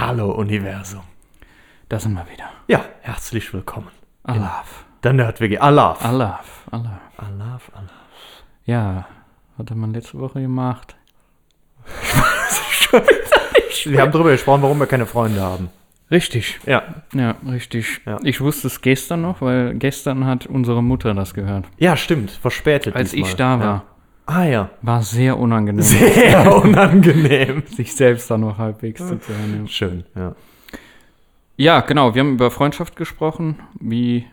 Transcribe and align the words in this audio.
Hallo 0.00 0.32
Universum. 0.32 1.02
Da 1.90 1.98
sind 2.00 2.14
wir 2.14 2.26
wieder. 2.32 2.48
Ja, 2.66 2.82
herzlich 3.02 3.52
willkommen. 3.52 3.88
Alaf. 4.24 4.86
Der 5.02 5.12
Nerd-WG. 5.12 5.58
Alaf. 5.58 6.02
Alaf. 6.02 6.64
Alaf. 6.70 7.00
Alaf, 7.18 7.70
Alaf. 7.74 7.90
Ja, 8.64 9.06
was 9.58 9.70
hat 9.70 9.76
man 9.76 9.92
letzte 9.92 10.18
Woche 10.18 10.40
gemacht? 10.40 10.96
Wir 13.84 14.00
haben 14.00 14.12
darüber 14.12 14.30
gesprochen, 14.30 14.62
warum 14.62 14.78
wir 14.78 14.86
keine 14.86 15.06
Freunde 15.06 15.40
haben. 15.40 15.68
Richtig. 16.10 16.60
Ja. 16.66 16.82
Ja, 17.12 17.34
richtig. 17.50 18.00
Ja. 18.06 18.18
Ich 18.22 18.40
wusste 18.40 18.68
es 18.68 18.80
gestern 18.80 19.22
noch, 19.22 19.40
weil 19.40 19.74
gestern 19.74 20.24
hat 20.24 20.46
unsere 20.46 20.82
Mutter 20.82 21.14
das 21.14 21.34
gehört. 21.34 21.66
Ja, 21.78 21.96
stimmt. 21.96 22.30
Verspätet. 22.30 22.94
Als 22.94 23.10
diesmal. 23.10 23.30
ich 23.30 23.36
da 23.36 23.58
war. 23.60 23.84
Ah 24.26 24.44
ja. 24.44 24.70
War 24.82 25.02
sehr 25.02 25.38
unangenehm, 25.38 25.82
Sehr 25.82 26.54
unangenehm. 26.62 27.64
sich 27.66 27.94
selbst 27.94 28.30
da 28.30 28.38
noch 28.38 28.58
halbwegs 28.58 29.00
zu 29.00 29.18
hören. 29.18 29.66
Schön, 29.68 30.04
ja. 30.14 30.34
Ja, 31.56 31.80
genau. 31.80 32.14
Wir 32.14 32.20
haben 32.22 32.34
über 32.34 32.50
Freundschaft 32.50 32.96
gesprochen, 32.96 33.58
wie 33.78 34.26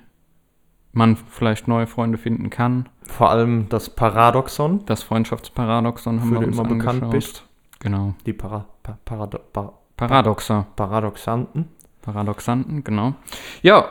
man 0.91 1.15
vielleicht 1.15 1.67
neue 1.67 1.85
Freunde 1.87 2.17
finden 2.17 2.49
kann. 2.49 2.87
Vor 3.05 3.29
allem 3.29 3.67
das 3.69 3.89
Paradoxon, 3.89 4.85
Das 4.85 5.03
Freundschaftsparadoxon 5.03 6.21
haben 6.21 6.31
wir 6.31 6.39
du 6.39 6.45
uns 6.47 6.57
immer 6.57 6.67
bekannt 6.67 7.03
angeschaut. 7.03 7.11
bist. 7.11 7.43
Genau. 7.79 8.13
Die 8.25 8.33
Para, 8.33 8.65
pa, 8.83 8.97
Parado, 9.05 9.39
pa, 9.53 9.73
Paradoxer. 9.97 10.65
Paradoxanten. 10.75 11.67
Paradoxanten, 12.01 12.83
genau. 12.83 13.13
Ja, 13.61 13.89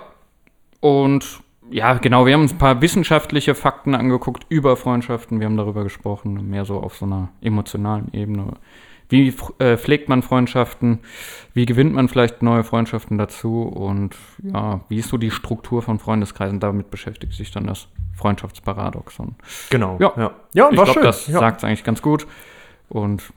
und 0.81 1.41
ja, 1.71 1.95
genau, 1.95 2.27
wir 2.27 2.35
haben 2.35 2.43
uns 2.43 2.53
ein 2.53 2.59
paar 2.59 2.81
wissenschaftliche 2.81 3.55
Fakten 3.55 3.95
angeguckt 3.95 4.47
über 4.49 4.77
Freundschaften. 4.77 5.41
Wir 5.41 5.47
haben 5.47 5.57
darüber 5.57 5.85
gesprochen, 5.85 6.51
mehr 6.51 6.65
so 6.65 6.81
auf 6.81 6.97
so 6.97 7.07
einer 7.07 7.31
emotionalen 7.41 8.13
Ebene. 8.13 8.55
Wie 9.09 9.35
äh, 9.59 9.77
pflegt 9.79 10.09
man 10.09 10.23
Freundschaften? 10.23 10.99
Wie 11.55 11.65
gewinnt 11.65 11.95
man 11.95 12.09
vielleicht 12.09 12.43
neue 12.43 12.63
Freundschaften 12.63 13.17
dazu? 13.17 13.63
Und 13.63 14.15
ja, 14.43 14.81
wie 14.89 14.99
ist 14.99 15.09
so 15.09 15.17
die 15.17 15.31
Struktur 15.31 15.81
von 15.81 15.99
Freundeskreisen? 15.99 16.61
Damit 16.61 16.91
beschäftigt 16.91 17.33
sich 17.33 17.51
dann 17.51 17.67
das 17.67 17.89
Freundschaftsparadoxon. 18.17 19.37
Genau. 19.71 19.97
Ja. 19.99 20.13
ja. 20.17 20.31
Ja, 20.53 20.69
Ich 20.71 20.83
glaube, 20.83 21.01
das 21.01 21.27
ja. 21.27 21.39
sagt 21.39 21.59
es 21.59 21.65
eigentlich 21.65 21.85
ganz 21.85 22.03
gut. 22.03 22.27
Und 22.91 23.33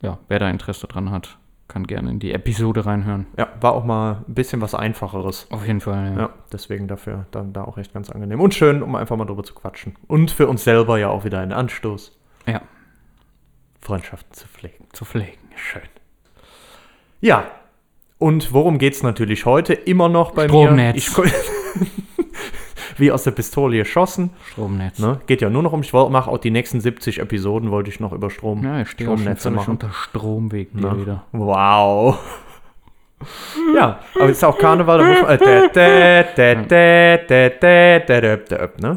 ja, 0.00 0.18
wer 0.28 0.38
da 0.38 0.48
Interesse 0.48 0.86
dran 0.86 1.10
hat, 1.10 1.38
kann 1.74 1.88
gerne 1.88 2.08
in 2.08 2.20
die 2.20 2.32
Episode 2.32 2.86
reinhören. 2.86 3.26
ja, 3.36 3.48
war 3.60 3.72
auch 3.72 3.84
mal 3.84 4.22
ein 4.28 4.34
bisschen 4.34 4.60
was 4.60 4.76
Einfacheres. 4.76 5.48
Auf 5.50 5.66
jeden 5.66 5.80
Fall, 5.80 6.12
ja. 6.12 6.20
Ja, 6.20 6.30
deswegen 6.52 6.86
dafür 6.86 7.26
dann 7.32 7.52
da 7.52 7.64
auch 7.64 7.76
echt 7.78 7.92
ganz 7.92 8.10
angenehm. 8.10 8.40
Und 8.40 8.54
schön, 8.54 8.80
um 8.80 8.94
einfach 8.94 9.16
mal 9.16 9.24
drüber 9.24 9.42
zu 9.42 9.54
quatschen. 9.54 9.96
Und 10.06 10.30
für 10.30 10.46
uns 10.46 10.62
selber 10.62 10.98
ja 11.00 11.08
auch 11.08 11.24
wieder 11.24 11.40
ein 11.40 11.52
Anstoß, 11.52 12.16
ja. 12.46 12.62
Freundschaften 13.80 14.32
zu 14.32 14.46
pflegen. 14.46 14.86
Zu 14.92 15.04
pflegen. 15.04 15.36
Schön. 15.56 15.82
Ja, 17.20 17.44
und 18.18 18.52
worum 18.52 18.78
geht's 18.78 19.02
natürlich 19.02 19.44
heute? 19.44 19.74
Immer 19.74 20.08
noch 20.08 20.30
bei 20.30 20.46
Stromnetz. 20.46 21.16
mir. 21.18 21.24
Ich, 21.24 21.32
wie 22.96 23.12
aus 23.12 23.24
der 23.24 23.32
Pistole 23.32 23.78
geschossen. 23.78 24.30
Stromnetz. 24.50 24.98
Ne? 24.98 25.20
Geht 25.26 25.40
ja 25.40 25.50
nur 25.50 25.62
noch 25.62 25.72
um, 25.72 25.80
ich 25.80 25.92
mache 25.92 26.30
auch 26.30 26.38
die 26.38 26.50
nächsten 26.50 26.80
70 26.80 27.20
Episoden, 27.20 27.70
wollte 27.70 27.90
ich 27.90 28.00
noch 28.00 28.12
über 28.12 28.30
Strom, 28.30 28.64
ja, 28.64 28.80
ich 28.80 28.90
stehe 28.90 29.08
Stromnetze 29.08 29.42
schon 29.48 29.54
machen. 29.54 29.70
unter 29.72 29.92
Stromweg 29.92 30.74
ne? 30.74 31.00
wieder. 31.00 31.24
Wow. 31.32 32.18
Ja, 33.74 34.00
aber 34.14 34.24
es 34.24 34.38
ist 34.38 34.44
auch 34.44 34.58
Karneval, 34.58 35.00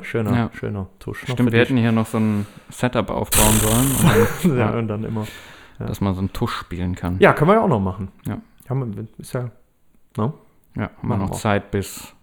Schöner, 0.03 0.49
schöner 0.53 0.87
Tusch. 0.99 1.23
Stimmt, 1.23 1.51
wir 1.51 1.59
hätten 1.59 1.77
hier 1.77 1.91
noch 1.91 2.07
so 2.07 2.17
ein 2.17 2.45
Setup 2.69 3.09
aufbauen 3.09 3.53
sollen. 3.61 3.87
Und 4.43 4.51
dann, 4.51 4.57
ja, 4.57 4.69
und 4.71 4.87
dann 4.87 5.03
immer. 5.03 5.25
Ja. 5.79 5.85
Dass 5.85 6.01
man 6.01 6.13
so 6.13 6.19
einen 6.19 6.33
Tusch 6.33 6.55
spielen 6.55 6.95
kann. 6.95 7.17
Ja, 7.19 7.33
können 7.33 7.51
wir 7.51 7.55
ja 7.55 7.61
auch 7.61 7.67
noch 7.67 7.79
machen. 7.79 8.09
Ja. 8.25 8.39
Haben 8.67 9.07
ist 9.17 9.33
ja. 9.33 9.49
No? 10.17 10.33
Ja, 10.75 10.89
haben 10.97 11.07
wir 11.07 11.17
noch 11.17 11.31
Zeit 11.31 11.71
bis 11.71 12.13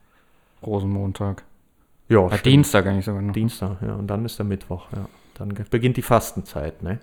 Rosenmontag. 0.64 1.44
Ja, 2.08 2.20
Ah, 2.20 2.28
stimmt. 2.28 2.46
Dienstag 2.46 2.86
eigentlich 2.86 3.04
sogar 3.04 3.22
noch. 3.22 3.32
Dienstag, 3.32 3.80
ja. 3.82 3.94
Und 3.94 4.06
dann 4.08 4.24
ist 4.24 4.38
der 4.38 4.44
Mittwoch, 4.46 4.86
ja. 4.94 5.06
Dann 5.34 5.48
beginnt 5.70 5.96
die 5.96 6.02
Fastenzeit, 6.02 6.82
ne? 6.82 6.98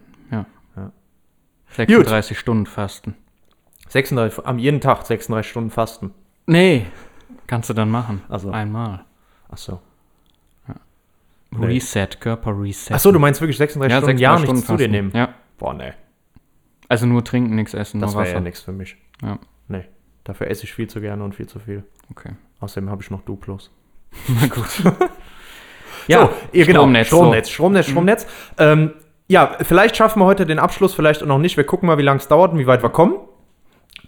36 1.74 2.38
Stunden 2.38 2.66
Fasten. 2.66 3.16
36, 3.88 4.46
am 4.46 4.60
jeden 4.60 4.82
Tag 4.82 5.06
36 5.06 5.50
Stunden 5.50 5.70
Fasten. 5.72 6.12
Nee, 6.46 6.86
kannst 7.48 7.70
du 7.70 7.74
dann 7.74 7.90
machen. 7.90 8.22
Also. 8.30 8.52
Einmal. 8.52 9.06
Achso. 9.50 9.80
Nee. 11.54 11.66
Reset, 11.66 12.08
Körper 12.20 12.58
Reset. 12.62 12.94
Achso, 12.94 13.12
du 13.12 13.20
meinst 13.20 13.42
wirklich 13.42 13.58
36 13.58 13.98
Stunden 13.98 14.18
ja 14.20 14.40
nichts 14.40 14.66
zu 14.66 14.76
dir 14.78 14.88
nehmen? 14.88 15.12
Ja, 15.14 15.34
Boah, 15.58 15.74
ne. 15.74 15.94
also 16.88 17.06
nur 17.06 17.24
trinken, 17.26 17.56
nichts 17.56 17.74
essen, 17.74 18.00
Das 18.00 18.12
nur 18.12 18.20
wäre 18.22 18.30
Wasser. 18.30 18.38
ja 18.38 18.42
nichts 18.42 18.62
für 18.62 18.72
mich. 18.72 18.96
Ja. 19.22 19.38
Nee. 19.68 19.84
Dafür 20.24 20.48
esse 20.48 20.64
ich 20.64 20.74
viel 20.74 20.90
zu 20.90 21.02
gerne 21.02 21.24
und 21.26 21.36
viel 21.36 21.48
zu 21.48 21.60
viel. 21.60 21.84
Okay. 22.10 22.32
Außerdem 22.62 22.90
habe 22.90 23.02
ich 23.02 23.12
noch 23.12 23.22
Duplos. 23.22 23.70
Na 24.28 24.48
gut. 24.48 24.66
ja, 26.08 26.22
so, 26.22 26.30
ihr, 26.52 26.66
genau, 26.66 26.82
Stromnetz, 26.82 27.10
so. 27.10 27.16
Stromnetz, 27.18 27.50
Stromnetz, 27.50 27.88
Stromnetz. 27.90 28.28
Ähm, 28.58 28.92
ja, 29.28 29.56
vielleicht 29.62 29.96
schaffen 29.96 30.20
wir 30.20 30.26
heute 30.26 30.46
den 30.46 30.60
Abschluss, 30.60 30.94
vielleicht 30.94 31.24
auch 31.24 31.28
noch 31.28 31.38
nicht. 31.40 31.56
Wir 31.58 31.64
gucken 31.64 31.88
mal, 31.88 31.98
wie 31.98 32.02
lange 32.04 32.20
es 32.20 32.28
dauert 32.28 32.52
und 32.52 32.60
wie 32.60 32.68
weit 32.68 32.84
wir 32.84 32.90
kommen. 32.90 33.16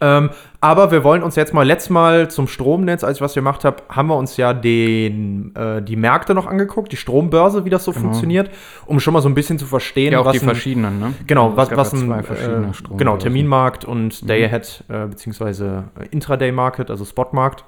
Ähm, 0.02 0.31
aber 0.59 0.92
wir 0.92 1.03
wollen 1.06 1.24
uns 1.24 1.36
jetzt 1.36 1.53
mal, 1.53 1.63
letztes 1.66 1.90
Mal 1.92 2.30
zum 2.30 2.47
Stromnetz, 2.47 3.03
als 3.06 3.18
ich 3.18 3.22
was 3.22 3.36
gemacht 3.36 3.63
habe, 3.63 3.78
haben 3.90 4.08
wir 4.08 4.18
uns 4.18 4.36
ja 4.38 4.52
den, 4.53 5.56
äh, 5.56 5.81
die 5.81 5.96
Märkte 5.96 6.34
noch 6.34 6.46
angeguckt, 6.47 6.92
die 6.92 6.97
Strombörse, 6.97 7.63
wie 7.63 7.69
das 7.69 7.86
so 7.86 7.92
Genau. 7.92 8.06
funktioniert, 8.06 8.50
um 8.86 9.00
schon 9.00 9.13
mal 9.13 9.22
so 9.22 9.30
ein 9.30 9.36
bisschen 9.36 9.59
zu 9.59 9.66
verstehen, 9.66 10.12
Ja, 10.13 10.19
auch 10.19 10.25
was 10.25 10.34
die 10.34 10.40
ein, 10.40 10.46
verschiedenen, 10.46 11.00
ne? 11.00 11.13
Genau, 11.28 11.46
Also 11.52 11.58
was, 11.58 11.72
was 11.78 11.92
ja 11.94 12.00
ein 12.00 12.06
zwei 12.08 12.24
verschiedene 12.24 12.68
äh, 12.68 12.97
genau, 12.97 13.18
Terminmarkt 13.18 13.86
Mhm. 13.86 13.94
und 13.94 14.30
Day 14.30 14.44
Ahead 14.44 14.84
äh, 14.90 15.06
beziehungsweise 15.06 15.86
äh, 15.97 16.08
Intraday 16.12 16.52
Market, 16.52 16.90
also 16.90 17.06
Spotmarkt, 17.06 17.63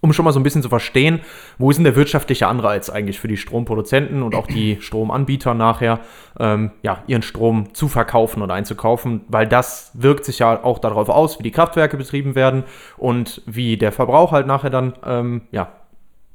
um 0.00 0.12
schon 0.12 0.24
mal 0.24 0.32
so 0.32 0.40
ein 0.40 0.42
bisschen 0.42 0.62
zu 0.62 0.68
verstehen, 0.68 1.20
wo 1.58 1.70
ist 1.70 1.76
denn 1.76 1.84
der 1.84 1.96
wirtschaftliche 1.96 2.46
Anreiz 2.46 2.90
eigentlich 2.90 3.18
für 3.18 3.28
die 3.28 3.36
Stromproduzenten 3.36 4.22
und 4.22 4.34
auch 4.34 4.46
die 4.46 4.76
Stromanbieter 4.80 5.54
nachher, 5.54 6.00
ähm, 6.38 6.72
ja, 6.82 7.02
ihren 7.06 7.22
Strom 7.22 7.74
zu 7.74 7.88
verkaufen 7.88 8.42
oder 8.42 8.54
einzukaufen, 8.54 9.22
weil 9.28 9.46
das 9.46 9.90
wirkt 9.94 10.24
sich 10.24 10.38
ja 10.38 10.62
auch 10.62 10.78
darauf 10.78 11.08
aus, 11.08 11.38
wie 11.38 11.42
die 11.42 11.50
Kraftwerke 11.50 11.96
betrieben 11.96 12.34
werden 12.34 12.64
und 12.96 13.42
wie 13.46 13.76
der 13.76 13.92
Verbrauch 13.92 14.32
halt 14.32 14.46
nachher 14.46 14.70
dann, 14.70 14.94
ähm, 15.04 15.42
ja, 15.50 15.72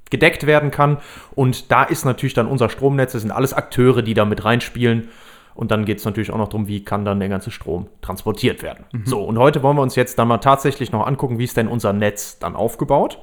gedeckt 0.09 0.45
werden 0.45 0.69
kann. 0.69 0.99
Und 1.33 1.71
da 1.71 1.83
ist 1.83 2.05
natürlich 2.05 2.35
dann 2.35 2.47
unser 2.47 2.69
Stromnetz, 2.69 3.13
das 3.13 3.23
sind 3.23 3.31
alles 3.31 3.53
Akteure, 3.53 4.03
die 4.03 4.13
da 4.13 4.25
mit 4.25 4.45
reinspielen. 4.45 5.09
Und 5.55 5.71
dann 5.71 5.85
geht 5.85 5.99
es 5.99 6.05
natürlich 6.05 6.31
auch 6.31 6.37
noch 6.37 6.49
darum, 6.49 6.67
wie 6.67 6.83
kann 6.83 7.05
dann 7.05 7.19
der 7.19 7.29
ganze 7.29 7.51
Strom 7.51 7.87
transportiert 8.01 8.63
werden. 8.63 8.85
So, 9.05 9.23
und 9.23 9.37
heute 9.37 9.61
wollen 9.63 9.77
wir 9.77 9.81
uns 9.81 9.95
jetzt 9.95 10.17
dann 10.17 10.27
mal 10.27 10.39
tatsächlich 10.39 10.91
noch 10.91 11.05
angucken, 11.05 11.37
wie 11.37 11.43
ist 11.43 11.57
denn 11.57 11.67
unser 11.67 11.93
Netz 11.93 12.39
dann 12.39 12.55
aufgebaut. 12.55 13.19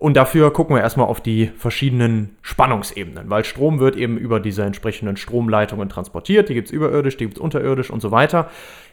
Und 0.00 0.16
dafür 0.16 0.50
gucken 0.50 0.74
wir 0.74 0.80
erstmal 0.82 1.06
auf 1.08 1.20
die 1.20 1.48
verschiedenen 1.58 2.30
Spannungsebenen, 2.40 3.28
weil 3.28 3.44
Strom 3.44 3.80
wird 3.80 3.96
eben 3.96 4.16
über 4.16 4.40
diese 4.40 4.62
entsprechenden 4.64 5.18
Stromleitungen 5.18 5.90
transportiert. 5.90 6.48
Die 6.48 6.54
gibt 6.54 6.68
es 6.68 6.72
überirdisch, 6.72 7.18
die 7.18 7.24
gibt 7.24 7.36
es 7.36 7.40
unterirdisch 7.40 7.90
und 7.90 8.00
so 8.00 8.10
weiter. 8.10 8.48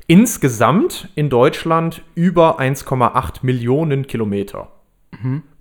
Insgesamt 0.08 1.08
in 1.16 1.30
Deutschland 1.30 2.02
über 2.16 2.60
1,8 2.60 3.40
Millionen 3.44 4.06
Kilometer. 4.06 4.68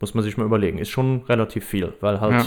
Muss 0.01 0.15
man 0.15 0.25
sich 0.25 0.37
mal 0.37 0.45
überlegen. 0.45 0.79
Ist 0.79 0.91
schon 0.91 1.23
relativ 1.29 1.65
viel, 1.65 1.93
weil 2.01 2.21
halt 2.21 2.33
Ja. 2.35 2.45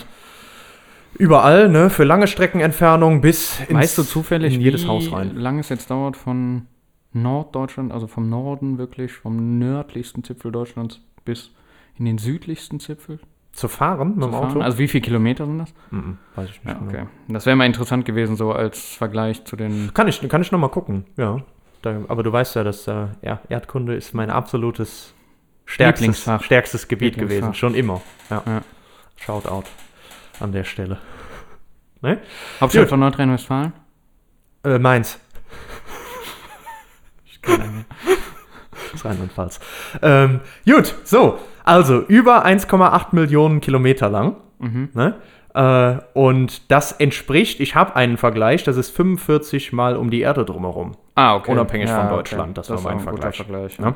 überall, 1.18 1.70
ne, 1.70 1.90
für 1.90 2.04
lange 2.04 2.28
Streckenentfernung 2.28 3.22
bis 3.22 3.62
ins, 3.62 3.80
Weißt 3.80 3.98
du 3.98 4.04
zufällig, 4.04 4.56
in 4.56 4.62
jedes 4.62 4.84
wie 4.84 4.88
Haus 4.88 5.12
rein. 5.12 5.36
lange 5.36 5.62
es 5.62 5.70
jetzt 5.70 5.90
dauert 5.90 6.18
von 6.18 6.68
Norddeutschland, 7.14 7.92
also 7.94 8.08
vom 8.08 8.30
Norden 8.30 8.78
wirklich, 8.78 9.14
vom 9.14 9.58
nördlichsten 9.58 10.24
Zipfel 10.26 10.52
Deutschlands 10.52 11.00
bis 11.26 11.52
in 12.00 12.06
den 12.06 12.18
südlichsten 12.18 12.80
Zipfel 12.80 13.20
Zu 13.52 13.68
fahren 13.68 14.16
mit 14.16 14.24
zu 14.24 14.28
dem 14.30 14.32
fahren? 14.32 14.50
Auto? 14.52 14.60
Also 14.62 14.78
wie 14.80 14.88
viele 14.88 15.02
Kilometer 15.02 15.46
sind 15.46 15.60
das? 15.60 15.74
Mhm, 15.92 16.18
weiß 16.36 16.50
ich 16.50 16.64
nicht 16.64 16.68
Ja, 16.68 16.74
genau. 16.80 16.90
okay. 16.90 17.08
Das 17.28 17.46
wäre 17.46 17.56
mal 17.56 17.66
interessant 17.66 18.06
gewesen, 18.06 18.36
so 18.36 18.52
als 18.54 18.96
Vergleich 18.96 19.44
zu 19.46 19.56
den. 19.56 19.94
Kann 19.94 20.08
ich, 20.08 20.28
kann 20.28 20.42
ich 20.42 20.52
noch 20.52 20.60
mal 20.60 20.70
gucken, 20.70 21.06
ja. 21.18 21.42
Da, 21.82 22.02
aber 22.08 22.24
du 22.24 22.32
weißt 22.32 22.56
ja, 22.56 22.64
dass 22.64 22.88
äh, 22.88 23.08
ja, 23.22 23.40
Erdkunde 23.48 23.96
ist 23.96 24.14
mein 24.14 24.30
absolutes 24.30 25.14
stärkstes, 25.66 26.30
stärkstes 26.42 26.88
Gebiet 26.88 27.18
gewesen. 27.18 27.54
Schon 27.54 27.74
immer. 27.76 28.02
Ja. 28.30 28.44
Ja. 28.46 28.62
Shoutout 29.16 29.64
an 30.40 30.52
der 30.52 30.64
Stelle. 30.64 30.98
Ne? 32.02 32.20
Hauptstadt 32.62 32.84
Gut. 32.84 32.90
von 32.90 33.00
Nordrhein-Westfalen? 33.02 33.74
Äh, 34.64 34.80
Mainz. 34.80 35.20
Ich 37.26 37.42
kann 37.42 37.79
Das 38.92 39.02
ist 39.02 39.06
Rheinland-Pfalz. 39.06 39.60
Ähm, 40.02 40.40
gut, 40.66 40.96
so. 41.04 41.40
Also 41.64 42.00
über 42.02 42.46
1,8 42.46 43.08
Millionen 43.12 43.62
Kilometer 43.62 44.10
lang. 44.10 44.38
Ne? 44.94 45.16
Äh, 45.54 45.98
und 46.14 46.72
das 46.72 46.92
entspricht, 46.94 47.60
ich 47.60 47.76
habe 47.76 47.96
einen 47.96 48.18
Vergleich, 48.18 48.64
das 48.64 48.78
ist 48.78 48.90
45 48.92 49.74
Mal 49.74 49.96
um 49.96 50.10
die 50.10 50.22
Erde 50.22 50.46
drumherum. 50.46 50.94
Ah, 51.16 51.36
okay. 51.36 51.52
Unabhängig 51.52 51.90
von 51.90 52.06
okay. 52.06 52.16
Deutschland, 52.16 52.58
das 52.58 52.70
war 52.70 52.82
mein 52.82 53.00
Vergleich. 53.00 53.36
Vergleich 53.38 53.80
Ne? 53.80 53.96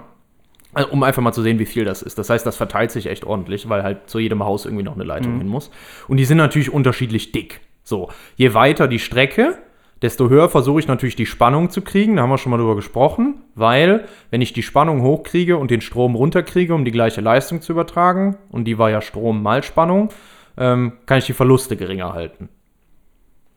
Also, 0.73 0.89
um 0.89 1.03
einfach 1.03 1.21
mal 1.21 1.33
zu 1.33 1.43
sehen, 1.43 1.59
wie 1.59 1.65
viel 1.65 1.85
das 1.85 2.01
ist. 2.01 2.17
Das 2.17 2.29
heißt, 2.29 2.45
das 2.45 2.57
verteilt 2.57 2.91
sich 2.91 3.05
echt 3.05 3.25
ordentlich, 3.25 3.69
weil 3.69 3.83
halt 3.83 4.09
zu 4.09 4.17
jedem 4.17 4.43
Haus 4.43 4.65
irgendwie 4.65 4.83
noch 4.83 4.95
eine 4.95 5.03
Leitung 5.03 5.37
hin 5.37 5.47
muss. 5.47 5.69
Und 6.07 6.17
die 6.17 6.25
sind 6.25 6.37
natürlich 6.37 6.73
unterschiedlich 6.73 7.31
dick. 7.31 7.61
So, 7.83 8.09
je 8.35 8.53
weiter 8.53 8.87
die 8.87 8.99
Strecke, 8.99 9.59
desto 10.03 10.29
höher 10.29 10.49
versuche 10.49 10.79
ich 10.81 10.87
natürlich 10.87 11.15
die 11.15 11.25
Spannung 11.25 11.69
zu 11.71 11.81
kriegen. 11.81 12.15
Da 12.17 12.21
haben 12.21 12.29
wir 12.29 12.37
schon 12.37 12.51
mal 12.51 12.57
drüber 12.57 12.75
gesprochen, 12.75 13.35
weil 13.55 14.05
wenn 14.29 14.41
ich 14.41 14.53
die 14.53 14.61
Spannung 14.61 15.01
hochkriege 15.01 15.57
und 15.57 15.71
den 15.71 15.81
Strom 15.81 16.13
runterkriege, 16.15 16.75
um 16.75 16.85
die 16.85 16.91
gleiche 16.91 17.21
Leistung 17.21 17.61
zu 17.61 17.71
übertragen, 17.71 18.37
und 18.51 18.65
die 18.65 18.77
war 18.77 18.91
ja 18.91 19.01
Strom 19.01 19.41
mal 19.41 19.63
Spannung, 19.63 20.09
ähm, 20.57 20.93
kann 21.07 21.17
ich 21.17 21.25
die 21.25 21.33
Verluste 21.33 21.75
geringer 21.77 22.13
halten. 22.13 22.49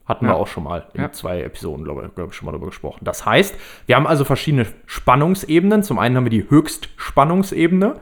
Hatten 0.05 0.25
Ja. 0.25 0.31
wir 0.31 0.35
auch 0.37 0.47
schon 0.47 0.63
mal 0.63 0.87
in 0.93 1.01
Ja. 1.01 1.11
zwei 1.11 1.41
Episoden, 1.41 1.83
glaube 1.83 2.05
ich, 2.07 2.15
glaub 2.15 2.29
ich, 2.29 2.35
schon 2.35 2.45
mal 2.45 2.53
darüber 2.53 2.67
gesprochen. 2.67 3.01
Das 3.03 3.25
heißt, 3.25 3.53
wir 3.85 3.95
haben 3.97 4.07
also 4.07 4.23
verschiedene 4.23 4.65
Spannungsebenen. 4.85 5.83
Zum 5.83 5.99
einen 5.99 6.15
haben 6.15 6.23
wir 6.23 6.29
die 6.29 6.49
Höchstspannungsebene 6.49 7.95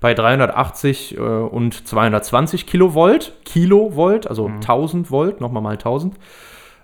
bei 0.00 0.12
380 0.14 1.16
äh, 1.16 1.20
und 1.20 1.86
220 1.86 2.66
Kilovolt. 2.66 3.32
Kilovolt, 3.44 4.26
also 4.26 4.48
1000 4.48 5.12
Volt, 5.12 5.40
nochmal 5.40 5.62
mal 5.62 5.70
1000. 5.74 6.16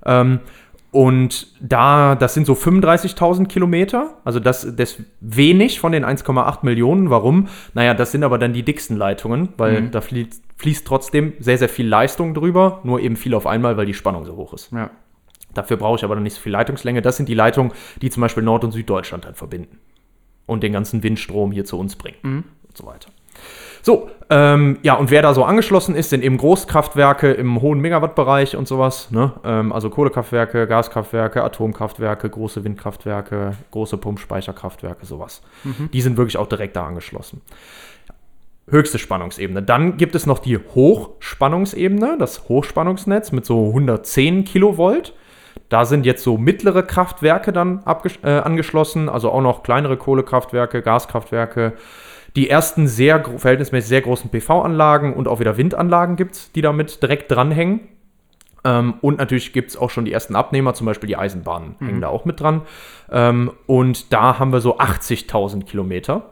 Ähm, 0.07 0.39
und 0.91 1.49
da, 1.61 2.15
das 2.15 2.33
sind 2.33 2.47
so 2.47 2.55
35.000 2.55 3.47
Kilometer, 3.47 4.15
also 4.25 4.41
das, 4.41 4.75
das 4.75 4.99
wenig 5.21 5.81
von 5.81 5.93
den 5.93 6.05
1,8 6.05 6.59
Millionen. 6.63 7.11
Warum? 7.11 7.49
Naja, 7.75 7.93
das 7.93 8.13
sind 8.13 8.25
aber 8.25 8.39
dann 8.39 8.55
die 8.55 8.63
dicksten 8.63 8.97
Leitungen, 8.97 9.51
weil 9.59 9.89
da 9.91 10.01
fließt, 10.01 10.43
fließt 10.57 10.87
trotzdem 10.87 11.35
sehr, 11.41 11.59
sehr 11.59 11.69
viel 11.69 11.87
Leistung 11.87 12.33
drüber, 12.33 12.81
nur 12.85 13.01
eben 13.01 13.17
viel 13.17 13.35
auf 13.35 13.47
einmal, 13.47 13.77
weil 13.77 13.87
die 13.87 13.95
Spannung 13.95 14.25
so 14.25 14.37
hoch 14.37 14.55
ist. 14.55 14.73
Ja. 14.73 14.91
Dafür 15.53 15.77
brauche 15.77 15.97
ich 15.97 16.05
aber 16.05 16.15
dann 16.15 16.25
nicht 16.25 16.35
so 16.35 16.41
viel 16.41 16.53
Leitungslänge. 16.53 17.03
Das 17.03 17.17
sind 17.17 17.29
die 17.29 17.35
Leitungen, 17.35 17.73
die 18.01 18.11
zum 18.11 18.23
Beispiel 18.23 18.43
Nord- 18.43 18.65
und 18.65 18.73
Süddeutschland 18.73 19.25
dann 19.25 19.35
verbinden 19.35 19.79
und 20.47 20.63
den 20.63 20.73
ganzen 20.73 21.03
Windstrom 21.03 21.53
hier 21.53 21.65
zu 21.65 21.79
uns 21.79 21.97
bringen 21.97 22.17
und 22.23 22.77
so 22.77 22.87
weiter. 22.87 23.11
So, 23.89 24.11
ähm, 24.29 24.77
ja, 24.83 24.97
und 24.97 25.11
wer 25.11 25.23
da 25.23 25.33
so 25.33 25.45
angeschlossen 25.45 25.95
ist, 25.95 26.11
sind 26.11 26.23
eben 26.23 26.37
Großkraftwerke 26.37 27.33
im 27.33 27.63
hohen 27.63 27.81
Megawattbereich 27.81 28.55
und 28.55 28.69
sowas. 28.69 29.11
Ne? 29.11 29.33
Ähm, 29.45 29.73
also 29.73 29.89
Kohlekraftwerke, 29.89 30.67
Gaskraftwerke, 30.67 31.43
Atomkraftwerke, 31.43 32.29
große 32.29 32.65
Windkraftwerke, 32.65 33.55
große 33.71 33.97
Pumpspeicherkraftwerke, 33.97 35.07
sowas. 35.07 35.41
Die 35.95 36.03
sind 36.03 36.19
wirklich 36.19 36.37
auch 36.37 36.49
direkt 36.49 36.77
da 36.77 36.85
angeschlossen. 36.87 37.41
Höchste 38.69 38.99
Spannungsebene. 38.99 39.63
Dann 39.63 39.97
gibt 39.97 40.15
es 40.15 40.27
noch 40.27 40.41
die 40.41 40.59
Hochspannungsebene, 40.59 42.17
das 42.19 42.47
Hochspannungsnetz 42.47 43.33
mit 43.33 43.47
so 43.47 43.69
110 43.69 44.45
Kilovolt. 44.45 45.15
Da 45.71 45.87
sind 45.87 46.05
jetzt 46.05 46.23
so 46.23 46.37
mittlere 46.37 46.83
Kraftwerke 46.83 47.55
dann 47.55 47.83
äh, 48.23 48.29
angeschlossen, 48.29 49.09
also 49.09 49.31
auch 49.31 49.41
noch 49.41 49.63
kleinere 49.63 49.97
Kohlekraftwerke, 49.97 50.83
Gaskraftwerke. 50.83 51.73
Die 52.39 52.49
ersten 52.49 52.87
sehr 52.87 53.25
verhältnismäßig 53.25 53.89
sehr 53.89 54.01
großen 54.01 54.31
PV-Anlagen 54.31 55.13
und 55.13 55.27
auch 55.27 55.41
wieder 55.41 55.57
Windanlagen 55.57 56.15
gibt 56.15 56.37
es, 56.37 56.53
die 56.53 56.61
damit 56.61 57.03
direkt 57.03 57.33
dranhängen. 57.33 57.81
Ähm, 58.63 58.95
und 59.01 59.19
natürlich 59.19 59.53
gibt 59.53 59.71
es 59.71 59.77
auch 59.77 59.91
schon 59.91 60.05
die 60.05 60.13
ersten 60.13 60.37
Abnehmer, 60.37 60.73
zum 60.73 60.87
Beispiel 60.87 61.09
die 61.09 61.17
Eisenbahnen 61.17 61.75
hängen 61.81 62.01
da 62.01 62.07
auch 62.07 62.25
mit 62.25 62.39
dran. 62.39 62.63
Ähm, 63.11 63.51
und 63.67 64.13
da 64.13 64.39
haben 64.39 64.53
wir 64.53 64.61
so 64.61 64.79
80.000 64.79 65.65
Kilometer. 65.65 66.31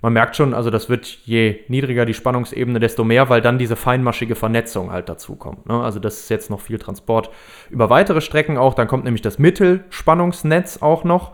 Man 0.00 0.14
merkt 0.14 0.36
schon, 0.36 0.54
also 0.54 0.70
das 0.70 0.88
wird 0.88 1.04
je 1.26 1.60
niedriger 1.68 2.06
die 2.06 2.14
Spannungsebene, 2.14 2.80
desto 2.80 3.04
mehr, 3.04 3.28
weil 3.28 3.42
dann 3.42 3.58
diese 3.58 3.76
feinmaschige 3.76 4.36
Vernetzung 4.36 4.90
halt 4.90 5.10
dazu 5.10 5.36
kommt. 5.36 5.66
Ne? 5.66 5.84
Also 5.84 6.00
das 6.00 6.20
ist 6.20 6.30
jetzt 6.30 6.48
noch 6.48 6.60
viel 6.62 6.78
Transport 6.78 7.28
über 7.68 7.90
weitere 7.90 8.22
Strecken 8.22 8.56
auch. 8.56 8.72
Dann 8.72 8.88
kommt 8.88 9.04
nämlich 9.04 9.20
das 9.20 9.38
Mittelspannungsnetz 9.38 10.78
auch 10.80 11.04
noch. 11.04 11.32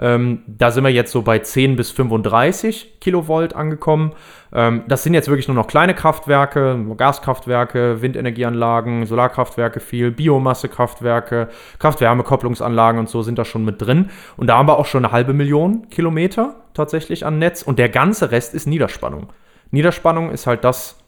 Ähm, 0.00 0.42
da 0.46 0.70
sind 0.70 0.82
wir 0.82 0.90
jetzt 0.90 1.12
so 1.12 1.22
bei 1.22 1.38
10 1.38 1.76
bis 1.76 1.90
35 1.90 3.00
Kilovolt 3.00 3.54
angekommen. 3.54 4.12
Ähm, 4.52 4.82
das 4.88 5.02
sind 5.02 5.12
jetzt 5.12 5.28
wirklich 5.28 5.46
nur 5.46 5.54
noch 5.54 5.66
kleine 5.66 5.94
Kraftwerke, 5.94 6.78
Gaskraftwerke, 6.96 8.00
Windenergieanlagen, 8.00 9.04
Solarkraftwerke 9.04 9.78
viel, 9.80 10.10
Biomassekraftwerke, 10.10 11.48
Kraft-Wärme-Kopplungsanlagen 11.78 12.98
und 12.98 13.10
so 13.10 13.20
sind 13.22 13.38
da 13.38 13.44
schon 13.44 13.64
mit 13.64 13.82
drin. 13.82 14.08
Und 14.38 14.46
da 14.46 14.56
haben 14.56 14.68
wir 14.68 14.78
auch 14.78 14.86
schon 14.86 15.04
eine 15.04 15.12
halbe 15.12 15.34
Million 15.34 15.90
Kilometer 15.90 16.56
tatsächlich 16.72 17.26
an 17.26 17.38
Netz. 17.38 17.62
Und 17.62 17.78
der 17.78 17.90
ganze 17.90 18.30
Rest 18.30 18.54
ist 18.54 18.66
Niederspannung. 18.66 19.28
Niederspannung 19.70 20.30
ist 20.30 20.46
halt 20.46 20.64
das, 20.64 20.99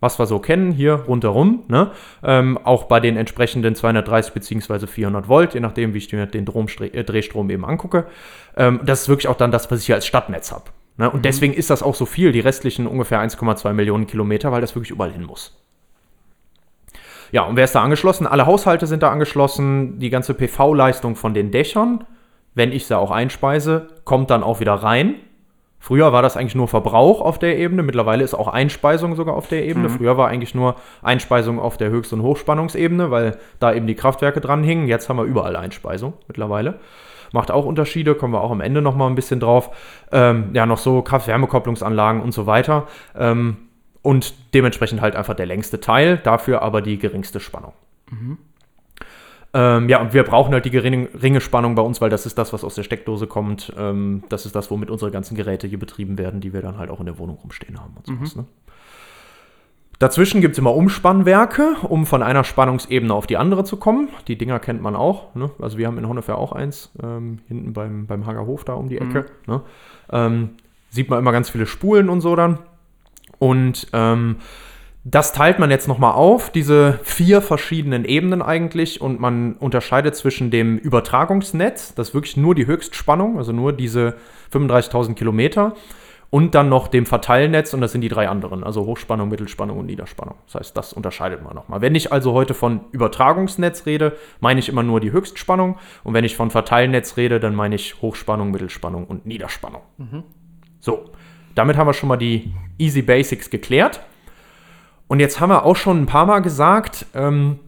was 0.00 0.18
wir 0.18 0.26
so 0.26 0.38
kennen, 0.38 0.70
hier 0.70 0.94
rundherum, 0.94 1.64
ne? 1.68 1.90
ähm, 2.22 2.58
auch 2.62 2.84
bei 2.84 3.00
den 3.00 3.16
entsprechenden 3.16 3.74
230 3.74 4.32
bzw. 4.32 4.86
400 4.86 5.28
Volt, 5.28 5.54
je 5.54 5.60
nachdem, 5.60 5.94
wie 5.94 5.98
ich 5.98 6.12
mir 6.12 6.26
den 6.26 6.44
Dromstre- 6.44 6.92
äh, 6.94 7.04
Drehstrom 7.04 7.50
eben 7.50 7.64
angucke. 7.64 8.06
Ähm, 8.56 8.80
das 8.84 9.02
ist 9.02 9.08
wirklich 9.08 9.28
auch 9.28 9.36
dann 9.36 9.50
das, 9.50 9.70
was 9.70 9.80
ich 9.80 9.86
hier 9.86 9.96
als 9.96 10.06
Stadtnetz 10.06 10.52
habe. 10.52 10.64
Ne? 10.98 11.10
Und 11.10 11.24
deswegen 11.24 11.52
ist 11.52 11.70
das 11.70 11.82
auch 11.82 11.94
so 11.94 12.06
viel, 12.06 12.32
die 12.32 12.40
restlichen 12.40 12.86
ungefähr 12.86 13.20
1,2 13.20 13.72
Millionen 13.72 14.06
Kilometer, 14.06 14.52
weil 14.52 14.60
das 14.60 14.74
wirklich 14.74 14.90
überall 14.90 15.12
hin 15.12 15.24
muss. 15.24 15.56
Ja, 17.30 17.42
und 17.42 17.56
wer 17.56 17.64
ist 17.64 17.74
da 17.74 17.82
angeschlossen? 17.82 18.26
Alle 18.26 18.46
Haushalte 18.46 18.86
sind 18.86 19.02
da 19.02 19.10
angeschlossen, 19.10 19.98
die 19.98 20.10
ganze 20.10 20.34
PV-Leistung 20.34 21.14
von 21.14 21.34
den 21.34 21.50
Dächern, 21.50 22.04
wenn 22.54 22.72
ich 22.72 22.86
sie 22.86 22.96
auch 22.96 23.10
einspeise, 23.10 23.88
kommt 24.04 24.30
dann 24.30 24.42
auch 24.42 24.60
wieder 24.60 24.74
rein. 24.74 25.16
Früher 25.88 26.12
war 26.12 26.20
das 26.20 26.36
eigentlich 26.36 26.54
nur 26.54 26.68
Verbrauch 26.68 27.22
auf 27.22 27.38
der 27.38 27.56
Ebene, 27.56 27.82
mittlerweile 27.82 28.22
ist 28.22 28.34
auch 28.34 28.48
Einspeisung 28.48 29.16
sogar 29.16 29.34
auf 29.34 29.48
der 29.48 29.64
Ebene. 29.64 29.88
Früher 29.88 30.18
war 30.18 30.28
eigentlich 30.28 30.54
nur 30.54 30.74
Einspeisung 31.00 31.58
auf 31.58 31.78
der 31.78 31.88
Höchst- 31.88 32.12
und 32.12 32.20
Hochspannungsebene, 32.20 33.10
weil 33.10 33.38
da 33.58 33.72
eben 33.72 33.86
die 33.86 33.94
Kraftwerke 33.94 34.42
dran 34.42 34.62
hingen. 34.62 34.86
Jetzt 34.86 35.08
haben 35.08 35.16
wir 35.16 35.24
überall 35.24 35.56
Einspeisung 35.56 36.12
mittlerweile. 36.26 36.78
Macht 37.32 37.50
auch 37.50 37.64
Unterschiede, 37.64 38.14
kommen 38.14 38.34
wir 38.34 38.42
auch 38.42 38.50
am 38.50 38.60
Ende 38.60 38.82
nochmal 38.82 39.08
ein 39.08 39.14
bisschen 39.14 39.40
drauf. 39.40 39.70
Ähm, 40.12 40.50
ja, 40.52 40.66
noch 40.66 40.76
so 40.76 41.00
Kraft-Wärme-Kopplungsanlagen 41.00 42.20
und 42.20 42.32
so 42.32 42.44
weiter. 42.44 42.86
Ähm, 43.16 43.56
und 44.02 44.34
dementsprechend 44.52 45.00
halt 45.00 45.16
einfach 45.16 45.36
der 45.36 45.46
längste 45.46 45.80
Teil, 45.80 46.18
dafür 46.18 46.60
aber 46.60 46.82
die 46.82 46.98
geringste 46.98 47.40
Spannung. 47.40 47.72
Ähm, 49.54 49.88
ja, 49.88 50.00
und 50.00 50.12
wir 50.12 50.24
brauchen 50.24 50.52
halt 50.52 50.66
die 50.66 50.70
geringe, 50.70 51.06
geringe 51.06 51.40
Spannung 51.40 51.74
bei 51.74 51.82
uns, 51.82 52.00
weil 52.00 52.10
das 52.10 52.26
ist 52.26 52.36
das, 52.36 52.52
was 52.52 52.64
aus 52.64 52.74
der 52.74 52.82
Steckdose 52.82 53.26
kommt. 53.26 53.72
Ähm, 53.78 54.22
das 54.28 54.44
ist 54.44 54.54
das, 54.54 54.70
womit 54.70 54.90
unsere 54.90 55.10
ganzen 55.10 55.36
Geräte 55.36 55.66
hier 55.66 55.78
betrieben 55.78 56.18
werden, 56.18 56.40
die 56.40 56.52
wir 56.52 56.60
dann 56.60 56.76
halt 56.76 56.90
auch 56.90 57.00
in 57.00 57.06
der 57.06 57.18
Wohnung 57.18 57.38
rumstehen 57.42 57.80
haben 57.80 57.94
und 57.96 58.06
sowas. 58.06 58.36
Ne? 58.36 58.44
Dazwischen 59.98 60.40
gibt 60.40 60.52
es 60.52 60.58
immer 60.58 60.74
Umspannwerke, 60.74 61.76
um 61.82 62.06
von 62.06 62.22
einer 62.22 62.44
Spannungsebene 62.44 63.12
auf 63.12 63.26
die 63.26 63.36
andere 63.36 63.64
zu 63.64 63.78
kommen. 63.78 64.10
Die 64.28 64.38
Dinger 64.38 64.60
kennt 64.60 64.80
man 64.80 64.94
auch. 64.94 65.34
Ne? 65.34 65.50
Also 65.60 65.76
wir 65.76 65.88
haben 65.88 65.98
in 65.98 66.06
Honnefer 66.06 66.38
auch 66.38 66.52
eins, 66.52 66.92
ähm, 67.02 67.40
hinten 67.48 67.72
beim, 67.72 68.06
beim 68.06 68.24
Hagerhof 68.24 68.64
da 68.64 68.74
um 68.74 68.88
die 68.88 68.98
Ecke. 68.98 69.26
Ne? 69.46 69.62
Ähm, 70.10 70.50
sieht 70.90 71.10
man 71.10 71.18
immer 71.18 71.32
ganz 71.32 71.50
viele 71.50 71.66
Spulen 71.66 72.10
und 72.10 72.20
so 72.20 72.36
dann. 72.36 72.60
Und 73.38 73.88
ähm, 73.92 74.36
das 75.10 75.32
teilt 75.32 75.58
man 75.58 75.70
jetzt 75.70 75.88
nochmal 75.88 76.12
auf, 76.12 76.50
diese 76.50 77.00
vier 77.02 77.40
verschiedenen 77.40 78.04
Ebenen 78.04 78.42
eigentlich, 78.42 79.00
und 79.00 79.20
man 79.20 79.54
unterscheidet 79.54 80.14
zwischen 80.16 80.50
dem 80.50 80.76
Übertragungsnetz, 80.76 81.94
das 81.94 82.08
ist 82.08 82.14
wirklich 82.14 82.36
nur 82.36 82.54
die 82.54 82.66
Höchstspannung, 82.66 83.38
also 83.38 83.52
nur 83.52 83.72
diese 83.72 84.16
35.000 84.52 85.14
Kilometer, 85.14 85.74
und 86.30 86.54
dann 86.54 86.68
noch 86.68 86.88
dem 86.88 87.06
Verteilnetz, 87.06 87.72
und 87.72 87.80
das 87.80 87.92
sind 87.92 88.02
die 88.02 88.10
drei 88.10 88.28
anderen, 88.28 88.62
also 88.62 88.84
Hochspannung, 88.84 89.30
Mittelspannung 89.30 89.78
und 89.78 89.86
Niederspannung. 89.86 90.34
Das 90.44 90.56
heißt, 90.56 90.76
das 90.76 90.92
unterscheidet 90.92 91.42
man 91.42 91.54
nochmal. 91.54 91.80
Wenn 91.80 91.94
ich 91.94 92.12
also 92.12 92.34
heute 92.34 92.52
von 92.52 92.82
Übertragungsnetz 92.92 93.86
rede, 93.86 94.14
meine 94.40 94.60
ich 94.60 94.68
immer 94.68 94.82
nur 94.82 95.00
die 95.00 95.10
Höchstspannung, 95.10 95.78
und 96.04 96.12
wenn 96.12 96.24
ich 96.24 96.36
von 96.36 96.50
Verteilnetz 96.50 97.16
rede, 97.16 97.40
dann 97.40 97.54
meine 97.54 97.76
ich 97.76 98.02
Hochspannung, 98.02 98.50
Mittelspannung 98.50 99.06
und 99.06 99.24
Niederspannung. 99.24 99.80
So, 100.80 101.12
damit 101.54 101.78
haben 101.78 101.86
wir 101.86 101.94
schon 101.94 102.10
mal 102.10 102.18
die 102.18 102.52
Easy 102.76 103.00
Basics 103.00 103.48
geklärt. 103.48 104.02
Und 105.08 105.20
jetzt 105.20 105.40
haben 105.40 105.50
wir 105.50 105.64
auch 105.64 105.76
schon 105.76 106.02
ein 106.02 106.06
paar 106.06 106.26
Mal 106.26 106.40
gesagt, 106.40 107.06
ähm, 107.14 107.58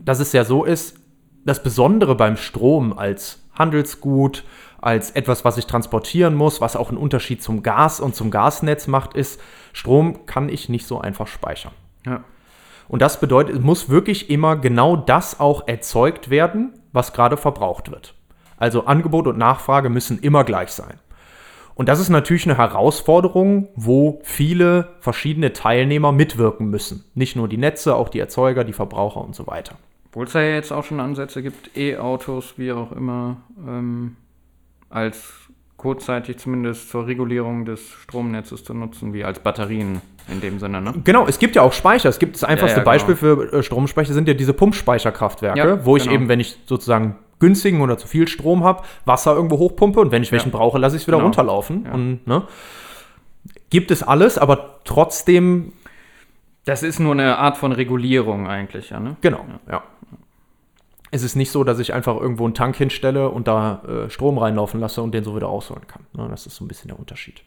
dass 0.00 0.20
es 0.20 0.32
ja 0.32 0.44
so 0.44 0.64
ist, 0.64 0.96
das 1.44 1.62
Besondere 1.62 2.14
beim 2.14 2.36
Strom 2.36 2.96
als 2.96 3.42
Handelsgut, 3.54 4.44
als 4.80 5.10
etwas, 5.10 5.44
was 5.44 5.56
ich 5.56 5.66
transportieren 5.66 6.34
muss, 6.34 6.60
was 6.60 6.76
auch 6.76 6.90
einen 6.90 6.98
Unterschied 6.98 7.42
zum 7.42 7.62
Gas 7.62 8.00
und 8.00 8.14
zum 8.14 8.30
Gasnetz 8.30 8.86
macht, 8.86 9.14
ist, 9.14 9.40
Strom 9.72 10.26
kann 10.26 10.48
ich 10.48 10.68
nicht 10.68 10.86
so 10.86 11.00
einfach 11.00 11.26
speichern. 11.26 11.72
Ja. 12.06 12.22
Und 12.86 13.02
das 13.02 13.20
bedeutet, 13.20 13.56
es 13.56 13.62
muss 13.62 13.88
wirklich 13.88 14.30
immer 14.30 14.56
genau 14.56 14.96
das 14.96 15.40
auch 15.40 15.66
erzeugt 15.66 16.30
werden, 16.30 16.74
was 16.92 17.12
gerade 17.12 17.36
verbraucht 17.36 17.90
wird. 17.90 18.14
Also 18.56 18.86
Angebot 18.86 19.26
und 19.26 19.38
Nachfrage 19.38 19.88
müssen 19.88 20.18
immer 20.18 20.44
gleich 20.44 20.70
sein. 20.70 20.98
Und 21.78 21.88
das 21.88 22.00
ist 22.00 22.08
natürlich 22.08 22.44
eine 22.44 22.58
Herausforderung, 22.58 23.68
wo 23.76 24.18
viele 24.24 24.96
verschiedene 24.98 25.52
Teilnehmer 25.52 26.10
mitwirken 26.10 26.68
müssen. 26.70 27.04
Nicht 27.14 27.36
nur 27.36 27.46
die 27.46 27.56
Netze, 27.56 27.94
auch 27.94 28.08
die 28.08 28.18
Erzeuger, 28.18 28.64
die 28.64 28.72
Verbraucher 28.72 29.20
und 29.20 29.36
so 29.36 29.46
weiter. 29.46 29.76
Obwohl 30.08 30.26
es 30.26 30.32
ja 30.32 30.42
jetzt 30.42 30.72
auch 30.72 30.82
schon 30.82 30.98
Ansätze 30.98 31.40
gibt, 31.40 31.76
E-Autos, 31.76 32.54
wie 32.56 32.72
auch 32.72 32.90
immer, 32.90 33.36
ähm, 33.64 34.16
als 34.90 35.32
kurzzeitig 35.76 36.38
zumindest 36.38 36.90
zur 36.90 37.06
Regulierung 37.06 37.64
des 37.64 37.88
Stromnetzes 38.02 38.64
zu 38.64 38.74
nutzen, 38.74 39.12
wie 39.12 39.22
als 39.22 39.38
Batterien 39.38 40.00
in 40.26 40.40
dem 40.40 40.58
Sinne, 40.58 40.80
ne? 40.80 40.94
Genau, 41.04 41.28
es 41.28 41.38
gibt 41.38 41.54
ja 41.54 41.62
auch 41.62 41.72
Speicher. 41.72 42.08
Es 42.08 42.18
gibt 42.18 42.34
das 42.34 42.42
einfachste 42.42 42.78
Ja, 42.78 42.82
ja, 42.82 42.84
Beispiel 42.84 43.14
für 43.14 43.52
äh, 43.52 43.62
Stromspeicher 43.62 44.14
sind 44.14 44.26
ja 44.26 44.34
diese 44.34 44.52
Pumpspeicherkraftwerke, 44.52 45.56
Ja, 45.56 45.84
wo 45.86 45.96
ich 45.96 46.02
genau. 46.02 46.14
eben, 46.16 46.28
wenn 46.28 46.40
ich 46.40 46.58
sozusagen 46.66 47.14
günstigen 47.40 47.80
oder 47.80 47.98
zu 47.98 48.06
viel 48.08 48.26
Strom 48.28 48.64
habe, 48.64 48.82
Wasser 49.04 49.34
irgendwo 49.34 49.58
hochpumpe 49.58 50.00
und 50.00 50.10
wenn 50.12 50.22
ich 50.22 50.32
welchen 50.32 50.50
brauche, 50.50 50.78
lasse 50.78 50.96
ich 50.96 51.02
es 51.02 51.06
wieder 51.08 51.18
Genau. 51.18 51.26
runterlaufen. 51.26 51.84
Ja. 51.86 51.92
Und, 51.92 52.26
ne? 52.26 52.42
Gibt 53.70 53.90
es 53.90 54.02
alles, 54.02 54.38
aber 54.38 54.80
trotzdem, 54.84 55.72
Das 56.64 56.82
ist 56.82 56.98
nur 56.98 57.12
eine 57.12 57.38
Art 57.38 57.56
von 57.56 57.72
Regulierung 57.72 58.46
eigentlich, 58.48 58.90
ja, 58.90 59.00
ne? 59.00 59.16
genau, 59.20 59.44
ja. 59.70 59.82
Es 61.10 61.22
ist 61.22 61.36
nicht 61.36 61.50
so, 61.50 61.64
dass 61.64 61.78
ich 61.78 61.94
einfach 61.94 62.16
irgendwo 62.20 62.44
einen 62.44 62.52
Tank 62.52 62.76
hinstelle 62.76 63.30
und 63.30 63.48
da 63.48 63.82
äh, 63.88 64.10
Strom 64.10 64.36
reinlaufen 64.36 64.78
lasse 64.78 65.00
und 65.00 65.12
den 65.14 65.24
so 65.24 65.34
wieder 65.34 65.48
ausholen 65.48 65.86
kann. 65.86 66.02
Ne? 66.12 66.26
Das 66.28 66.46
ist 66.46 66.56
so 66.56 66.64
ein 66.64 66.68
bisschen 66.68 66.88
der 66.88 66.98
Unterschied. 66.98 67.42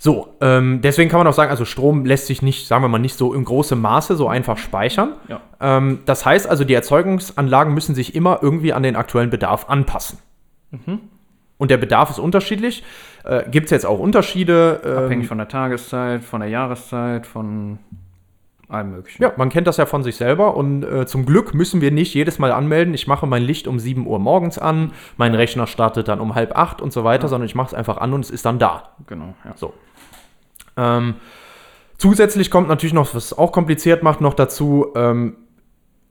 So, 0.00 0.36
ähm, 0.40 0.80
deswegen 0.80 1.10
kann 1.10 1.18
man 1.18 1.26
auch 1.26 1.32
sagen, 1.32 1.50
also 1.50 1.64
Strom 1.64 2.04
lässt 2.04 2.28
sich 2.28 2.40
nicht, 2.40 2.68
sagen 2.68 2.84
wir 2.84 2.88
mal, 2.88 3.00
nicht 3.00 3.18
so 3.18 3.34
in 3.34 3.44
großem 3.44 3.80
Maße 3.80 4.14
so 4.16 4.28
einfach 4.28 4.56
speichern. 4.56 5.14
Ja. 5.26 5.40
Ähm, 5.60 6.00
das 6.06 6.24
heißt 6.24 6.48
also, 6.48 6.62
die 6.62 6.74
Erzeugungsanlagen 6.74 7.74
müssen 7.74 7.96
sich 7.96 8.14
immer 8.14 8.38
irgendwie 8.40 8.72
an 8.72 8.84
den 8.84 8.94
aktuellen 8.94 9.30
Bedarf 9.30 9.68
anpassen. 9.68 10.18
Und 11.58 11.70
der 11.70 11.78
Bedarf 11.78 12.10
ist 12.10 12.20
unterschiedlich. 12.20 12.84
Äh, 13.24 13.50
Gibt 13.50 13.66
es 13.66 13.70
jetzt 13.72 13.86
auch 13.86 13.98
Unterschiede? 13.98 14.80
ähm, 14.84 14.98
Abhängig 14.98 15.26
von 15.26 15.38
der 15.38 15.48
Tageszeit, 15.48 16.22
von 16.22 16.40
der 16.40 16.48
Jahreszeit, 16.48 17.26
von 17.26 17.78
allem 18.68 18.90
möglichen. 18.90 19.22
Ja, 19.22 19.32
man 19.36 19.48
kennt 19.48 19.66
das 19.66 19.78
ja 19.78 19.86
von 19.86 20.02
sich 20.02 20.16
selber 20.16 20.56
und 20.56 20.82
äh, 20.82 21.06
zum 21.06 21.24
Glück 21.24 21.54
müssen 21.54 21.80
wir 21.80 21.90
nicht 21.90 22.14
jedes 22.14 22.38
Mal 22.38 22.52
anmelden, 22.52 22.94
ich 22.94 23.06
mache 23.06 23.26
mein 23.26 23.42
Licht 23.42 23.66
um 23.66 23.78
7 23.78 24.06
Uhr 24.06 24.18
morgens 24.18 24.58
an, 24.58 24.92
mein 25.16 25.34
Rechner 25.34 25.66
startet 25.66 26.08
dann 26.08 26.20
um 26.20 26.34
halb 26.34 26.56
acht 26.56 26.82
und 26.82 26.92
so 26.92 27.04
weiter, 27.04 27.28
sondern 27.28 27.46
ich 27.46 27.54
mache 27.54 27.68
es 27.68 27.74
einfach 27.74 27.96
an 27.96 28.12
und 28.12 28.24
es 28.24 28.30
ist 28.30 28.44
dann 28.44 28.58
da. 28.58 28.90
Genau, 29.06 29.34
ja. 29.44 29.52
So. 29.56 29.72
Ähm, 30.76 31.14
zusätzlich 31.96 32.50
kommt 32.50 32.68
natürlich 32.68 32.94
noch, 32.94 33.14
was 33.14 33.36
auch 33.36 33.52
kompliziert 33.52 34.02
macht, 34.02 34.20
noch 34.20 34.34
dazu, 34.34 34.88
ähm, 34.94 35.36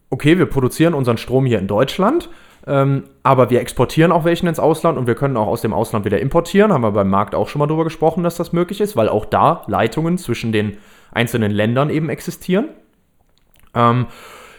okay, 0.09 0.37
wir 0.37 0.47
produzieren 0.47 0.93
unseren 0.93 1.17
Strom 1.17 1.45
hier 1.45 1.59
in 1.59 1.67
Deutschland, 1.67 2.29
ähm, 2.65 3.03
aber 3.23 3.49
wir 3.49 3.61
exportieren 3.61 4.11
auch 4.11 4.25
welchen 4.25 4.47
ins 4.47 4.59
Ausland 4.59 4.97
und 4.97 5.07
wir 5.07 5.15
können 5.15 5.37
auch 5.37 5.47
aus 5.47 5.61
dem 5.61 5.73
Ausland 5.73 6.05
wieder 6.05 6.19
importieren. 6.19 6.73
Haben 6.73 6.81
wir 6.81 6.91
beim 6.91 7.09
Markt 7.09 7.33
auch 7.33 7.47
schon 7.47 7.59
mal 7.59 7.67
drüber 7.67 7.85
gesprochen, 7.85 8.23
dass 8.23 8.35
das 8.35 8.51
möglich 8.51 8.81
ist, 8.81 8.97
weil 8.97 9.07
auch 9.07 9.25
da 9.25 9.63
Leitungen 9.67 10.17
zwischen 10.17 10.51
den 10.51 10.77
einzelnen 11.17 11.51
Ländern 11.51 11.89
eben 11.89 12.09
existieren. 12.09 12.69
Ähm, 13.75 14.05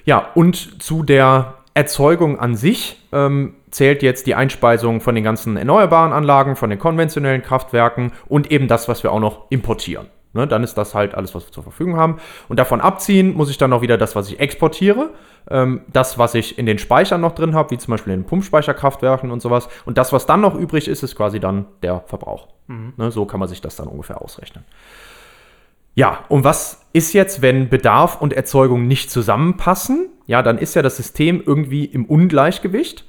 ja, 0.05 0.31
und 0.35 0.83
zu 0.83 1.03
der 1.03 1.55
Erzeugung 1.75 2.39
an 2.41 2.57
sich 2.57 3.07
ähm, 3.13 3.55
zählt 3.71 4.03
jetzt 4.03 4.27
die 4.27 4.35
Einspeisung 4.35 5.01
von 5.01 5.15
den 5.15 5.25
ganzen 5.25 5.57
erneuerbaren 5.57 6.13
Anlagen, 6.13 6.57
von 6.57 6.71
den 6.71 6.79
konventionellen 6.79 7.43
Kraftwerken 7.43 8.13
und 8.27 8.51
eben 8.51 8.69
das, 8.69 8.89
was 8.89 9.03
wir 9.03 9.13
auch 9.13 9.21
noch 9.21 9.51
importieren. 9.51 10.09
Ne, 10.35 10.47
dann 10.47 10.63
ist 10.63 10.75
das 10.75 10.95
halt 10.95 11.15
alles, 11.15 11.35
was 11.35 11.47
wir 11.47 11.53
zur 11.53 11.63
Verfügung 11.63 11.97
haben. 11.97 12.19
Und 12.49 12.59
davon 12.59 12.83
abziehen 12.83 13.35
muss 13.35 13.49
ich 13.49 13.57
dann 13.57 13.71
noch 13.71 13.81
wieder 13.81 13.97
das, 13.97 14.15
was 14.15 14.29
ich 14.29 14.39
exportiere, 14.41 15.11
ähm, 15.51 15.81
das, 15.91 16.19
was 16.19 16.35
ich 16.35 16.59
in 16.59 16.67
den 16.67 16.79
Speichern 16.79 17.23
noch 17.23 17.35
drin 17.35 17.55
habe, 17.55 17.71
wie 17.71 17.79
zum 17.79 17.93
Beispiel 17.93 18.13
in 18.13 18.21
den 18.21 18.27
Pumpspeicherkraftwerken 18.27 19.31
und 19.31 19.41
sowas. 19.41 19.69
Und 19.87 19.97
das, 19.97 20.13
was 20.13 20.27
dann 20.27 20.43
noch 20.43 20.55
übrig 20.55 20.87
ist, 20.87 21.03
ist 21.03 21.17
quasi 21.17 21.41
dann 21.41 21.65
der 21.83 22.03
Verbrauch. 22.07 22.49
Ne, 22.99 23.11
so 23.11 23.25
kann 23.25 23.41
man 23.41 23.49
sich 23.49 23.63
das 23.63 23.77
dann 23.77 23.89
ungefähr 23.89 24.21
ausrechnen. 24.21 24.65
Ja, 25.99 26.25
und 26.29 26.45
was 26.45 26.87
ist 26.93 27.13
jetzt, 27.13 27.43
wenn 27.43 27.71
Bedarf 27.71 28.21
und 28.21 28.33
Erzeugung 28.33 28.87
nicht 28.87 29.11
zusammenpassen? 29.11 30.11
Ja, 30.27 30.43
dann 30.43 30.57
ist 30.57 30.77
ja 30.77 30.83
das 30.83 30.97
System 30.97 31.43
irgendwie 31.45 31.87
im 31.87 32.05
Ungleichgewicht. 32.05 33.05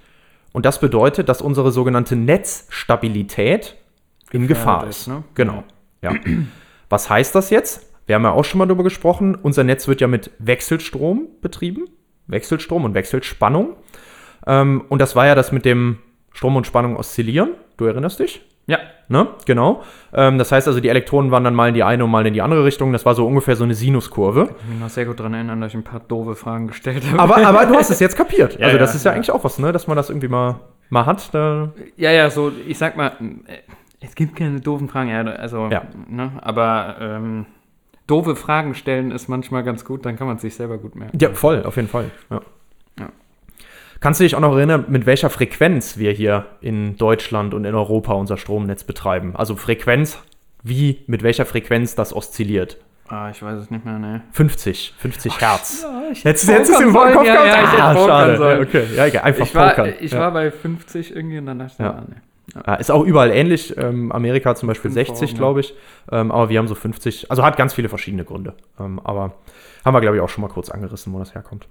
Und 0.53 0.65
das 0.65 0.79
bedeutet, 0.79 1.29
dass 1.29 1.39
unsere 1.39 1.71
sogenannte 1.71 2.15
Netzstabilität 2.15 3.75
in 4.31 4.47
Gefahr 4.47 4.87
ist, 4.87 5.07
ne? 5.07 5.23
Genau. 5.35 5.63
Ja. 6.01 6.15
Was 6.89 7.11
heißt 7.11 7.35
das 7.35 7.51
jetzt? 7.51 7.93
Wir 8.07 8.15
haben 8.15 8.23
ja 8.23 8.31
auch 8.31 8.43
schon 8.43 8.57
mal 8.57 8.65
darüber 8.65 8.85
gesprochen. 8.85 9.35
Unser 9.35 9.63
Netz 9.63 9.87
wird 9.87 10.01
ja 10.01 10.07
mit 10.07 10.31
Wechselstrom 10.39 11.27
betrieben. 11.41 11.85
Wechselstrom 12.25 12.85
und 12.85 12.95
Wechselspannung. 12.95 13.75
Ähm, 14.47 14.85
und 14.89 14.97
das 14.97 15.15
war 15.15 15.27
ja 15.27 15.35
das 15.35 15.51
mit 15.51 15.63
dem 15.63 15.99
Strom 16.33 16.55
und 16.55 16.65
Spannung 16.65 16.97
oszillieren. 16.97 17.51
Du 17.77 17.85
erinnerst 17.85 18.19
dich? 18.19 18.48
Ja, 18.69 18.79
Ne? 19.11 19.27
Genau. 19.47 19.81
Ähm, 20.13 20.37
das 20.37 20.51
heißt 20.51 20.67
also, 20.67 20.79
die 20.79 20.87
Elektronen 20.87 21.31
waren 21.31 21.43
dann 21.43 21.55
mal 21.55 21.69
in 21.69 21.73
die 21.73 21.81
eine 21.83 22.03
und 22.05 22.11
mal 22.11 22.27
in 22.27 22.33
die 22.35 22.43
andere 22.43 22.63
Richtung. 22.63 22.93
Das 22.93 23.07
war 23.07 23.15
so 23.15 23.25
ungefähr 23.25 23.55
so 23.55 23.63
eine 23.63 23.73
Sinuskurve. 23.73 24.49
ich 24.51 24.57
kann 24.57 24.69
mich 24.69 24.79
noch 24.79 24.89
sehr 24.89 25.05
gut 25.05 25.19
daran 25.19 25.33
erinnern, 25.33 25.59
dass 25.61 25.71
ich 25.71 25.77
ein 25.77 25.83
paar 25.83 25.99
doofe 25.99 26.35
Fragen 26.35 26.67
gestellt 26.67 27.03
habe. 27.11 27.19
Aber, 27.19 27.37
aber 27.37 27.65
du 27.65 27.73
hast 27.73 27.89
es 27.89 27.99
jetzt 28.05 28.15
kapiert. 28.15 28.59
Ja, 28.59 28.67
also 28.67 28.77
das 28.77 28.91
ja, 28.91 28.95
ist 28.97 29.03
ja, 29.05 29.11
ja. 29.11 29.15
eigentlich 29.15 29.31
auch 29.31 29.43
was, 29.43 29.57
ne? 29.57 29.71
Dass 29.71 29.87
man 29.87 29.97
das 29.97 30.11
irgendwie 30.11 30.27
mal, 30.27 30.59
mal 30.89 31.07
hat. 31.07 31.33
Da, 31.33 31.73
Ja, 31.97 32.11
ja, 32.11 32.29
so, 32.29 32.51
ich 32.67 32.77
sag 32.77 32.97
mal, 32.97 33.13
äh, 33.47 33.57
es 33.99 34.13
gibt 34.13 34.35
keine 34.35 34.59
doofen 34.61 34.87
Fragen, 34.87 35.09
ja, 35.09 35.21
also, 35.23 35.69
Ja. 35.71 35.83
ne, 36.07 36.31
aber 36.41 36.97
ähm, 37.01 37.47
doofe 38.05 38.35
Fragen 38.35 38.75
stellen 38.75 39.09
ist 39.09 39.27
manchmal 39.27 39.63
ganz 39.63 39.83
gut, 39.85 40.05
dann 40.05 40.17
kann 40.17 40.27
man 40.27 40.35
es 40.35 40.43
sich 40.43 40.53
selber 40.53 40.77
gut 40.77 40.95
merken. 40.95 41.17
ja, 41.19 41.31
voll, 41.33 41.63
auf 41.65 41.75
jeden 41.77 41.87
Fall. 41.89 42.11
Ja. 42.29 42.35
Ja. 42.37 42.41
Kannst 43.99 44.19
du 44.19 44.23
dich 44.23 44.35
auch 44.35 44.39
noch 44.39 44.55
erinnern, 44.55 44.85
mit 44.87 45.05
welcher 45.05 45.29
Frequenz 45.29 45.97
wir 45.97 46.11
hier 46.11 46.45
in 46.61 46.95
Deutschland 46.95 47.53
und 47.53 47.65
in 47.65 47.75
Europa 47.75 48.13
unser 48.13 48.37
Stromnetz 48.37 48.85
betreiben? 48.85 49.35
Also 49.35 49.57
Frequenz, 49.57 50.17
wie, 50.63 51.03
mit 51.07 51.21
welcher 51.21 51.45
Frequenz 51.45 51.95
das 51.95 52.13
oszilliert? 52.13 52.77
Ah, 53.09 53.29
ich 53.31 53.41
weiß 53.41 53.59
es 53.59 53.71
nicht 53.71 53.83
mehr, 53.83 53.97
ne. 53.97 54.21
50, 54.31 54.93
50 54.97 55.41
Hertz. 55.41 55.85
ich 56.11 56.23
Jetzt, 56.23 56.47
jetzt 56.47 56.69
ist 56.69 56.79
im 56.79 56.93
Kopf 56.93 57.13
sollen, 57.13 57.25
ja, 57.25 57.45
ja, 57.45 57.65
ah, 57.77 57.95
schade. 57.95 58.37
sollen. 58.37 58.59
Ja, 58.59 58.63
okay, 58.65 58.83
ja, 58.95 59.05
egal. 59.07 59.23
einfach 59.23 59.45
Ich 59.45 59.55
war, 59.55 59.69
pokern. 59.71 59.93
ich 59.99 60.11
ja. 60.11 60.19
war 60.19 60.31
bei 60.31 60.51
50 60.51 61.15
irgendwie 61.15 61.39
und 61.39 61.47
dann 61.47 61.59
dachte 61.59 61.73
ich, 61.73 61.79
Ja. 61.79 61.91
ah, 61.91 62.03
ne. 62.07 62.15
Ja, 62.65 62.75
ist 62.75 62.89
auch 62.91 63.03
überall 63.03 63.31
ähnlich. 63.31 63.75
Ähm, 63.77 64.11
Amerika 64.11 64.55
zum 64.55 64.67
Beispiel 64.67 64.91
Fünf 64.91 65.07
60, 65.07 65.31
Euro, 65.31 65.37
glaube 65.37 65.59
ich. 65.59 65.73
Ähm, 66.11 66.31
aber 66.31 66.49
wir 66.49 66.57
haben 66.57 66.67
so 66.67 66.75
50. 66.75 67.29
Also 67.29 67.43
hat 67.43 67.57
ganz 67.57 67.73
viele 67.73 67.89
verschiedene 67.89 68.23
Gründe. 68.23 68.53
Ähm, 68.79 68.99
aber 69.03 69.33
haben 69.85 69.93
wir, 69.93 70.01
glaube 70.01 70.17
ich, 70.17 70.21
auch 70.21 70.29
schon 70.29 70.41
mal 70.41 70.47
kurz 70.47 70.69
angerissen, 70.69 71.13
wo 71.13 71.19
das 71.19 71.35
herkommt. 71.35 71.67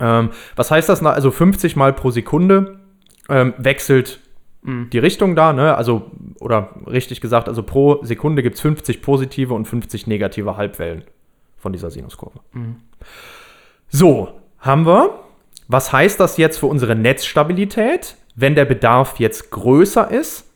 Ähm, 0.00 0.30
was 0.56 0.70
heißt 0.70 0.88
das? 0.88 1.02
Also 1.04 1.30
50 1.30 1.76
Mal 1.76 1.92
pro 1.92 2.10
Sekunde 2.10 2.80
ähm, 3.28 3.54
wechselt 3.58 4.20
Mhm. 4.66 4.90
die 4.90 4.98
Richtung 4.98 5.36
da. 5.36 5.52
Ne? 5.52 5.74
Also, 5.76 6.10
oder 6.40 6.70
richtig 6.86 7.20
gesagt, 7.20 7.48
also 7.48 7.62
pro 7.62 8.02
Sekunde 8.02 8.42
gibt 8.42 8.56
es 8.56 8.60
50 8.60 9.00
positive 9.00 9.54
und 9.54 9.66
50 9.66 10.06
negative 10.06 10.56
Halbwellen 10.56 11.04
von 11.56 11.72
dieser 11.72 11.90
Sinuskurve. 11.90 12.40
Mhm. 12.52 12.76
So, 13.88 14.28
haben 14.58 14.84
wir. 14.86 15.20
Was 15.68 15.92
heißt 15.92 16.20
das 16.20 16.36
jetzt 16.36 16.58
für 16.58 16.66
unsere 16.66 16.94
Netzstabilität, 16.94 18.16
wenn 18.34 18.54
der 18.54 18.64
Bedarf 18.64 19.18
jetzt 19.18 19.50
größer 19.50 20.10
ist 20.10 20.48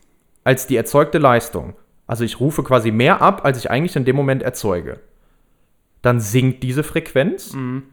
als 0.43 0.67
die 0.67 0.75
erzeugte 0.75 1.17
Leistung? 1.17 1.73
Also 2.07 2.23
ich 2.25 2.39
rufe 2.39 2.63
quasi 2.63 2.91
mehr 2.91 3.21
ab, 3.21 3.45
als 3.45 3.57
ich 3.57 3.71
eigentlich 3.71 3.95
in 3.95 4.05
dem 4.05 4.15
Moment 4.15 4.43
erzeuge. 4.43 4.99
Dann 6.01 6.19
sinkt 6.19 6.63
diese 6.63 6.83
Frequenz. 6.83 7.53
Mhm. 7.53 7.83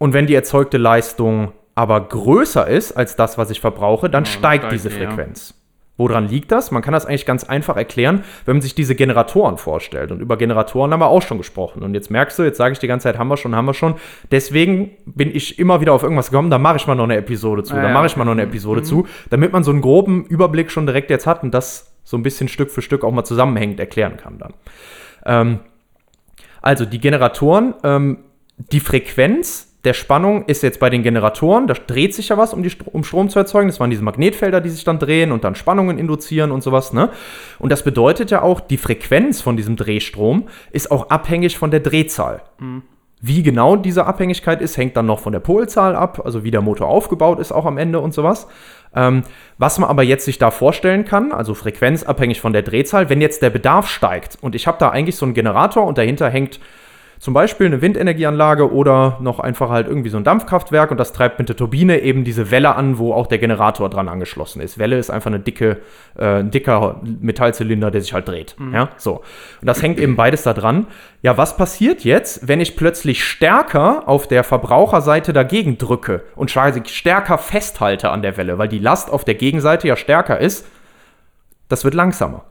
Und 0.00 0.14
wenn 0.14 0.26
die 0.26 0.34
erzeugte 0.34 0.78
Leistung 0.78 1.52
aber 1.74 2.00
größer 2.00 2.66
ist 2.66 2.92
als 2.92 3.16
das, 3.16 3.36
was 3.36 3.50
ich 3.50 3.60
verbrauche, 3.60 4.08
dann 4.08 4.24
Ja, 4.24 4.30
steigt 4.30 4.64
steigt 4.64 4.72
diese 4.72 4.88
die, 4.88 4.98
ja. 4.98 5.08
Frequenz. 5.10 5.54
Woran 5.98 6.26
liegt 6.26 6.50
das? 6.50 6.70
Man 6.70 6.80
kann 6.80 6.94
das 6.94 7.04
eigentlich 7.04 7.26
ganz 7.26 7.44
einfach 7.44 7.76
erklären, 7.76 8.24
wenn 8.46 8.56
man 8.56 8.62
sich 8.62 8.74
diese 8.74 8.94
Generatoren 8.94 9.58
vorstellt. 9.58 10.10
Und 10.10 10.20
über 10.20 10.38
Generatoren 10.38 10.90
haben 10.90 11.00
wir 11.00 11.08
auch 11.08 11.20
schon 11.20 11.36
gesprochen. 11.36 11.82
Und 11.82 11.92
jetzt 11.92 12.10
merkst 12.10 12.38
du, 12.38 12.42
jetzt 12.44 12.56
sage 12.56 12.72
ich 12.72 12.78
die 12.78 12.86
ganze 12.86 13.04
Zeit, 13.04 13.18
haben 13.18 13.28
wir 13.28 13.36
schon, 13.36 13.54
haben 13.54 13.66
wir 13.66 13.74
schon. 13.74 13.96
Deswegen 14.30 14.92
bin 15.04 15.34
ich 15.36 15.58
immer 15.58 15.82
wieder 15.82 15.92
auf 15.92 16.02
irgendwas 16.02 16.30
gekommen, 16.30 16.48
da 16.48 16.56
mache 16.56 16.76
ich 16.76 16.86
mal 16.86 16.94
noch 16.94 17.04
eine 17.04 17.16
Episode 17.16 17.62
zu, 17.64 17.74
Ah, 17.74 17.82
da 17.82 17.88
ja, 17.88 17.92
mache 17.92 18.06
ich 18.06 18.16
mal 18.16 18.24
noch 18.24 18.32
eine 18.32 18.44
Episode 18.44 18.82
zu, 18.82 19.06
damit 19.28 19.52
man 19.52 19.62
so 19.62 19.70
einen 19.70 19.82
groben 19.82 20.24
Überblick 20.24 20.70
schon 20.70 20.86
direkt 20.86 21.10
jetzt 21.10 21.26
hat 21.26 21.42
und 21.42 21.52
das 21.52 21.94
so 22.02 22.16
ein 22.16 22.22
bisschen 22.22 22.48
Stück 22.48 22.70
für 22.70 22.80
Stück 22.80 23.04
auch 23.04 23.12
mal 23.12 23.24
zusammenhängend 23.24 23.78
erklären 23.78 24.16
kann 24.16 24.38
dann. 24.38 24.54
Ähm, 25.26 25.58
also 26.62 26.86
die 26.86 26.98
Generatoren, 26.98 27.74
ähm, 27.84 28.20
die 28.56 28.80
Frequenz 28.80 29.69
der 29.84 29.94
Spannung 29.94 30.44
ist 30.44 30.62
jetzt 30.62 30.78
bei 30.78 30.90
den 30.90 31.02
Generatoren, 31.02 31.66
da 31.66 31.74
dreht 31.74 32.14
sich 32.14 32.28
ja 32.28 32.36
was, 32.36 32.52
um, 32.52 32.62
die, 32.62 32.70
um 32.92 33.02
Strom 33.02 33.30
zu 33.30 33.38
erzeugen. 33.38 33.68
Das 33.68 33.80
waren 33.80 33.90
diese 33.90 34.04
Magnetfelder, 34.04 34.60
die 34.60 34.68
sich 34.68 34.84
dann 34.84 34.98
drehen 34.98 35.32
und 35.32 35.44
dann 35.44 35.54
Spannungen 35.54 35.98
induzieren 35.98 36.50
und 36.50 36.62
sowas. 36.62 36.92
Ne? 36.92 37.10
Und 37.58 37.72
das 37.72 37.82
bedeutet 37.82 38.30
ja 38.30 38.42
auch, 38.42 38.60
die 38.60 38.76
Frequenz 38.76 39.40
von 39.40 39.56
diesem 39.56 39.76
Drehstrom 39.76 40.48
ist 40.70 40.90
auch 40.90 41.08
abhängig 41.08 41.56
von 41.56 41.70
der 41.70 41.80
Drehzahl. 41.80 42.42
Wie 43.22 43.42
genau 43.42 43.76
diese 43.76 44.06
Abhängigkeit 44.06 44.60
ist, 44.60 44.76
hängt 44.76 44.96
dann 44.96 45.06
noch 45.06 45.20
von 45.20 45.32
der 45.32 45.40
Polzahl 45.40 45.94
ab, 45.94 46.22
also 46.24 46.42
wie 46.44 46.50
der 46.50 46.62
Motor 46.62 46.88
aufgebaut 46.88 47.38
ist 47.38 47.52
auch 47.52 47.66
am 47.66 47.78
Ende 47.78 48.00
und 48.00 48.12
sowas. 48.12 48.48
Ähm, 48.94 49.22
was 49.56 49.78
man 49.78 49.88
aber 49.88 50.02
jetzt 50.02 50.24
sich 50.24 50.38
da 50.38 50.50
vorstellen 50.50 51.04
kann, 51.04 51.32
also 51.32 51.54
frequenzabhängig 51.54 52.40
von 52.40 52.52
der 52.52 52.62
Drehzahl, 52.62 53.08
wenn 53.08 53.20
jetzt 53.20 53.42
der 53.42 53.50
Bedarf 53.50 53.88
steigt 53.88 54.38
und 54.40 54.54
ich 54.54 54.66
habe 54.66 54.78
da 54.78 54.88
eigentlich 54.90 55.16
so 55.16 55.26
einen 55.26 55.34
Generator 55.34 55.86
und 55.86 55.96
dahinter 55.96 56.28
hängt 56.28 56.60
zum 57.20 57.34
Beispiel 57.34 57.66
eine 57.66 57.82
Windenergieanlage 57.82 58.72
oder 58.72 59.18
noch 59.20 59.40
einfach 59.40 59.68
halt 59.68 59.86
irgendwie 59.86 60.08
so 60.08 60.16
ein 60.16 60.24
Dampfkraftwerk 60.24 60.90
und 60.90 60.98
das 60.98 61.12
treibt 61.12 61.38
mit 61.38 61.50
der 61.50 61.56
Turbine 61.56 62.00
eben 62.00 62.24
diese 62.24 62.50
Welle 62.50 62.74
an, 62.76 62.96
wo 62.96 63.12
auch 63.12 63.26
der 63.26 63.36
Generator 63.36 63.90
dran 63.90 64.08
angeschlossen 64.08 64.62
ist. 64.62 64.78
Welle 64.78 64.98
ist 64.98 65.10
einfach 65.10 65.30
eine 65.30 65.38
dicke, 65.38 65.82
äh, 66.16 66.40
ein 66.40 66.50
dicker 66.50 67.02
Metallzylinder, 67.20 67.90
der 67.90 68.00
sich 68.00 68.14
halt 68.14 68.26
dreht. 68.26 68.56
Ja, 68.72 68.88
so. 68.96 69.16
Und 69.60 69.66
das 69.66 69.82
hängt 69.82 70.00
eben 70.00 70.16
beides 70.16 70.44
da 70.44 70.54
dran. 70.54 70.86
Ja, 71.20 71.36
was 71.36 71.58
passiert 71.58 72.04
jetzt, 72.04 72.48
wenn 72.48 72.58
ich 72.58 72.74
plötzlich 72.74 73.22
stärker 73.22 74.08
auf 74.08 74.26
der 74.26 74.42
Verbraucherseite 74.42 75.34
dagegen 75.34 75.76
drücke 75.76 76.22
und 76.36 76.50
quasi 76.50 76.80
stärker 76.86 77.36
festhalte 77.36 78.08
an 78.08 78.22
der 78.22 78.38
Welle, 78.38 78.56
weil 78.56 78.68
die 78.68 78.78
Last 78.78 79.10
auf 79.10 79.26
der 79.26 79.34
Gegenseite 79.34 79.86
ja 79.86 79.96
stärker 79.96 80.40
ist? 80.40 80.66
Das 81.68 81.84
wird 81.84 81.92
langsamer. 81.92 82.49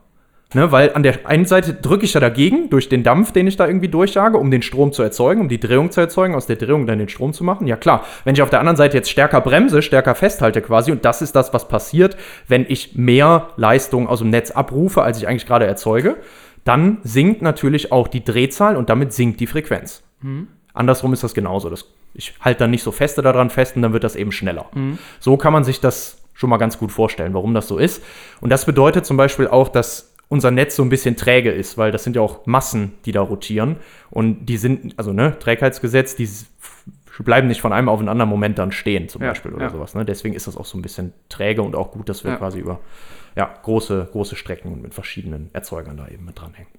Ne, 0.52 0.72
weil 0.72 0.92
an 0.94 1.04
der 1.04 1.28
einen 1.28 1.44
Seite 1.44 1.74
drücke 1.74 2.04
ich 2.04 2.14
ja 2.14 2.18
dagegen 2.18 2.70
durch 2.70 2.88
den 2.88 3.04
Dampf, 3.04 3.30
den 3.30 3.46
ich 3.46 3.56
da 3.56 3.68
irgendwie 3.68 3.86
durchjage, 3.86 4.36
um 4.36 4.50
den 4.50 4.62
Strom 4.62 4.92
zu 4.92 5.00
erzeugen, 5.00 5.40
um 5.42 5.48
die 5.48 5.60
Drehung 5.60 5.92
zu 5.92 6.00
erzeugen, 6.00 6.34
aus 6.34 6.46
der 6.46 6.56
Drehung 6.56 6.88
dann 6.88 6.98
den 6.98 7.08
Strom 7.08 7.32
zu 7.32 7.44
machen. 7.44 7.68
Ja 7.68 7.76
klar, 7.76 8.04
wenn 8.24 8.34
ich 8.34 8.42
auf 8.42 8.50
der 8.50 8.58
anderen 8.58 8.76
Seite 8.76 8.96
jetzt 8.96 9.10
stärker 9.10 9.40
bremse, 9.42 9.80
stärker 9.80 10.16
festhalte 10.16 10.60
quasi, 10.60 10.90
und 10.90 11.04
das 11.04 11.22
ist 11.22 11.36
das, 11.36 11.54
was 11.54 11.68
passiert, 11.68 12.16
wenn 12.48 12.66
ich 12.68 12.96
mehr 12.96 13.50
Leistung 13.56 14.08
aus 14.08 14.18
dem 14.18 14.30
Netz 14.30 14.50
abrufe, 14.50 15.02
als 15.02 15.18
ich 15.18 15.28
eigentlich 15.28 15.46
gerade 15.46 15.66
erzeuge, 15.66 16.16
dann 16.64 16.98
sinkt 17.04 17.42
natürlich 17.42 17.92
auch 17.92 18.08
die 18.08 18.24
Drehzahl 18.24 18.76
und 18.76 18.90
damit 18.90 19.12
sinkt 19.12 19.38
die 19.38 19.46
Frequenz. 19.46 20.02
Andersrum 20.74 21.12
ist 21.12 21.22
das 21.22 21.32
genauso. 21.32 21.70
Das, 21.70 21.84
ich 22.12 22.34
halte 22.40 22.60
dann 22.60 22.72
nicht 22.72 22.82
so 22.82 22.90
feste 22.90 23.22
daran 23.22 23.50
fest 23.50 23.76
und 23.76 23.82
dann 23.82 23.92
wird 23.92 24.02
das 24.02 24.16
eben 24.16 24.32
schneller. 24.32 24.66
So 25.20 25.36
kann 25.36 25.52
man 25.52 25.62
sich 25.62 25.80
das 25.80 26.16
schon 26.34 26.50
mal 26.50 26.56
ganz 26.56 26.78
gut 26.78 26.90
vorstellen, 26.90 27.34
warum 27.34 27.54
das 27.54 27.68
so 27.68 27.78
ist. 27.78 28.02
Und 28.40 28.50
das 28.50 28.64
bedeutet 28.64 29.06
zum 29.06 29.16
Beispiel 29.16 29.46
auch, 29.46 29.68
dass 29.68 30.09
unser 30.30 30.50
Netz 30.50 30.76
so 30.76 30.82
ein 30.82 30.88
bisschen 30.88 31.16
träge 31.16 31.50
ist, 31.50 31.76
weil 31.76 31.90
das 31.92 32.04
sind 32.04 32.16
ja 32.16 32.22
auch 32.22 32.46
Massen, 32.46 32.92
die 33.04 33.12
da 33.12 33.20
rotieren. 33.20 33.76
Und 34.10 34.46
die 34.46 34.56
sind, 34.56 34.94
also 34.96 35.12
ne, 35.12 35.38
Trägheitsgesetz, 35.38 36.14
die 36.14 36.26
bleiben 37.24 37.48
nicht 37.48 37.60
von 37.60 37.72
einem 37.74 37.90
auf 37.90 37.98
den 37.98 38.08
anderen 38.08 38.30
Moment 38.30 38.58
dann 38.58 38.72
stehen, 38.72 39.08
zum 39.08 39.20
Ja, 39.22 39.28
Beispiel 39.28 39.52
oder 39.52 39.64
ja. 39.64 39.70
sowas. 39.70 39.94
Ne? 39.94 40.04
Deswegen 40.06 40.34
ist 40.34 40.46
das 40.46 40.56
auch 40.56 40.64
so 40.64 40.78
ein 40.78 40.82
bisschen 40.82 41.12
träge 41.28 41.60
und 41.62 41.74
auch 41.76 41.90
gut, 41.90 42.08
dass 42.08 42.24
wir 42.24 42.30
Ja. 42.30 42.36
quasi 42.38 42.60
über 42.60 42.80
ja, 43.36 43.52
große, 43.62 44.08
große 44.12 44.36
Strecken 44.36 44.72
und 44.72 44.80
mit 44.82 44.94
verschiedenen 44.94 45.50
Erzeugern 45.52 45.96
da 45.96 46.08
eben 46.08 46.24
mit 46.24 46.40
dranhängen. 46.40 46.70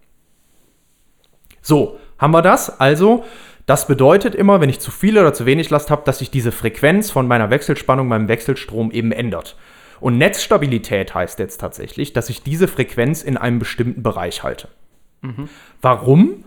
So, 1.61 1.99
haben 2.17 2.31
wir 2.31 2.41
das. 2.41 2.79
Also, 2.79 3.23
das 3.65 3.85
bedeutet 3.85 4.33
immer, 4.33 4.61
wenn 4.61 4.69
ich 4.69 4.79
zu 4.79 4.91
viel 4.91 5.17
oder 5.17 5.33
zu 5.33 5.45
wenig 5.45 5.69
Last 5.69 5.91
habe, 5.91 6.03
dass 6.05 6.19
sich 6.19 6.31
diese 6.31 6.51
Frequenz 6.51 7.11
von 7.11 7.27
meiner 7.27 7.49
Wechselspannung, 7.49 8.07
meinem 8.07 8.27
Wechselstrom 8.27 8.91
eben 8.91 9.11
ändert. 9.11 9.57
Und 10.01 10.17
Netzstabilität 10.17 11.15
heißt 11.15 11.39
jetzt 11.39 11.61
tatsächlich, 11.61 12.11
dass 12.11 12.29
ich 12.29 12.43
diese 12.43 12.67
Frequenz 12.67 13.23
in 13.23 13.37
einem 13.37 13.59
bestimmten 13.59 14.03
Bereich 14.03 14.43
halte. 14.43 14.67
Warum? 15.81 16.43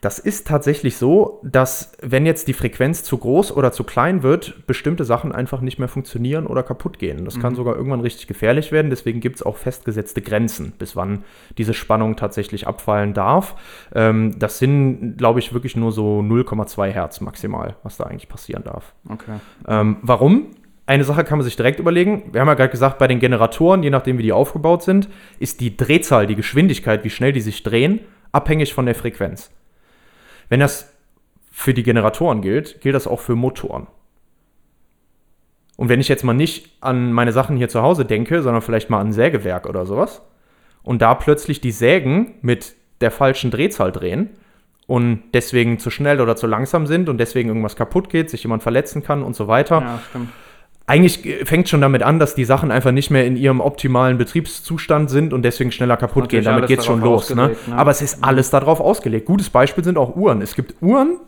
Das 0.00 0.18
ist 0.18 0.46
tatsächlich 0.46 0.96
so, 0.96 1.40
dass 1.44 1.92
wenn 2.00 2.24
jetzt 2.24 2.48
die 2.48 2.54
Frequenz 2.54 3.04
zu 3.04 3.18
groß 3.18 3.52
oder 3.54 3.70
zu 3.70 3.84
klein 3.84 4.22
wird, 4.22 4.66
bestimmte 4.66 5.04
Sachen 5.04 5.30
einfach 5.30 5.60
nicht 5.60 5.78
mehr 5.78 5.88
funktionieren 5.88 6.46
oder 6.46 6.62
kaputt 6.62 6.98
gehen. 6.98 7.26
Das 7.26 7.38
kann 7.38 7.54
sogar 7.54 7.76
irgendwann 7.76 8.00
richtig 8.00 8.26
gefährlich 8.26 8.72
werden. 8.72 8.88
Deswegen 8.88 9.20
gibt 9.20 9.36
es 9.36 9.42
auch 9.42 9.58
festgesetzte 9.58 10.22
Grenzen, 10.22 10.72
bis 10.78 10.96
wann 10.96 11.24
diese 11.58 11.74
Spannung 11.74 12.16
tatsächlich 12.16 12.66
abfallen 12.66 13.12
darf. 13.12 13.56
Ähm, 13.94 14.38
das 14.38 14.58
sind, 14.58 15.18
glaube 15.18 15.38
ich, 15.38 15.52
wirklich 15.52 15.76
nur 15.76 15.92
so 15.92 16.20
0,2 16.20 16.88
Hertz 16.88 17.20
maximal, 17.20 17.76
was 17.82 17.98
da 17.98 18.04
eigentlich 18.04 18.28
passieren 18.28 18.64
darf. 18.64 18.94
Okay. 19.06 19.38
Ähm, 19.68 19.98
warum? 20.00 20.46
Eine 20.90 21.04
Sache 21.04 21.22
kann 21.22 21.38
man 21.38 21.44
sich 21.44 21.54
direkt 21.54 21.78
überlegen. 21.78 22.24
Wir 22.32 22.40
haben 22.40 22.48
ja 22.48 22.54
gerade 22.54 22.72
gesagt, 22.72 22.98
bei 22.98 23.06
den 23.06 23.20
Generatoren, 23.20 23.84
je 23.84 23.90
nachdem 23.90 24.18
wie 24.18 24.24
die 24.24 24.32
aufgebaut 24.32 24.82
sind, 24.82 25.08
ist 25.38 25.60
die 25.60 25.76
Drehzahl, 25.76 26.26
die 26.26 26.34
Geschwindigkeit, 26.34 27.04
wie 27.04 27.10
schnell 27.10 27.30
die 27.30 27.40
sich 27.40 27.62
drehen, 27.62 28.00
abhängig 28.32 28.74
von 28.74 28.86
der 28.86 28.96
Frequenz. 28.96 29.52
Wenn 30.48 30.58
das 30.58 30.92
für 31.52 31.74
die 31.74 31.84
Generatoren 31.84 32.42
gilt, 32.42 32.80
gilt 32.80 32.96
das 32.96 33.06
auch 33.06 33.20
für 33.20 33.36
Motoren. 33.36 33.86
Und 35.76 35.88
wenn 35.88 36.00
ich 36.00 36.08
jetzt 36.08 36.24
mal 36.24 36.32
nicht 36.32 36.76
an 36.80 37.12
meine 37.12 37.30
Sachen 37.30 37.56
hier 37.56 37.68
zu 37.68 37.82
Hause 37.82 38.04
denke, 38.04 38.42
sondern 38.42 38.60
vielleicht 38.60 38.90
mal 38.90 38.98
an 38.98 39.10
ein 39.10 39.12
Sägewerk 39.12 39.68
oder 39.68 39.86
sowas, 39.86 40.22
und 40.82 41.02
da 41.02 41.14
plötzlich 41.14 41.60
die 41.60 41.70
Sägen 41.70 42.34
mit 42.42 42.74
der 43.00 43.12
falschen 43.12 43.52
Drehzahl 43.52 43.92
drehen 43.92 44.30
und 44.88 45.22
deswegen 45.34 45.78
zu 45.78 45.88
schnell 45.90 46.20
oder 46.20 46.34
zu 46.34 46.48
langsam 46.48 46.88
sind 46.88 47.08
und 47.08 47.18
deswegen 47.18 47.48
irgendwas 47.48 47.76
kaputt 47.76 48.10
geht, 48.10 48.28
sich 48.28 48.42
jemand 48.42 48.64
verletzen 48.64 49.04
kann 49.04 49.22
und 49.22 49.36
so 49.36 49.46
weiter, 49.46 49.82
Ja, 49.82 50.02
stimmt. 50.08 50.30
Eigentlich 50.90 51.46
fängt 51.46 51.68
schon 51.68 51.80
damit 51.80 52.02
an, 52.02 52.18
dass 52.18 52.34
die 52.34 52.44
Sachen 52.44 52.72
einfach 52.72 52.90
nicht 52.90 53.10
mehr 53.10 53.24
in 53.24 53.36
ihrem 53.36 53.60
optimalen 53.60 54.18
Betriebszustand 54.18 55.08
sind 55.08 55.32
und 55.32 55.42
deswegen 55.42 55.70
schneller 55.70 55.96
kaputt 55.96 56.24
Natürlich 56.24 56.44
gehen. 56.44 56.44
Damit 56.44 56.62
alles 56.64 56.68
geht's 56.68 56.84
schon 56.84 57.00
los. 57.00 57.32
Ne? 57.32 57.56
ne? 57.68 57.76
Aber 57.76 57.92
es 57.92 58.02
ist 58.02 58.24
alles 58.24 58.50
darauf 58.50 58.80
ausgelegt. 58.80 59.24
Gutes 59.24 59.50
Beispiel 59.50 59.84
sind 59.84 59.96
auch 59.96 60.16
Uhren. 60.16 60.42
Es 60.42 60.56
gibt 60.56 60.74
Uhren, 60.82 61.20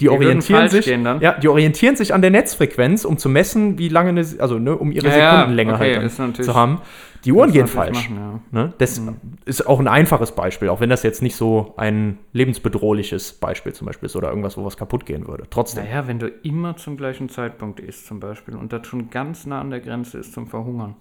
die, 0.00 0.08
orientieren 0.10 0.68
sich, 0.68 0.86
ja, 0.86 1.38
die 1.38 1.48
orientieren 1.48 1.96
sich 1.96 2.12
an 2.12 2.20
der 2.20 2.30
Netzfrequenz, 2.30 3.04
um 3.04 3.16
zu 3.16 3.28
messen, 3.28 3.78
wie 3.78 3.88
lange 3.88 4.10
eine, 4.10 4.26
also 4.38 4.58
ne, 4.58 4.76
um 4.76 4.92
ihre 4.92 5.08
Ja, 5.08 5.32
Sekundenlänge 5.32 5.74
okay, 5.74 5.96
halt 5.96 6.44
zu 6.44 6.54
haben. 6.54 6.80
Die 7.24 7.32
Uhren 7.32 7.50
gehen 7.50 7.66
falsch. 7.66 8.08
machen, 8.10 8.42
ja. 8.52 8.60
Ne? 8.62 8.72
Das 8.78 9.00
ist 9.46 9.66
auch 9.66 9.80
ein 9.80 9.88
einfaches 9.88 10.32
Beispiel, 10.32 10.68
auch 10.68 10.80
wenn 10.80 10.90
das 10.90 11.02
jetzt 11.02 11.22
nicht 11.22 11.34
so 11.34 11.74
ein 11.76 12.18
lebensbedrohliches 12.32 13.32
Beispiel 13.32 13.72
zum 13.72 13.86
Beispiel 13.86 14.06
ist 14.06 14.14
oder 14.14 14.28
irgendwas, 14.28 14.56
wo 14.56 14.64
was 14.64 14.76
kaputt 14.76 15.06
gehen 15.06 15.26
würde. 15.26 15.44
Trotzdem. 15.50 15.84
Naja, 15.84 16.06
wenn 16.06 16.20
du 16.20 16.28
immer 16.28 16.76
zum 16.76 16.96
gleichen 16.96 17.28
Zeitpunkt 17.28 17.80
isst 17.80 18.06
zum 18.06 18.20
Beispiel 18.20 18.54
und 18.54 18.72
das 18.72 18.86
schon 18.86 19.10
ganz 19.10 19.44
nah 19.44 19.60
an 19.60 19.70
der 19.70 19.80
Grenze 19.80 20.18
ist 20.18 20.34
zum 20.34 20.46
Verhungern. 20.46 20.94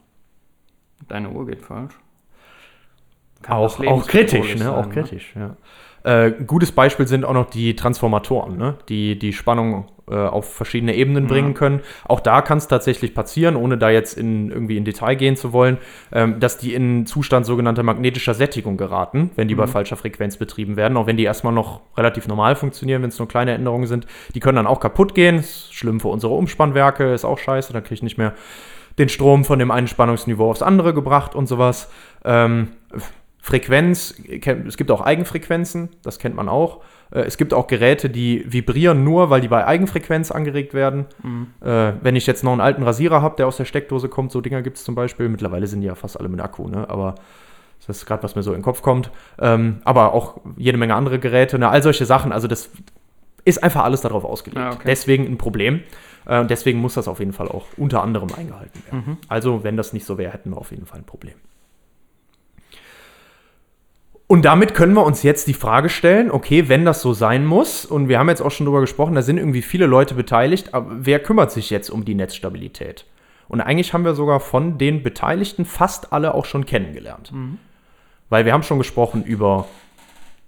Deine 1.07 1.29
Uhr 1.29 1.45
geht 1.45 1.61
falsch. 1.61 1.93
Kann 3.43 3.57
Auch, 3.57 3.79
auch 3.85 4.07
kritisch, 4.07 4.53
ne? 4.55 4.63
sein, 4.63 4.67
auch 4.69 4.89
kritisch, 4.89 5.33
ja. 5.35 5.57
Äh, 6.05 6.33
gutes 6.45 6.71
Beispiel 6.71 7.07
sind 7.07 7.25
auch 7.25 7.33
noch 7.33 7.49
die 7.49 7.75
Transformatoren, 7.75 8.57
ne? 8.57 8.75
die 8.89 9.17
die 9.17 9.33
Spannung 9.33 9.85
äh, 10.07 10.13
auf 10.15 10.53
verschiedene 10.53 10.93
Ebenen 10.93 11.25
bringen 11.25 11.55
können. 11.55 11.79
Auch 12.03 12.19
da 12.19 12.43
kann 12.43 12.59
es 12.59 12.67
tatsächlich 12.67 13.15
passieren, 13.15 13.55
ohne 13.55 13.79
da 13.79 13.89
jetzt 13.89 14.15
in, 14.15 14.51
irgendwie 14.51 14.77
in 14.77 14.85
Detail 14.85 15.15
gehen 15.15 15.35
zu 15.35 15.51
wollen, 15.51 15.79
ähm, 16.11 16.39
dass 16.39 16.59
die 16.59 16.75
in 16.75 17.07
Zustand 17.07 17.47
sogenannter 17.47 17.81
magnetischer 17.81 18.35
Sättigung 18.35 18.77
geraten, 18.77 19.31
wenn 19.35 19.47
die 19.47 19.55
bei 19.55 19.65
falscher 19.65 19.95
Frequenz 19.95 20.37
betrieben 20.37 20.75
werden. 20.75 20.95
Auch 20.95 21.07
wenn 21.07 21.17
die 21.17 21.23
erstmal 21.23 21.53
noch 21.53 21.81
relativ 21.97 22.27
normal 22.27 22.55
funktionieren, 22.55 23.01
wenn 23.01 23.09
es 23.09 23.17
nur 23.17 23.27
kleine 23.27 23.53
Änderungen 23.53 23.87
sind. 23.87 24.05
Die 24.35 24.39
können 24.39 24.57
dann 24.57 24.67
auch 24.67 24.79
kaputt 24.79 25.15
gehen. 25.15 25.39
Ist 25.39 25.73
schlimm 25.73 25.99
für 25.99 26.09
unsere 26.09 26.33
Umspannwerke, 26.33 27.15
ist 27.15 27.25
auch 27.25 27.39
scheiße. 27.39 27.73
Da 27.73 27.81
kriege 27.81 27.95
ich 27.95 28.03
nicht 28.03 28.19
mehr 28.19 28.33
den 28.99 29.09
Strom 29.09 29.43
von 29.43 29.57
dem 29.57 29.71
einen 29.71 29.87
Spannungsniveau 29.87 30.51
aufs 30.51 30.61
andere 30.61 30.93
gebracht 30.93 31.33
und 31.33 31.47
sowas. 31.47 31.89
Ähm, 32.23 32.67
Frequenz, 33.45 34.15
es 34.67 34.75
gibt 34.75 34.89
auch 34.89 35.01
Eigenfrequenzen, 35.01 35.89
das 36.01 36.17
kennt 36.17 36.35
man 36.35 36.49
auch. 36.49 36.81
Äh, 37.11 37.19
Es 37.25 37.37
gibt 37.37 37.53
auch 37.53 37.67
Geräte, 37.67 38.09
die 38.09 38.43
vibrieren 38.51 39.03
nur, 39.03 39.29
weil 39.29 39.39
die 39.39 39.47
bei 39.47 39.67
Eigenfrequenz 39.67 40.31
angeregt 40.31 40.73
werden. 40.73 41.05
Äh, 41.61 41.93
wenn 42.01 42.15
ich 42.15 42.25
jetzt 42.25 42.43
noch 42.43 42.53
einen 42.53 42.61
alten 42.61 42.81
Rasierer 42.81 43.21
habe, 43.21 43.35
der 43.35 43.45
aus 43.45 43.57
der 43.57 43.65
Steckdose 43.65 44.09
kommt, 44.09 44.31
so 44.31 44.41
Dinger 44.41 44.63
gibt 44.63 44.77
es 44.77 44.83
zum 44.83 44.95
Beispiel. 44.95 45.29
Mittlerweile 45.29 45.67
sind 45.67 45.81
die 45.81 45.85
ja 45.87 45.93
fast 45.93 46.19
alle 46.19 46.27
mit 46.27 46.41
Akku, 46.41 46.67
ne? 46.67 46.89
aber 46.89 47.13
das 47.85 47.97
ist 47.97 48.07
gerade, 48.07 48.23
was 48.23 48.35
mir 48.35 48.41
so 48.41 48.49
in 48.51 48.57
den 48.57 48.63
Kopf 48.63 48.81
kommt. 48.81 49.11
Ähm, 49.39 49.77
aber 49.83 50.13
auch 50.15 50.41
jede 50.57 50.79
Menge 50.79 50.95
andere 50.95 51.19
Geräte, 51.19 51.59
ne? 51.59 51.69
all 51.69 51.83
solche 51.83 52.07
Sachen. 52.07 52.31
Also 52.31 52.47
das 52.47 52.71
ist 53.43 53.63
einfach 53.63 53.83
alles 53.83 54.01
darauf 54.01 54.25
ausgelegt. 54.25 54.59
Ja, 54.59 54.71
okay. 54.71 54.85
Deswegen 54.87 55.27
ein 55.27 55.37
Problem. 55.37 55.81
Äh, 56.25 56.39
und 56.39 56.49
deswegen 56.49 56.79
muss 56.79 56.95
das 56.95 57.07
auf 57.07 57.19
jeden 57.19 57.33
Fall 57.33 57.47
auch 57.49 57.65
unter 57.77 58.01
anderem 58.01 58.29
eingehalten 58.35 58.81
werden. 58.89 59.17
Also, 59.27 59.63
wenn 59.63 59.77
das 59.77 59.93
nicht 59.93 60.07
so 60.07 60.17
wäre, 60.17 60.33
hätten 60.33 60.49
wir 60.49 60.57
auf 60.57 60.71
jeden 60.71 60.87
Fall 60.87 60.97
ein 61.01 61.05
Problem. 61.05 61.35
Und 64.27 64.43
damit 64.43 64.73
können 64.73 64.93
wir 64.93 65.03
uns 65.05 65.21
jetzt 65.21 65.47
die 65.47 65.53
Frage 65.53 65.89
stellen, 65.89 66.31
okay, 66.31 66.67
wenn 66.67 66.83
das 66.83 67.01
so 67.01 67.13
sein 67.13 67.45
muss, 67.45 67.85
und 67.85 68.09
wir 68.09 68.17
haben 68.17 68.29
jetzt 68.29 68.41
auch 68.41 68.49
schon 68.49 68.65
drüber 68.65 68.81
gesprochen, 68.81 69.13
da 69.13 69.21
sind 69.21 69.37
irgendwie 69.37 69.61
viele 69.61 69.85
Leute 69.85 70.15
beteiligt, 70.15 70.73
aber 70.73 70.87
wer 70.89 71.19
kümmert 71.19 71.51
sich 71.51 71.69
jetzt 71.69 71.89
um 71.89 72.05
die 72.05 72.15
Netzstabilität? 72.15 73.05
Und 73.47 73.61
eigentlich 73.61 73.93
haben 73.93 74.03
wir 74.03 74.15
sogar 74.15 74.39
von 74.39 74.79
den 74.79 75.03
Beteiligten 75.03 75.65
fast 75.65 76.11
alle 76.11 76.33
auch 76.33 76.45
schon 76.45 76.65
kennengelernt. 76.65 77.31
Weil 78.29 78.45
wir 78.45 78.53
haben 78.53 78.63
schon 78.63 78.79
gesprochen 78.79 79.23
über 79.23 79.67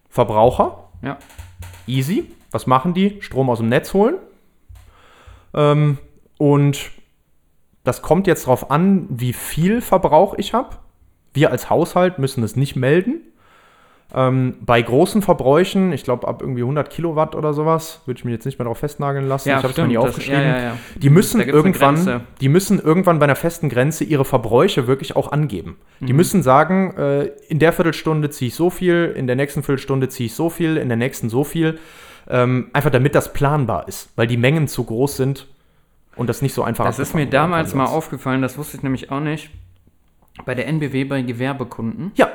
Verbraucher, 0.10 0.86
Ja. 1.04 1.18
easy. 1.86 2.32
Was 2.50 2.66
machen 2.66 2.96
die? 2.96 3.22
Strom 3.22 3.52
aus 3.52 3.60
dem 3.60 3.70
Netz 3.70 3.94
holen. 3.94 4.16
Ähm, 5.54 6.00
und 6.40 6.90
das 7.84 8.02
kommt 8.02 8.26
jetzt 8.26 8.46
darauf 8.46 8.72
an, 8.72 9.06
wie 9.10 9.34
viel 9.34 9.82
Verbrauch 9.82 10.34
ich 10.38 10.54
habe. 10.54 10.78
Wir 11.34 11.52
als 11.52 11.70
Haushalt 11.70 12.18
müssen 12.18 12.44
es 12.44 12.56
nicht 12.56 12.76
melden. 12.76 13.22
Ähm, 14.16 14.56
bei 14.62 14.82
großen 14.82 15.22
Verbräuchen, 15.22 15.92
ich 15.92 16.06
glaube 16.06 16.28
ab 16.30 16.42
irgendwie 16.42 16.62
100 16.62 16.90
Kilowatt 16.90 17.36
oder 17.36 17.54
sowas, 17.54 18.02
würde 18.06 18.18
ich 18.20 18.24
mich 18.26 18.32
jetzt 18.34 18.46
nicht 18.46 18.58
mehr 18.58 18.64
darauf 18.64 18.78
festnageln 18.78 19.28
lassen. 19.28 19.50
Ja, 19.50 19.58
ich 19.58 19.64
habe 19.64 19.72
es 19.72 19.78
mir 19.78 19.84
nie 19.88 19.90
stimmt, 19.96 20.04
das- 20.06 20.10
aufgeschrieben. 20.12 20.42
ja, 20.42 20.62
ja. 20.62 20.78
Die 20.96 21.10
müssen 21.10 21.42
irgendwann, 21.42 22.22
die 22.40 22.48
müssen 22.48 22.80
irgendwann 22.80 23.20
bei 23.20 23.26
einer 23.26 23.36
festen 23.36 23.68
Grenze 23.68 24.06
ihre 24.06 24.24
Verbräuche 24.24 24.88
wirklich 24.88 25.18
auch 25.18 25.34
angeben. 25.34 25.76
Die 26.00 26.14
Mhm. 26.14 26.18
müssen 26.18 26.42
sagen, 26.42 26.96
äh, 26.96 27.26
in 27.50 27.60
der 27.60 27.74
Viertelstunde 27.74 28.30
ziehe 28.30 28.48
ich 28.48 28.56
so 28.56 28.70
viel, 28.70 29.14
in 29.16 29.28
der 29.28 29.36
nächsten 29.36 29.62
Viertelstunde 29.62 30.08
ziehe 30.08 30.28
ich 30.28 30.36
so 30.36 30.50
viel, 30.50 30.78
in 30.78 30.88
der 30.88 30.98
nächsten 30.98 31.28
so 31.30 31.44
viel. 31.44 31.78
Ähm, 32.30 32.70
einfach 32.74 32.92
damit 32.92 33.14
das 33.14 33.34
planbar 33.34 33.88
ist, 33.90 34.10
weil 34.16 34.28
die 34.28 34.38
Mengen 34.38 34.68
zu 34.70 34.86
groß 34.86 35.18
sind 35.18 35.48
und 36.16 36.28
das 36.30 36.42
nicht 36.42 36.54
so 36.54 36.64
einfach 36.64 36.86
Das 36.86 37.00
ist 37.00 37.14
mir 37.14 37.26
damals 37.26 37.74
mal 37.76 37.86
aufgefallen, 37.86 38.42
das 38.42 38.58
wusste 38.58 38.78
ich 38.78 38.84
nämlich 38.84 39.12
auch 39.12 39.20
nicht. 39.22 39.50
Bei 40.46 40.56
der 40.56 40.68
NBW 40.68 41.04
bei 41.06 41.22
Gewerbekunden. 41.22 42.12
Ja, 42.16 42.30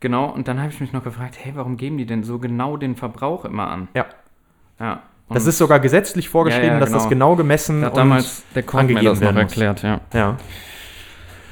Genau, 0.00 0.26
und 0.30 0.48
dann 0.48 0.60
habe 0.60 0.70
ich 0.72 0.80
mich 0.80 0.92
noch 0.92 1.04
gefragt, 1.04 1.36
hey, 1.42 1.52
warum 1.54 1.76
geben 1.76 1.98
die 1.98 2.06
denn 2.06 2.24
so 2.24 2.38
genau 2.38 2.76
den 2.76 2.96
Verbrauch 2.96 3.44
immer 3.44 3.68
an? 3.68 3.88
ja. 3.94 4.06
Ja. 4.78 5.02
Das 5.32 5.44
Und 5.44 5.50
ist 5.50 5.58
sogar 5.58 5.78
gesetzlich 5.78 6.28
vorgeschrieben, 6.28 6.66
Ja, 6.66 6.74
ja, 6.74 6.80
dass 6.80 6.90
das 6.90 7.08
genau. 7.08 7.28
genau 7.30 7.36
gemessen 7.36 7.82
da 7.82 7.86
hat 7.88 7.96
damals 7.96 8.42
der 8.54 8.64
Koch 8.64 8.74
mir 8.74 8.80
angegeben 8.80 9.04
das 9.04 9.20
noch 9.20 9.26
werden 9.26 9.34
muss. 9.36 9.42
erklärt, 9.52 9.82
ja. 9.84 10.00
Ja. 10.12 10.36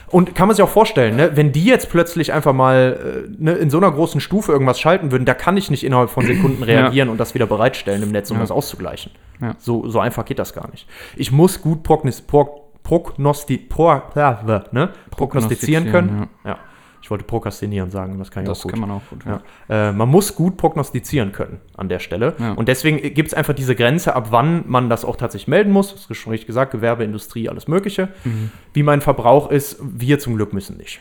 Und 0.09 0.35
kann 0.35 0.49
man 0.49 0.57
sich 0.57 0.65
auch 0.65 0.69
vorstellen, 0.71 1.15
ne, 1.17 1.37
wenn 1.37 1.53
die 1.53 1.65
jetzt 1.65 1.91
plötzlich 1.91 2.33
einfach 2.33 2.55
mal 2.55 3.27
äh, 3.29 3.35
ne, 3.39 3.53
in 3.53 3.69
so 3.71 3.77
einer 3.77 3.93
großen 3.93 4.21
Stufe 4.23 4.51
irgendwas 4.51 4.81
schalten 4.81 5.13
würden, 5.13 5.27
da 5.27 5.35
kann 5.35 5.57
ich 5.59 5.71
nicht 5.71 5.85
innerhalb 5.85 6.09
von 6.11 6.25
Sekunden 6.27 6.63
reagieren 6.65 7.09
und 7.11 7.19
das 7.19 7.35
wieder 7.35 7.47
bereitstellen 7.47 8.03
im 8.03 8.11
Netz, 8.11 8.31
um 8.31 8.39
Ja. 8.39 8.41
das 8.41 8.51
auszugleichen. 8.51 9.13
Ja. 9.41 9.55
So, 9.59 9.87
so 9.89 10.01
einfach 10.01 10.25
geht 10.25 10.39
das 10.39 10.55
gar 10.55 10.69
nicht. 10.71 10.89
Ich 11.15 11.31
muss 11.31 11.61
gut 11.61 11.83
prognos 11.83 12.23
pro 12.23 12.65
prognosti 12.83 13.59
pro 13.59 14.01
ja, 14.17 14.67
ne? 14.73 14.89
prognostizieren 15.11 15.91
können. 15.93 16.29
Ja. 16.45 16.57
Ich 17.09 17.11
wollte 17.11 17.25
prokrastinieren 17.25 17.91
sagen, 17.91 18.19
das 18.19 18.31
kann 18.31 18.43
ich 18.43 18.51
Das 18.51 18.59
auch 18.59 18.63
gut. 18.65 18.73
kann 18.73 18.81
man 18.81 18.91
auch 18.91 19.01
gut. 19.09 19.25
Ja. 19.25 19.41
Äh, 19.89 19.93
man 19.95 20.11
muss 20.11 20.35
gut 20.35 20.59
prognostizieren 20.59 21.33
können 21.33 21.59
an 21.75 21.89
der 21.89 22.01
Stelle. 22.01 22.35
Ja. 22.39 22.53
Und 22.53 22.69
deswegen 22.69 22.99
gibt 23.15 23.29
es 23.29 23.33
einfach 23.33 23.55
diese 23.55 23.75
Grenze, 23.75 24.15
ab 24.15 24.27
wann 24.31 24.65
man 24.69 24.91
das 24.91 25.07
auch 25.07 25.17
tatsächlich 25.17 25.49
melden 25.49 25.73
muss. 25.73 25.91
Das 25.95 26.05
ist 26.05 26.19
schon 26.19 26.33
richtig 26.33 26.49
gesagt, 26.49 26.71
Gewerbe, 26.71 27.05
Industrie, 27.05 27.49
alles 27.49 27.67
Mögliche. 27.67 28.11
Mhm. 28.25 28.51
Wie 28.75 28.83
mein 28.83 29.01
Verbrauch 29.01 29.51
ist, 29.51 29.79
wir 29.81 30.19
zum 30.19 30.37
Glück 30.37 30.53
müssen 30.53 30.77
nicht. 30.77 31.01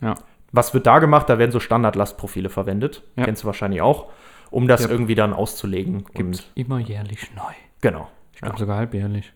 Ja. 0.00 0.14
Was 0.52 0.72
wird 0.72 0.86
da 0.86 1.00
gemacht? 1.00 1.28
Da 1.28 1.36
werden 1.40 1.50
so 1.50 1.58
Standardlastprofile 1.58 2.48
verwendet. 2.48 3.02
Ja. 3.16 3.24
Kennst 3.24 3.42
du 3.42 3.46
wahrscheinlich 3.48 3.82
auch, 3.82 4.06
um 4.52 4.68
das 4.68 4.84
Ja. 4.84 4.88
irgendwie 4.90 5.16
dann 5.16 5.32
auszulegen. 5.32 6.04
Gibt's 6.14 6.42
Und, 6.42 6.50
immer 6.54 6.78
jährlich 6.78 7.34
neu. 7.34 7.42
genau. 7.80 8.08
Ich 8.34 8.40
glaube 8.40 8.56
sogar 8.56 8.76
halbjährlich. 8.76 9.32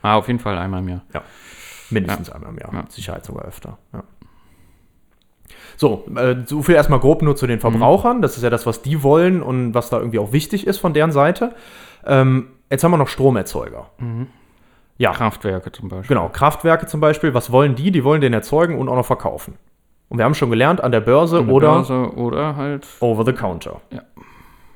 Ah, 0.00 0.14
auf 0.16 0.28
jeden 0.28 0.40
Fall 0.40 0.56
einmal 0.56 0.80
im 0.80 0.88
Jahr. 0.88 1.02
Mindestens 1.90 2.30
einmal 2.30 2.50
im 2.52 2.58
Jahr. 2.58 2.72
Ja. 2.72 2.80
Mit 2.80 2.92
Sicherheit 2.92 3.24
sogar 3.26 3.44
öfter. 3.44 3.76
Ja. 3.92 4.02
So, 5.76 6.04
äh, 6.16 6.36
so 6.46 6.62
viel 6.62 6.74
erstmal 6.74 7.00
grob 7.00 7.22
nur 7.22 7.36
zu 7.36 7.46
den 7.46 7.60
Verbrauchern. 7.60 8.22
Das 8.22 8.36
ist 8.36 8.42
ja 8.42 8.50
das, 8.50 8.66
was 8.66 8.82
die 8.82 9.02
wollen 9.02 9.42
und 9.42 9.74
was 9.74 9.90
da 9.90 9.98
irgendwie 9.98 10.18
auch 10.18 10.32
wichtig 10.32 10.66
ist 10.66 10.78
von 10.78 10.94
deren 10.94 11.12
Seite. 11.12 11.52
Ähm, 12.06 12.48
jetzt 12.70 12.82
haben 12.84 12.90
wir 12.92 12.96
noch 12.98 13.08
Stromerzeuger. 13.08 13.90
Ja, 14.98 15.12
Kraftwerke 15.12 15.72
zum 15.72 15.88
Beispiel. 15.88 16.16
genau. 16.16 16.28
Kraftwerke 16.30 16.86
zum 16.86 17.00
Beispiel. 17.00 17.34
Was 17.34 17.52
wollen 17.52 17.74
die? 17.74 17.90
Die 17.90 18.04
wollen 18.04 18.20
den 18.22 18.32
erzeugen 18.32 18.78
und 18.78 18.88
auch 18.88 18.96
noch 18.96 19.04
verkaufen. 19.06 19.54
Und 20.08 20.18
wir 20.18 20.24
haben 20.24 20.34
schon 20.34 20.50
gelernt, 20.50 20.80
an 20.82 20.92
der 20.92 21.00
Börse 21.00 21.38
An 21.38 21.46
der 21.46 21.54
oder 21.54 21.72
Börse 21.74 22.12
oder 22.14 22.56
halt. 22.56 22.86
over 23.00 23.24
the 23.24 23.32
counter. 23.32 23.80
Ja. 23.90 24.02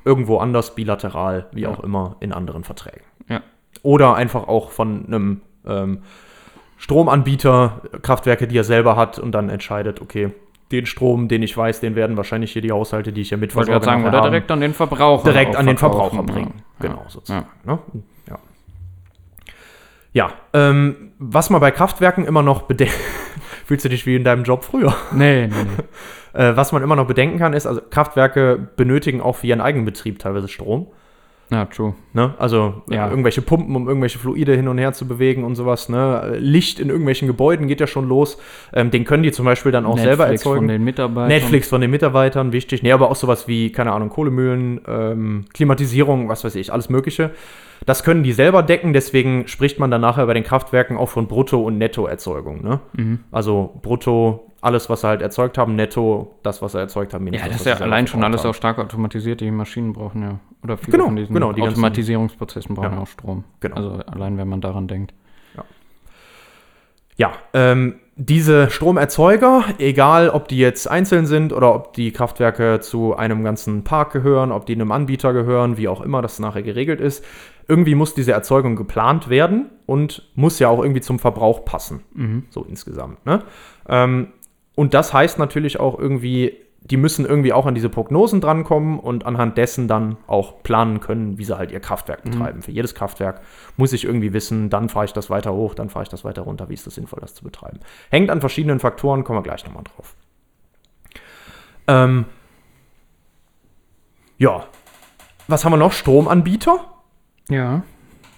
Irgendwo 0.03 0.37
anders, 0.37 0.75
bilateral, 0.75 1.47
wie 1.53 1.61
Ja. 1.61 1.69
auch 1.69 1.79
immer, 1.79 2.17
in 2.19 2.33
anderen 2.33 2.63
Verträgen. 2.63 3.05
Ja. 3.29 3.41
Oder 3.81 4.15
einfach 4.15 4.47
auch 4.47 4.69
von 4.71 5.05
einem 5.07 5.41
ähm, 5.65 6.01
Stromanbieter, 6.77 7.81
Kraftwerke, 8.01 8.47
die 8.47 8.57
er 8.57 8.63
selber 8.63 8.95
hat 8.95 9.19
und 9.19 9.31
dann 9.31 9.49
entscheidet, 9.49 10.01
okay, 10.01 10.31
den 10.71 10.85
Strom, 10.85 11.27
den 11.27 11.43
ich 11.43 11.55
weiß, 11.55 11.79
den 11.79 11.95
werden 11.95 12.17
wahrscheinlich 12.17 12.51
hier 12.53 12.61
die 12.61 12.71
Haushalte, 12.71 13.11
die 13.11 13.21
ich 13.21 13.29
ja 13.29 13.37
mitversorge, 13.37 13.71
gerade 13.71 13.85
sagen, 13.85 14.05
oder 14.05 14.19
haben, 14.19 14.31
direkt 14.31 14.51
an 14.51 14.61
den 14.61 14.73
Verbraucher. 14.73 15.29
direkt 15.29 15.55
an 15.55 15.67
den 15.67 15.77
Verbraucher 15.77 16.23
bringen. 16.23 16.53
Ja. 16.79 16.87
Genau, 16.87 17.01
Ja. 17.03 17.09
sozusagen. 17.09 17.47
Ne? 17.65 17.79
Ja, 18.29 18.39
ja 20.13 20.31
ähm, 20.53 21.11
was 21.19 21.49
man 21.49 21.61
bei 21.61 21.71
Kraftwerken 21.71 22.25
immer 22.25 22.41
noch 22.41 22.63
bedenkt, 22.63 22.93
fühlst 23.65 23.85
du 23.85 23.89
dich 23.89 24.05
wie 24.05 24.15
in 24.15 24.23
deinem 24.23 24.43
Job 24.43 24.63
früher? 24.63 24.95
Nee, 25.11 25.47
nee, 25.47 25.53
nee. 25.53 25.83
Äh, 26.33 26.55
was 26.55 26.71
man 26.71 26.81
immer 26.81 26.95
noch 26.95 27.07
bedenken 27.07 27.39
kann, 27.39 27.51
ist, 27.51 27.67
also 27.67 27.81
Kraftwerke 27.81 28.57
benötigen 28.77 29.19
auch 29.19 29.35
für 29.35 29.47
ihren 29.47 29.59
Eigenbetrieb 29.59 30.17
teilweise 30.17 30.47
Strom. 30.47 30.87
Ja, 31.51 31.65
true. 31.65 31.93
Ne? 32.13 32.33
Also 32.39 32.81
äh, 32.89 32.95
Ja. 32.95 33.09
irgendwelche 33.09 33.41
Pumpen, 33.41 33.75
um 33.75 33.87
irgendwelche 33.87 34.17
Fluide 34.19 34.55
hin 34.55 34.69
und 34.69 34.77
her 34.77 34.93
zu 34.93 35.05
bewegen 35.05 35.43
und 35.43 35.55
sowas. 35.55 35.89
Ne? 35.89 36.37
Licht 36.39 36.79
in 36.79 36.87
irgendwelchen 36.87 37.27
Gebäuden 37.27 37.67
geht 37.67 37.81
ja 37.81 37.87
schon 37.87 38.07
los. 38.07 38.37
Ähm, 38.73 38.89
den 38.89 39.03
können 39.03 39.21
die 39.23 39.33
zum 39.33 39.43
Beispiel 39.45 39.71
dann 39.73 39.85
auch 39.85 39.97
selber 39.97 40.23
Netflix 40.23 40.41
erzeugen. 40.43 40.59
von 40.61 40.67
den 40.69 40.83
Mitarbeitern. 40.85 41.27
Netflix 41.27 41.67
von 41.67 41.81
den 41.81 41.91
Mitarbeitern, 41.91 42.53
wichtig. 42.53 42.83
Nee, 42.83 42.93
aber 42.93 43.11
auch 43.11 43.15
sowas 43.17 43.49
wie, 43.49 43.71
keine 43.71 43.91
Ahnung, 43.91 44.07
Kohlemühlen, 44.09 44.79
ähm, 44.87 45.45
Klimatisierung, 45.53 46.29
was 46.29 46.43
weiß 46.45 46.55
ich, 46.55 46.71
alles 46.71 46.89
Mögliche. 46.89 47.31
Das 47.85 48.03
können 48.03 48.21
die 48.23 48.31
selber 48.31 48.61
decken, 48.63 48.93
deswegen 48.93 49.47
spricht 49.47 49.79
man 49.79 49.89
dann 49.91 50.01
nachher 50.01 50.27
bei 50.27 50.35
den 50.35 50.43
Kraftwerken 50.43 50.97
auch 50.97 51.09
von 51.09 51.27
Brutto- 51.27 51.65
und 51.65 51.79
Nettoerzeugung. 51.79 52.63
Ne? 52.63 52.79
Mhm. 52.93 53.19
Also 53.31 53.79
Brutto, 53.81 54.50
alles, 54.61 54.89
was 54.89 55.01
sie 55.01 55.07
halt 55.07 55.21
erzeugt 55.21 55.57
haben, 55.57 55.75
Netto, 55.75 56.35
das, 56.43 56.61
was 56.61 56.73
sie 56.73 56.79
erzeugt 56.79 57.13
haben. 57.13 57.25
Ja, 57.27 57.41
das 57.41 57.49
was 57.49 57.55
ist 57.61 57.65
ja 57.65 57.75
allein 57.77 58.05
schon 58.07 58.23
alles 58.23 58.43
haben. 58.43 58.51
auch 58.51 58.55
stark 58.55 58.77
automatisiert. 58.79 59.41
Die 59.41 59.49
Maschinen 59.51 59.93
brauchen 59.93 60.21
ja, 60.21 60.39
oder 60.63 60.77
viele 60.77 60.91
Genau, 60.93 61.05
von 61.05 61.15
diesen 61.15 61.33
genau, 61.33 61.51
die 61.51 61.61
Automatisierungsprozessen 61.63 62.75
brauchen 62.75 62.91
Ja. 62.91 62.95
ja 62.97 63.01
auch 63.03 63.07
Strom. 63.07 63.43
Genau. 63.59 63.75
Also 63.75 63.89
allein, 64.05 64.37
wenn 64.37 64.47
man 64.47 64.61
daran 64.61 64.87
denkt. 64.87 65.13
Ja, 67.17 67.33
ähm, 67.53 67.95
diese 68.15 68.69
Stromerzeuger, 68.71 69.63
egal 69.77 70.29
ob 70.29 70.47
die 70.47 70.57
jetzt 70.57 70.89
einzeln 70.89 71.25
sind 71.25 71.53
oder 71.53 71.75
ob 71.75 71.93
die 71.93 72.11
Kraftwerke 72.11 72.79
zu 72.79 73.15
einem 73.15 73.43
ganzen 73.43 73.83
Park 73.83 74.11
gehören, 74.13 74.51
ob 74.51 74.65
die 74.65 74.73
einem 74.73 74.91
Anbieter 74.91 75.33
gehören, 75.33 75.77
wie 75.77 75.87
auch 75.87 76.01
immer 76.01 76.21
das 76.21 76.39
nachher 76.39 76.63
geregelt 76.63 76.99
ist, 76.99 77.23
irgendwie 77.67 77.95
muss 77.95 78.13
diese 78.15 78.31
Erzeugung 78.31 78.75
geplant 78.75 79.29
werden 79.29 79.69
und 79.85 80.29
muss 80.35 80.57
ja 80.59 80.69
auch 80.69 80.81
irgendwie 80.81 81.01
zum 81.01 81.19
Verbrauch 81.19 81.63
passen, 81.65 82.01
Mhm. 82.13 82.45
so 82.49 82.63
insgesamt. 82.63 83.23
Ne? 83.25 83.43
Ähm, 83.87 84.27
und 84.81 84.95
das 84.95 85.13
heißt 85.13 85.37
natürlich 85.37 85.79
auch 85.79 85.99
irgendwie, 85.99 86.57
die 86.79 86.97
müssen 86.97 87.23
irgendwie 87.23 87.53
auch 87.53 87.67
an 87.67 87.75
diese 87.75 87.87
Prognosen 87.87 88.41
drankommen 88.41 88.97
und 88.99 89.27
anhand 89.27 89.55
dessen 89.55 89.87
dann 89.87 90.17
auch 90.25 90.63
planen 90.63 91.01
können, 91.01 91.37
wie 91.37 91.43
sie 91.43 91.55
halt 91.55 91.69
ihr 91.69 91.79
Kraftwerk 91.79 92.23
betreiben. 92.23 92.63
Für 92.63 92.71
jedes 92.71 92.95
Kraftwerk 92.95 93.41
muss 93.77 93.93
ich 93.93 94.05
irgendwie 94.05 94.33
wissen, 94.33 94.71
dann 94.71 94.89
fahre 94.89 95.05
ich 95.05 95.13
das 95.13 95.29
weiter 95.29 95.53
hoch, 95.53 95.75
dann 95.75 95.91
fahre 95.91 96.01
ich 96.01 96.09
das 96.09 96.25
weiter 96.25 96.41
runter, 96.41 96.67
wie 96.67 96.73
ist 96.73 96.87
das 96.87 96.95
sinnvoll, 96.95 97.19
das 97.21 97.35
zu 97.35 97.43
betreiben. 97.43 97.79
Hängt 98.09 98.31
an 98.31 98.39
verschiedenen 98.39 98.79
Faktoren, 98.79 99.23
kommen 99.23 99.37
wir 99.37 99.43
gleich 99.43 99.63
nochmal 99.67 99.83
drauf. 99.83 100.15
Ähm, 101.87 102.25
ja, 104.39 104.65
was 105.47 105.63
haben 105.63 105.73
wir 105.73 105.77
noch? 105.77 105.91
Stromanbieter. 105.91 106.79
Ja. 107.49 107.83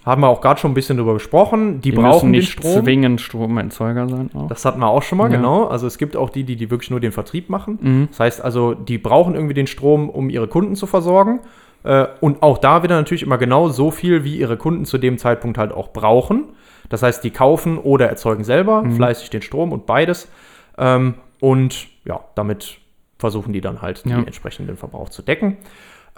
Haben 0.05 0.21
wir 0.21 0.27
auch 0.27 0.41
gerade 0.41 0.59
schon 0.59 0.71
ein 0.71 0.73
bisschen 0.73 0.97
drüber 0.97 1.13
gesprochen. 1.13 1.79
Die, 1.81 1.91
Die 1.91 1.95
brauchen 1.95 2.31
nicht 2.31 2.51
Strom. 2.51 2.83
zwingend 2.83 3.21
Stromerzeuger 3.21 4.09
sein. 4.09 4.29
Auch. 4.33 4.47
Das 4.49 4.65
hatten 4.65 4.79
wir 4.79 4.87
auch 4.87 5.03
schon 5.03 5.17
mal, 5.17 5.31
Ja. 5.31 5.37
genau. 5.37 5.65
Also 5.67 5.87
es 5.87 5.97
gibt 5.97 6.17
auch 6.17 6.29
die, 6.29 6.43
die, 6.43 6.55
die 6.57 6.69
wirklich 6.69 6.91
nur 6.91 6.99
den 6.99 7.11
Vertrieb 7.13 7.49
machen. 7.49 7.79
Mhm. 7.81 8.07
Das 8.09 8.19
heißt 8.19 8.41
also, 8.43 8.73
die 8.73 8.97
brauchen 8.97 9.33
irgendwie 9.35 9.53
den 9.53 9.67
Strom, 9.67 10.09
um 10.09 10.29
ihre 10.29 10.47
Kunden 10.47 10.75
zu 10.75 10.87
versorgen. 10.87 11.39
Äh, 11.83 12.07
und 12.21 12.43
auch 12.43 12.57
da 12.57 12.83
wieder 12.83 12.95
natürlich 12.95 13.23
immer 13.23 13.37
genau 13.37 13.69
so 13.69 13.91
viel, 13.91 14.23
wie 14.25 14.37
ihre 14.37 14.57
Kunden 14.57 14.85
zu 14.85 14.97
dem 14.97 15.17
Zeitpunkt 15.17 15.57
halt 15.57 15.71
auch 15.71 15.89
brauchen. 15.93 16.45
Das 16.89 17.01
heißt, 17.01 17.23
die 17.23 17.31
kaufen 17.31 17.77
oder 17.77 18.07
erzeugen 18.09 18.43
selber 18.43 18.83
Mhm. 18.83 18.95
fleißig 18.97 19.29
den 19.29 19.41
Strom 19.41 19.71
und 19.71 19.85
beides. 19.85 20.29
Ähm, 20.77 21.13
und 21.39 21.87
ja, 22.05 22.19
damit 22.35 22.77
versuchen 23.19 23.53
die 23.53 23.61
dann 23.61 23.81
halt 23.81 24.03
Ja. 24.05 24.17
den 24.17 24.25
entsprechenden 24.27 24.75
Verbrauch 24.75 25.09
zu 25.09 25.21
decken. 25.21 25.57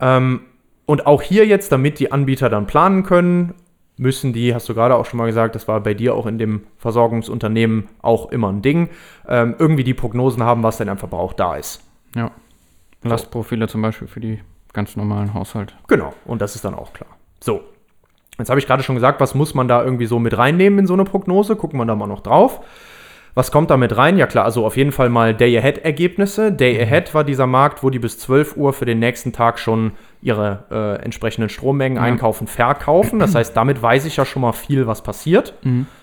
Ähm, 0.01 0.41
und 0.87 1.07
auch 1.07 1.21
hier 1.21 1.45
jetzt, 1.45 1.71
damit 1.71 1.99
die 1.99 2.11
Anbieter 2.11 2.49
dann 2.49 2.67
planen 2.67 3.03
können, 3.03 3.53
müssen 3.97 4.33
die, 4.33 4.53
hast 4.53 4.67
du 4.67 4.73
gerade 4.73 4.95
auch 4.95 5.05
schon 5.05 5.17
mal 5.17 5.25
gesagt, 5.25 5.55
das 5.55 5.67
war 5.67 5.79
bei 5.79 5.93
dir 5.93 6.15
auch 6.15 6.25
in 6.25 6.37
dem 6.37 6.63
Versorgungsunternehmen 6.77 7.87
auch 8.01 8.31
immer 8.31 8.51
ein 8.51 8.61
Ding, 8.61 8.89
ähm, 9.27 9.55
irgendwie 9.57 9.83
die 9.83 9.93
Prognosen 9.93 10.43
haben, 10.43 10.63
was 10.63 10.77
denn 10.77 10.89
am 10.89 10.97
Verbrauch 10.97 11.33
da 11.33 11.55
ist. 11.55 11.81
Ja. 12.15 12.31
Lastprofile 13.03 13.67
zum 13.67 13.81
Beispiel 13.81 14.07
für 14.07 14.19
die 14.19 14.39
ganz 14.73 14.95
normalen 14.95 15.33
Haushalte. 15.33 15.73
Genau, 15.87 16.13
und 16.25 16.41
das 16.41 16.55
ist 16.55 16.65
dann 16.65 16.73
auch 16.73 16.93
klar. 16.93 17.09
So, 17.39 17.61
jetzt 18.37 18.49
habe 18.49 18.59
ich 18.59 18.67
gerade 18.67 18.83
schon 18.83 18.95
gesagt, 18.95 19.21
was 19.21 19.35
muss 19.35 19.53
man 19.53 19.67
da 19.67 19.83
irgendwie 19.83 20.07
so 20.07 20.19
mit 20.19 20.37
reinnehmen 20.37 20.79
in 20.79 20.87
so 20.87 20.93
eine 20.93 21.05
Prognose? 21.05 21.55
Gucken 21.55 21.79
wir 21.79 21.85
da 21.85 21.95
mal 21.95 22.07
noch 22.07 22.21
drauf. 22.21 22.61
Was 23.35 23.51
kommt 23.51 23.69
da 23.69 23.75
mit 23.77 23.95
rein? 23.97 24.17
Ja 24.17 24.27
klar, 24.27 24.45
also 24.45 24.65
auf 24.65 24.77
jeden 24.77 24.93
Fall 24.93 25.09
mal 25.09 25.33
Day-Ahead-Ergebnisse. 25.35 26.51
Day-Ahead 26.53 27.13
war 27.13 27.23
dieser 27.25 27.47
Markt, 27.47 27.83
wo 27.83 27.89
die 27.89 27.99
bis 27.99 28.17
12 28.19 28.55
Uhr 28.55 28.71
für 28.73 28.85
den 28.85 28.99
nächsten 28.99 29.33
Tag 29.33 29.59
schon 29.59 29.91
ihre 30.21 30.63
äh, 30.71 31.03
entsprechenden 31.03 31.49
Strommengen 31.49 31.97
Ja. 31.97 32.03
einkaufen, 32.03 32.47
verkaufen. 32.47 33.19
Das 33.19 33.35
heißt, 33.35 33.55
damit 33.55 33.81
weiß 33.81 34.05
ich 34.05 34.15
ja 34.17 34.25
schon 34.25 34.41
mal 34.41 34.53
viel, 34.53 34.87
was 34.87 35.03
passiert 35.03 35.53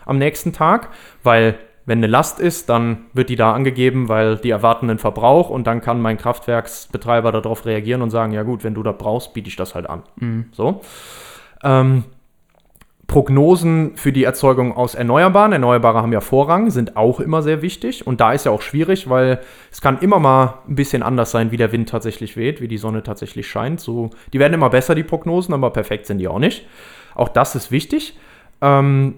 am 0.04 0.18
nächsten 0.18 0.52
Tag, 0.52 0.90
weil 1.22 1.54
wenn 1.84 1.98
eine 1.98 2.06
Last 2.06 2.38
ist, 2.38 2.68
dann 2.68 3.06
wird 3.12 3.28
die 3.28 3.34
da 3.34 3.52
angegeben, 3.54 4.08
weil 4.08 4.36
die 4.36 4.50
erwarten 4.50 4.88
einen 4.88 5.00
Verbrauch 5.00 5.50
und 5.50 5.66
dann 5.66 5.80
kann 5.80 6.00
mein 6.00 6.16
Kraftwerksbetreiber 6.18 7.32
darauf 7.32 7.64
reagieren 7.66 8.02
und 8.02 8.10
sagen, 8.10 8.32
ja 8.32 8.42
gut, 8.44 8.62
wenn 8.62 8.74
du 8.74 8.82
das 8.84 8.96
brauchst, 8.98 9.34
biete 9.34 9.48
ich 9.48 9.56
das 9.56 9.74
halt 9.74 9.88
an. 9.90 10.02
So. 10.52 10.80
Ähm, 11.64 12.04
Prognosen 13.12 13.94
für 13.96 14.10
die 14.10 14.24
Erzeugung 14.24 14.74
aus 14.74 14.94
Erneuerbaren, 14.94 15.52
Erneuerbare 15.52 16.00
haben 16.00 16.14
ja 16.14 16.22
Vorrang, 16.22 16.70
sind 16.70 16.96
auch 16.96 17.20
immer 17.20 17.42
sehr 17.42 17.60
wichtig. 17.60 18.06
Und 18.06 18.22
da 18.22 18.32
ist 18.32 18.46
ja 18.46 18.52
auch 18.52 18.62
schwierig, 18.62 19.10
weil 19.10 19.40
es 19.70 19.82
kann 19.82 19.98
immer 19.98 20.18
mal 20.18 20.60
ein 20.66 20.76
bisschen 20.76 21.02
anders 21.02 21.30
sein, 21.30 21.50
wie 21.50 21.58
der 21.58 21.72
Wind 21.72 21.90
tatsächlich 21.90 22.38
weht, 22.38 22.62
wie 22.62 22.68
die 22.68 22.78
Sonne 22.78 23.02
tatsächlich 23.02 23.46
scheint. 23.46 23.80
So, 23.80 24.08
die 24.32 24.38
werden 24.38 24.54
immer 24.54 24.70
besser, 24.70 24.94
die 24.94 25.02
Prognosen, 25.02 25.52
aber 25.52 25.68
perfekt 25.68 26.06
sind 26.06 26.20
die 26.20 26.28
auch 26.28 26.38
nicht. 26.38 26.66
Auch 27.14 27.28
das 27.28 27.54
ist 27.54 27.70
wichtig. 27.70 28.18
Ähm, 28.62 29.16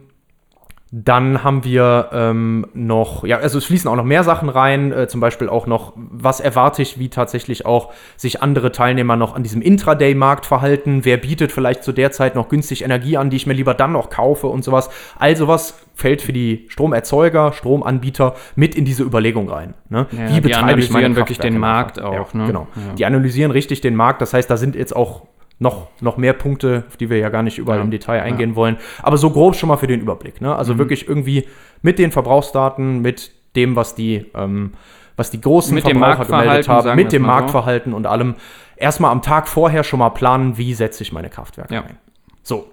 dann 0.97 1.43
haben 1.43 1.65
wir 1.65 2.11
ähm, 2.13 2.67
noch, 2.73 3.25
ja, 3.25 3.39
also 3.39 3.59
es 3.59 3.65
fließen 3.65 3.91
auch 3.91 3.97
noch 3.97 4.05
mehr 4.05 4.23
Sachen 4.23 4.49
rein, 4.49 4.93
äh, 4.93 5.09
zum 5.09 5.21
Beispiel 5.21 5.49
auch 5.49 5.67
noch, 5.67 5.93
was 5.97 6.39
erwarte 6.39 6.83
ich, 6.83 7.01
wie 7.01 7.09
tatsächlich 7.09 7.67
auch 7.67 7.93
sich 8.17 8.43
andere 8.43 8.71
Teilnehmer 8.71 9.17
noch 9.17 9.35
an 9.35 9.43
diesem 9.43 9.61
Intraday-Markt 9.61 10.47
verhalten, 10.47 11.05
wer 11.05 11.17
bietet 11.17 11.51
vielleicht 11.51 11.83
zu 11.83 11.91
der 11.91 12.13
Zeit 12.13 12.37
noch 12.37 12.49
günstig 12.49 12.85
Energie 12.85 13.17
an, 13.17 13.29
die 13.29 13.37
ich 13.37 13.47
mir 13.49 13.55
lieber 13.55 13.75
dann 13.75 13.91
noch 13.91 14.09
kaufe 14.09 14.47
und 14.47 14.63
sowas. 14.63 14.89
All 15.19 15.37
sowas 15.37 15.81
fällt 15.97 16.23
für 16.23 16.33
die 16.33 16.67
Stromerzeuger, 16.69 17.53
Stromanbieter 17.53 18.37
mit 18.55 18.77
in 18.77 18.85
diese 18.85 19.03
Überlegung 19.03 19.49
rein. 19.49 19.75
Ne? 19.89 20.07
Ja, 20.13 20.29
wie 20.29 20.35
die 20.35 20.41
betreibe 20.43 20.79
ich 20.79 20.91
meine 20.91 21.07
analysieren 21.07 21.17
wirklich 21.17 21.39
den? 21.39 21.59
Markt 21.59 22.01
auch, 22.01 22.33
Ja, 22.33 22.41
ne? 22.41 22.47
Genau. 22.47 22.69
Ja. 22.77 22.95
Die 22.95 23.05
analysieren 23.05 23.51
richtig 23.51 23.81
den 23.81 23.97
Markt, 23.97 24.23
das 24.23 24.33
heißt, 24.33 24.49
da 24.49 24.57
sind 24.57 24.77
jetzt 24.77 24.95
auch 24.95 25.23
noch, 25.59 25.89
noch 26.01 26.17
mehr 26.17 26.33
Punkte, 26.33 26.85
auf 26.89 26.97
die 26.97 27.09
wir 27.11 27.19
ja 27.19 27.29
gar 27.29 27.43
nicht 27.43 27.59
überall 27.59 27.79
Ja. 27.79 27.85
im 27.85 27.91
Detail 27.91 28.23
eingehen 28.23 28.57
wollen. 28.57 28.77
Aber 29.03 29.17
so 29.17 29.31
grob 29.31 29.55
schon 29.55 29.69
mal 29.69 29.77
für 29.77 29.87
den 29.87 30.01
Überblick. 30.01 30.41
Ne? 30.41 30.49
Mhm. 30.49 30.55
Also 30.55 30.79
wirklich 30.79 31.09
irgendwie 31.09 31.47
mit 31.83 31.99
den 31.99 32.11
Verbrauchsdaten, 32.13 33.01
mit 33.03 33.33
dem, 33.57 33.77
was 33.77 33.95
die, 33.95 34.27
ähm, 34.35 34.73
was 35.17 35.31
die 35.31 35.41
großen 35.41 35.75
Mit 35.75 35.85
Verbraucher 35.85 36.25
gemeldet 36.25 36.67
Marktverhalten, 36.67 36.91
haben, 36.91 36.97
mit 36.97 37.13
dem 37.13 37.23
mal 37.23 37.29
so. 37.29 37.41
Marktverhalten 37.43 37.95
und 37.95 38.07
allem. 38.07 38.35
Erstmal 38.77 39.13
am 39.13 39.23
Tag 39.23 39.47
vorher 39.47 39.85
schon 39.85 40.01
mal 40.01 40.11
planen, 40.11 40.59
wie 40.59 40.75
setze 40.75 41.03
ich 41.05 41.13
meine 41.13 41.31
Kraftwerke 41.31 41.73
Ja. 41.73 41.83
ein. 41.83 41.97
So. 42.43 42.67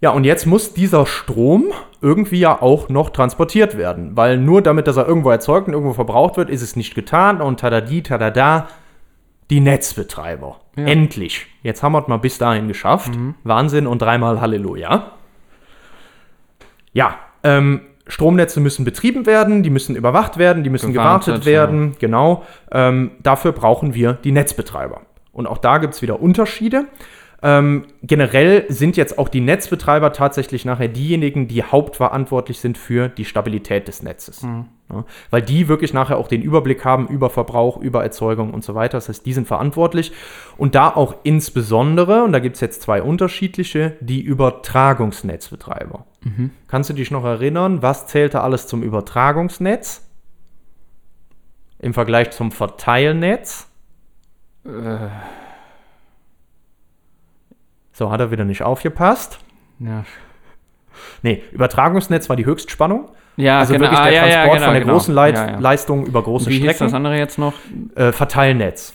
Ja, 0.00 0.10
und 0.10 0.24
jetzt 0.24 0.46
muss 0.46 0.72
dieser 0.72 1.04
Strom 1.04 1.66
irgendwie 2.00 2.38
ja 2.38 2.62
auch 2.62 2.88
noch 2.88 3.10
transportiert 3.10 3.76
werden, 3.76 4.16
weil 4.16 4.38
nur 4.38 4.62
damit, 4.62 4.86
dass 4.86 4.96
er 4.96 5.06
irgendwo 5.06 5.28
erzeugt 5.30 5.66
und 5.68 5.74
irgendwo 5.74 5.92
verbraucht 5.92 6.38
wird, 6.38 6.48
ist 6.48 6.62
es 6.62 6.74
nicht 6.74 6.94
getan 6.94 7.42
und 7.42 7.60
tadadi, 7.60 8.02
tadada, 8.02 8.68
die 9.50 9.60
Netzbetreiber. 9.60 10.60
Ja. 10.76 10.86
Endlich. 10.86 11.46
Jetzt 11.62 11.82
haben 11.82 11.92
wir 11.92 12.00
es 12.00 12.08
mal 12.08 12.18
bis 12.18 12.38
dahin 12.38 12.68
geschafft. 12.68 13.12
Wahnsinn 13.44 13.86
und 13.86 14.00
dreimal 14.00 14.40
Halleluja. 14.40 15.12
Ja, 16.92 17.18
ähm, 17.42 17.82
Stromnetze 18.06 18.60
müssen 18.60 18.84
betrieben 18.84 19.26
werden, 19.26 19.62
die 19.62 19.70
müssen 19.70 19.94
überwacht 19.94 20.36
werden, 20.36 20.64
die 20.64 20.70
müssen 20.70 20.92
Gewartet, 20.92 21.26
gewartet 21.26 21.46
werden. 21.46 21.96
Genau. 21.98 22.44
Ähm, 22.72 23.12
dafür 23.22 23.52
brauchen 23.52 23.94
wir 23.94 24.14
die 24.14 24.32
Netzbetreiber. 24.32 25.02
Und 25.32 25.46
auch 25.46 25.58
da 25.58 25.78
gibt 25.78 25.94
es 25.94 26.02
wieder 26.02 26.20
Unterschiede. 26.20 26.86
Ähm, 27.42 27.86
generell 28.02 28.66
sind 28.68 28.96
jetzt 28.96 29.18
auch 29.18 29.28
die 29.28 29.40
Netzbetreiber 29.40 30.12
tatsächlich 30.12 30.64
nachher 30.64 30.88
diejenigen, 30.88 31.48
die 31.48 31.62
hauptverantwortlich 31.62 32.60
sind 32.60 32.76
für 32.76 33.08
die 33.08 33.24
Stabilität 33.24 33.88
des 33.88 34.02
Netzes. 34.02 34.42
Ja, 34.92 35.04
weil 35.30 35.40
die 35.40 35.68
wirklich 35.68 35.94
nachher 35.94 36.18
auch 36.18 36.28
den 36.28 36.42
Überblick 36.42 36.84
haben 36.84 37.06
über 37.08 37.30
Verbrauch, 37.30 37.76
über 37.76 38.02
Erzeugung 38.02 38.52
und 38.52 38.64
so 38.64 38.74
weiter. 38.74 38.98
Das 38.98 39.08
heißt, 39.08 39.24
die 39.24 39.32
sind 39.32 39.46
verantwortlich. 39.46 40.12
Und 40.56 40.74
da 40.74 40.88
auch 40.88 41.14
insbesondere, 41.22 42.24
und 42.24 42.32
da 42.32 42.40
gibt 42.40 42.56
es 42.56 42.60
jetzt 42.60 42.82
zwei 42.82 43.00
unterschiedliche, 43.00 43.96
die 44.00 44.20
Übertragungsnetzbetreiber. 44.20 46.06
Kannst 46.66 46.90
du 46.90 46.94
dich 46.94 47.10
noch 47.10 47.24
erinnern, 47.24 47.82
was 47.82 48.06
zählte 48.06 48.40
alles 48.42 48.66
zum 48.66 48.82
Übertragungsnetz? 48.82 50.06
Im 51.78 51.94
Vergleich 51.94 52.32
zum 52.32 52.50
Verteilnetz? 52.50 53.68
So, 58.00 58.10
hat 58.10 58.18
er 58.18 58.30
wieder 58.30 58.46
nicht 58.46 58.62
aufgepasst. 58.62 59.38
Ja, 59.78 60.04
Nee, 61.20 61.42
Übertragungsnetz 61.52 62.30
war 62.30 62.36
die 62.36 62.46
Höchstspannung. 62.46 63.10
ja 63.36 63.58
Also 63.58 63.74
genau. 63.74 63.84
wirklich 63.84 63.98
Ah, 64.00 64.04
der 64.04 64.12
ja, 64.14 64.18
ja, 64.26 64.32
Transport 64.32 64.54
genau, 64.54 64.64
von 64.64 64.72
der 64.74 64.80
genau. 64.80 64.92
großen 64.94 65.14
Leit 65.14 65.34
Ja, 65.36 65.50
ja. 65.50 65.58
Leistung 65.58 66.06
über 66.06 66.22
große 66.22 66.48
Wie 66.48 66.60
hieß 66.60 66.66
das 66.68 66.76
Strecken. 66.76 66.94
andere 66.94 67.18
jetzt 67.18 67.38
noch? 67.38 67.52
Äh, 67.96 68.12
Verteilnetz. 68.12 68.94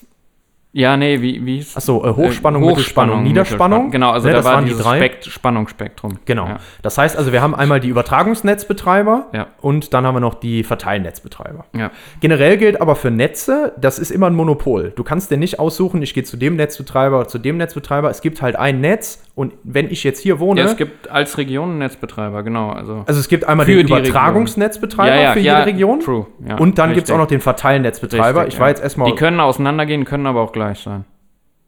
Ja, 0.78 0.98
nee, 0.98 1.22
wie, 1.22 1.46
wie 1.46 1.56
hieß 1.56 1.78
Achso, 1.78 2.04
äh, 2.06 2.10
Hochspannung, 2.14 2.62
Äh, 2.62 2.66
Mittelspannung, 2.68 3.24
Niederspannung. 3.24 3.92
Genau, 3.92 4.12
also 4.12 4.28
Ne, 4.28 4.34
da 4.34 4.40
das 4.40 4.46
war 4.46 4.54
waren 4.56 4.66
die 4.66 4.74
drei. 4.74 4.98
Spekt 4.98 5.24
Spannungsspektrum. 5.24 6.18
Genau. 6.26 6.48
Ja. 6.48 6.58
Das 6.82 6.98
heißt 6.98 7.16
also, 7.18 7.32
wir 7.32 7.42
haben 7.42 7.56
einmal 7.56 7.80
die 7.80 7.88
Übertragungsnetzbetreiber 7.88 9.28
Ja. 9.34 9.48
und 9.62 9.94
dann 9.94 10.06
haben 10.06 10.16
wir 10.16 10.20
noch 10.20 10.34
die 10.36 10.64
Verteilnetzbetreiber. 10.66 11.64
Ja. 11.74 11.92
Generell 12.20 12.58
gilt 12.58 12.82
aber 12.82 12.96
für 12.98 13.10
Netze, 13.10 13.74
das 13.78 14.00
ist 14.00 14.12
immer 14.12 14.28
ein 14.28 14.36
Monopol. 14.36 14.92
Du 14.96 15.04
kannst 15.06 15.32
dir 15.32 15.38
nicht 15.38 15.60
aussuchen, 15.60 16.02
ich 16.02 16.14
gehe 16.14 16.24
zu 16.26 16.36
dem 16.36 16.58
Netzbetreiber 16.58 17.20
oder 17.20 17.28
zu 17.30 17.40
dem 17.40 17.56
Netzbetreiber. 17.56 18.10
Es 18.10 18.22
gibt 18.22 18.42
halt 18.42 18.58
ein 18.58 18.82
Netz 18.82 19.24
und 19.36 19.54
wenn 19.64 19.92
ich 19.92 20.06
jetzt 20.06 20.22
hier 20.22 20.40
wohne, 20.40 20.62
ja, 20.62 20.68
es 20.68 20.78
gibt 20.78 21.12
als 21.12 21.38
Region 21.38 21.78
Netzbetreiber, 21.78 22.42
genau. 22.42 22.70
Also, 22.70 23.04
also 23.06 23.20
es 23.20 23.28
gibt 23.28 23.44
einmal 23.44 23.66
den 23.66 23.76
die 23.76 23.82
Region. 23.82 24.00
Übertragungsnetzbetreiber 24.00 25.34
für 25.34 25.40
jede 25.40 25.66
Region 25.66 26.00
True. 26.00 26.28
Ja, 26.48 26.56
und 26.56 26.78
dann 26.78 26.94
gibt 26.94 27.08
es 27.08 27.14
auch 27.14 27.18
noch 27.18 27.28
den 27.28 27.42
Verteilnetzbetreiber. 27.42 28.42
Richtig, 28.42 28.54
ich 28.54 28.60
war 28.62 28.68
ja. 28.68 28.72
jetzt 28.72 28.82
erstmal, 28.82 29.12
Die 29.12 29.18
können 29.18 29.42
auseinandergehen, 29.42 30.06
können 30.06 30.26
aber 30.26 30.42
auch 30.42 30.54
gleich 30.54 30.80
sein. 30.80 31.04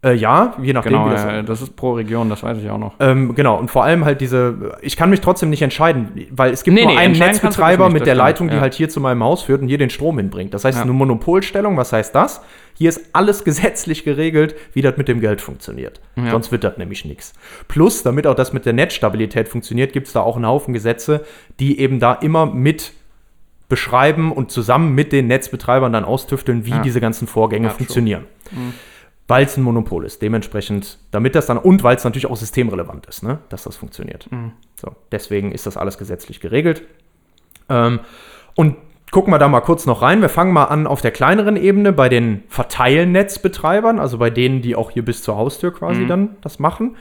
Äh, 0.08 0.14
ja, 0.14 0.54
je 0.62 0.74
nachdem, 0.74 0.94
Genau, 0.94 1.06
wie 1.08 1.12
das 1.12 1.24
ja, 1.24 1.42
das 1.42 1.62
ist 1.62 1.76
pro 1.76 1.94
Region, 1.94 2.30
das 2.30 2.44
weiß 2.44 2.58
ich 2.60 2.70
auch 2.70 2.78
noch. 2.78 2.96
Ähm, 3.00 3.36
genau, 3.36 3.58
und 3.58 3.70
vor 3.70 3.84
allem 3.84 4.06
halt 4.06 4.22
diese, 4.22 4.78
ich 4.82 4.96
kann 4.96 5.10
mich 5.10 5.22
trotzdem 5.22 5.50
nicht 5.50 5.62
entscheiden, 5.62 6.28
weil 6.32 6.52
es 6.54 6.64
gibt 6.64 6.76
Nee, 6.76 6.84
nur 6.84 6.94
nee, 6.94 6.98
einen 6.98 7.18
Netzbetreiber 7.18 7.86
nicht, 7.86 7.94
mit 7.94 8.06
der 8.06 8.16
Leitung, 8.16 8.50
die 8.50 8.56
ja. 8.56 8.62
halt 8.62 8.74
hier 8.74 8.90
zu 8.90 9.00
meinem 9.00 9.24
Haus 9.24 9.44
führt 9.44 9.62
und 9.62 9.68
hier 9.68 9.78
den 9.78 9.90
Strom 9.90 10.18
hinbringt. 10.18 10.54
Das 10.54 10.64
heißt, 10.64 10.78
Ja. 10.78 10.84
eine 10.84 10.94
Monopolstellung, 10.94 11.78
was 11.78 11.94
heißt 11.94 12.16
das? 12.16 12.42
Hier 12.76 12.90
ist 12.90 13.10
alles 13.14 13.44
gesetzlich 13.44 14.04
geregelt, 14.04 14.56
wie 14.74 14.82
das 14.82 14.98
mit 14.98 15.08
dem 15.08 15.20
Geld 15.20 15.42
funktioniert. 15.42 16.00
Ja. 16.16 16.32
Sonst 16.32 16.52
wird 16.52 16.64
das 16.64 16.78
nämlich 16.78 17.06
nichts. 17.06 17.34
Plus, 17.68 18.04
damit 18.04 18.28
auch 18.28 18.36
das 18.36 18.54
mit 18.54 18.66
der 18.66 18.74
Netzstabilität 18.74 19.50
funktioniert, 19.50 19.94
gibt 19.94 20.08
es 20.08 20.14
da 20.14 20.22
auch 20.22 20.36
einen 20.36 20.46
Haufen 20.48 20.74
Gesetze, 20.74 21.26
die 21.60 21.80
eben 21.80 22.00
da 22.00 22.14
immer 22.14 22.46
mit 22.46 22.94
beschreiben 23.70 24.32
und 24.32 24.50
zusammen 24.50 24.96
mit 24.96 25.12
den 25.12 25.28
Netzbetreibern 25.28 25.92
dann 25.92 26.06
austüfteln, 26.06 26.66
wie 26.66 26.80
diese 26.84 27.02
ganzen 27.02 27.28
Vorgänge 27.28 27.68
Ja, 27.68 27.74
true. 27.74 27.86
Weil 29.28 29.46
es 29.46 29.58
ein 29.58 29.64
Monopol 29.64 30.06
ist. 30.06 30.22
Dementsprechend, 30.22 31.00
damit 31.12 31.36
das 31.36 31.48
dann, 31.48 31.58
und 31.58 31.84
weil 31.84 31.98
es 31.98 32.04
natürlich 32.04 32.28
auch 32.28 32.38
systemrelevant 32.38 33.08
ist, 33.08 33.24
ne, 33.24 33.40
dass 33.50 33.64
das 33.64 33.76
funktioniert. 33.76 34.30
So, 34.76 34.96
deswegen 35.12 35.52
ist 35.52 35.66
das 35.66 35.76
alles 35.76 35.98
gesetzlich 35.98 36.40
geregelt. 36.40 36.84
Ähm, 37.68 38.00
und 38.56 38.78
gucken 39.12 39.34
wir 39.34 39.38
da 39.38 39.48
mal 39.50 39.62
kurz 39.62 39.86
noch 39.86 40.02
rein. 40.02 40.22
Wir 40.22 40.30
fangen 40.30 40.54
mal 40.54 40.66
an 40.66 40.88
auf 40.88 41.02
der 41.02 41.12
kleineren 41.12 41.58
Ebene 41.58 41.92
bei 41.92 42.08
den 42.08 42.44
Verteilnetzbetreibern, 42.48 44.00
also 44.00 44.18
bei 44.18 44.30
denen, 44.30 44.62
die 44.62 44.76
auch 44.76 44.92
hier 44.92 45.04
bis 45.04 45.24
zur 45.24 45.36
Haustür 45.38 45.74
quasi 45.74 46.02
dann 46.08 46.38
das 46.42 46.60
machen. 46.60 46.96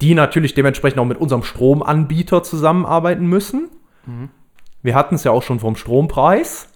Die 0.00 0.14
natürlich 0.14 0.54
dementsprechend 0.54 1.00
auch 1.00 1.04
mit 1.04 1.18
unserem 1.18 1.42
Stromanbieter 1.42 2.42
zusammenarbeiten 2.42 3.26
müssen. 3.26 3.68
Wir 4.82 4.94
hatten 4.94 5.14
es 5.16 5.24
ja 5.24 5.30
auch 5.32 5.42
schon 5.42 5.60
vom 5.60 5.76
Strompreis. 5.76 6.68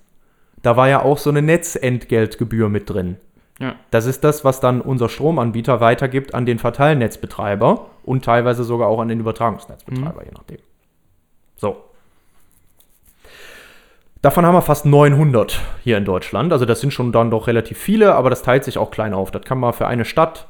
Da 0.63 0.77
war 0.77 0.89
ja 0.89 1.03
auch 1.03 1.19
so 1.19 1.31
eine 1.31 1.43
Netzentgeltgebühr 1.43 2.69
mit 2.69 2.89
drin. 2.91 3.17
Ja. 3.59 3.75
Das 3.91 4.07
ist 4.07 4.23
das, 4.23 4.45
was 4.45 4.61
dann 4.61 4.81
unser 4.81 5.09
Stromanbieter 5.09 5.81
weitergibt 5.81 6.35
an 6.35 6.45
den 6.45 6.59
Verteilnetzbetreiber 6.59 7.87
und 8.05 8.25
teilweise 8.25 8.65
sogar 8.65 8.89
auch 8.89 9.01
an 9.01 9.09
den 9.09 9.21
Übertragungsnetzbetreiber, 9.21 10.25
je 10.25 10.33
nachdem. 10.35 10.59
So. 11.57 11.77
Davon 14.21 14.45
haben 14.45 14.55
wir 14.55 14.63
fast 14.63 14.87
900 14.87 15.61
hier 15.85 15.97
in 15.97 16.05
Deutschland. 16.05 16.53
Also 16.53 16.65
das 16.65 16.81
sind 16.81 16.93
schon 16.93 17.13
dann 17.13 17.31
doch 17.31 17.47
relativ 17.47 17.79
viele, 17.79 18.15
aber 18.15 18.29
das 18.29 18.43
teilt 18.43 18.65
sich 18.65 18.77
auch 18.77 18.91
klein 18.91 19.15
auf. 19.15 19.31
Das 19.31 19.43
kann 19.43 19.59
mal 19.59 19.73
für 19.73 19.87
eine 19.87 20.05
Stadt 20.05 20.49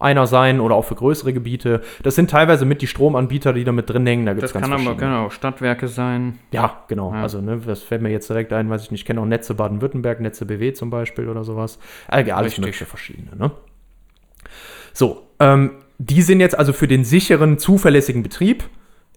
einer 0.00 0.26
sein 0.26 0.60
oder 0.60 0.74
auch 0.74 0.84
für 0.84 0.94
größere 0.94 1.32
Gebiete. 1.32 1.82
Das 2.02 2.14
sind 2.14 2.30
teilweise 2.30 2.64
mit 2.64 2.82
die 2.82 2.86
Stromanbieter, 2.86 3.52
die 3.52 3.64
da 3.64 3.72
mit 3.72 3.90
drin 3.90 4.06
hängen. 4.06 4.26
Da 4.26 4.34
gibt's 4.34 4.52
Das 4.52 4.62
kann 4.62 4.72
aber 4.72 5.18
auch 5.20 5.32
Stadtwerke 5.32 5.88
sein. 5.88 6.38
Ja, 6.52 6.84
genau. 6.88 7.12
Ja. 7.12 7.22
Also, 7.22 7.40
ne, 7.40 7.60
das 7.64 7.82
fällt 7.82 8.02
mir 8.02 8.10
jetzt 8.10 8.28
direkt 8.28 8.52
ein, 8.52 8.70
weiß 8.70 8.84
ich 8.84 8.90
nicht, 8.90 9.00
ich 9.00 9.06
kenne 9.06 9.20
auch 9.20 9.26
Netze 9.26 9.54
Baden-Württemberg, 9.54 10.20
Netze 10.20 10.46
BW 10.46 10.72
zum 10.72 10.90
Beispiel 10.90 11.28
oder 11.28 11.44
sowas. 11.44 11.78
Äh, 12.10 12.30
alles 12.30 12.52
Richtig. 12.52 12.58
mögliche 12.58 12.84
verschiedene, 12.86 13.36
ne? 13.36 13.50
So, 14.92 15.28
ähm, 15.40 15.72
die 15.98 16.22
sind 16.22 16.40
jetzt 16.40 16.58
also 16.58 16.72
für 16.72 16.88
den 16.88 17.04
sicheren, 17.04 17.58
zuverlässigen 17.58 18.22
Betrieb 18.22 18.64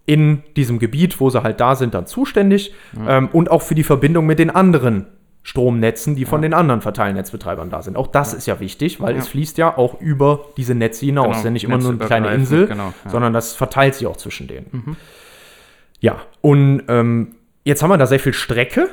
in 0.04 0.42
diesem 0.56 0.78
Gebiet, 0.78 1.20
wo 1.20 1.30
sie 1.30 1.42
halt 1.42 1.60
da 1.60 1.76
sind, 1.76 1.94
dann 1.94 2.06
zuständig 2.06 2.74
ähm, 3.06 3.28
und 3.32 3.50
auch 3.50 3.62
für 3.62 3.74
die 3.74 3.84
Verbindung 3.84 4.26
mit 4.26 4.38
den 4.38 4.50
anderen 4.50 5.06
Stromnetzen, 5.44 6.14
die 6.14 6.24
von 6.24 6.40
den 6.40 6.54
anderen 6.54 6.80
Verteilnetzbetreibern 6.82 7.68
da 7.68 7.82
sind. 7.82 7.96
Auch 7.96 8.06
das 8.06 8.32
ist 8.32 8.46
ja 8.46 8.60
wichtig, 8.60 9.00
weil 9.00 9.14
Ja. 9.14 9.20
es 9.20 9.28
fließt 9.28 9.58
ja 9.58 9.76
auch 9.76 10.00
über 10.00 10.46
diese 10.56 10.74
Netze 10.74 11.04
hinaus. 11.06 11.24
Genau, 11.24 11.32
Es 11.32 11.38
ist 11.38 11.44
ja 11.44 11.50
nicht 11.50 11.64
immer 11.64 11.78
nur 11.78 11.90
eine 11.90 11.98
kleine 11.98 12.32
Insel, 12.32 12.66
genau, 12.68 12.92
ja. 13.04 13.10
sondern 13.10 13.32
das 13.32 13.54
verteilt 13.54 13.94
sich 13.96 14.06
auch 14.06 14.16
zwischen 14.16 14.46
denen. 14.46 14.96
Ja, 16.00 16.20
und 16.40 16.82
ähm, 16.88 17.34
jetzt 17.64 17.82
haben 17.82 17.90
wir 17.90 17.98
da 17.98 18.06
sehr 18.06 18.20
viel 18.20 18.32
Strecke, 18.34 18.88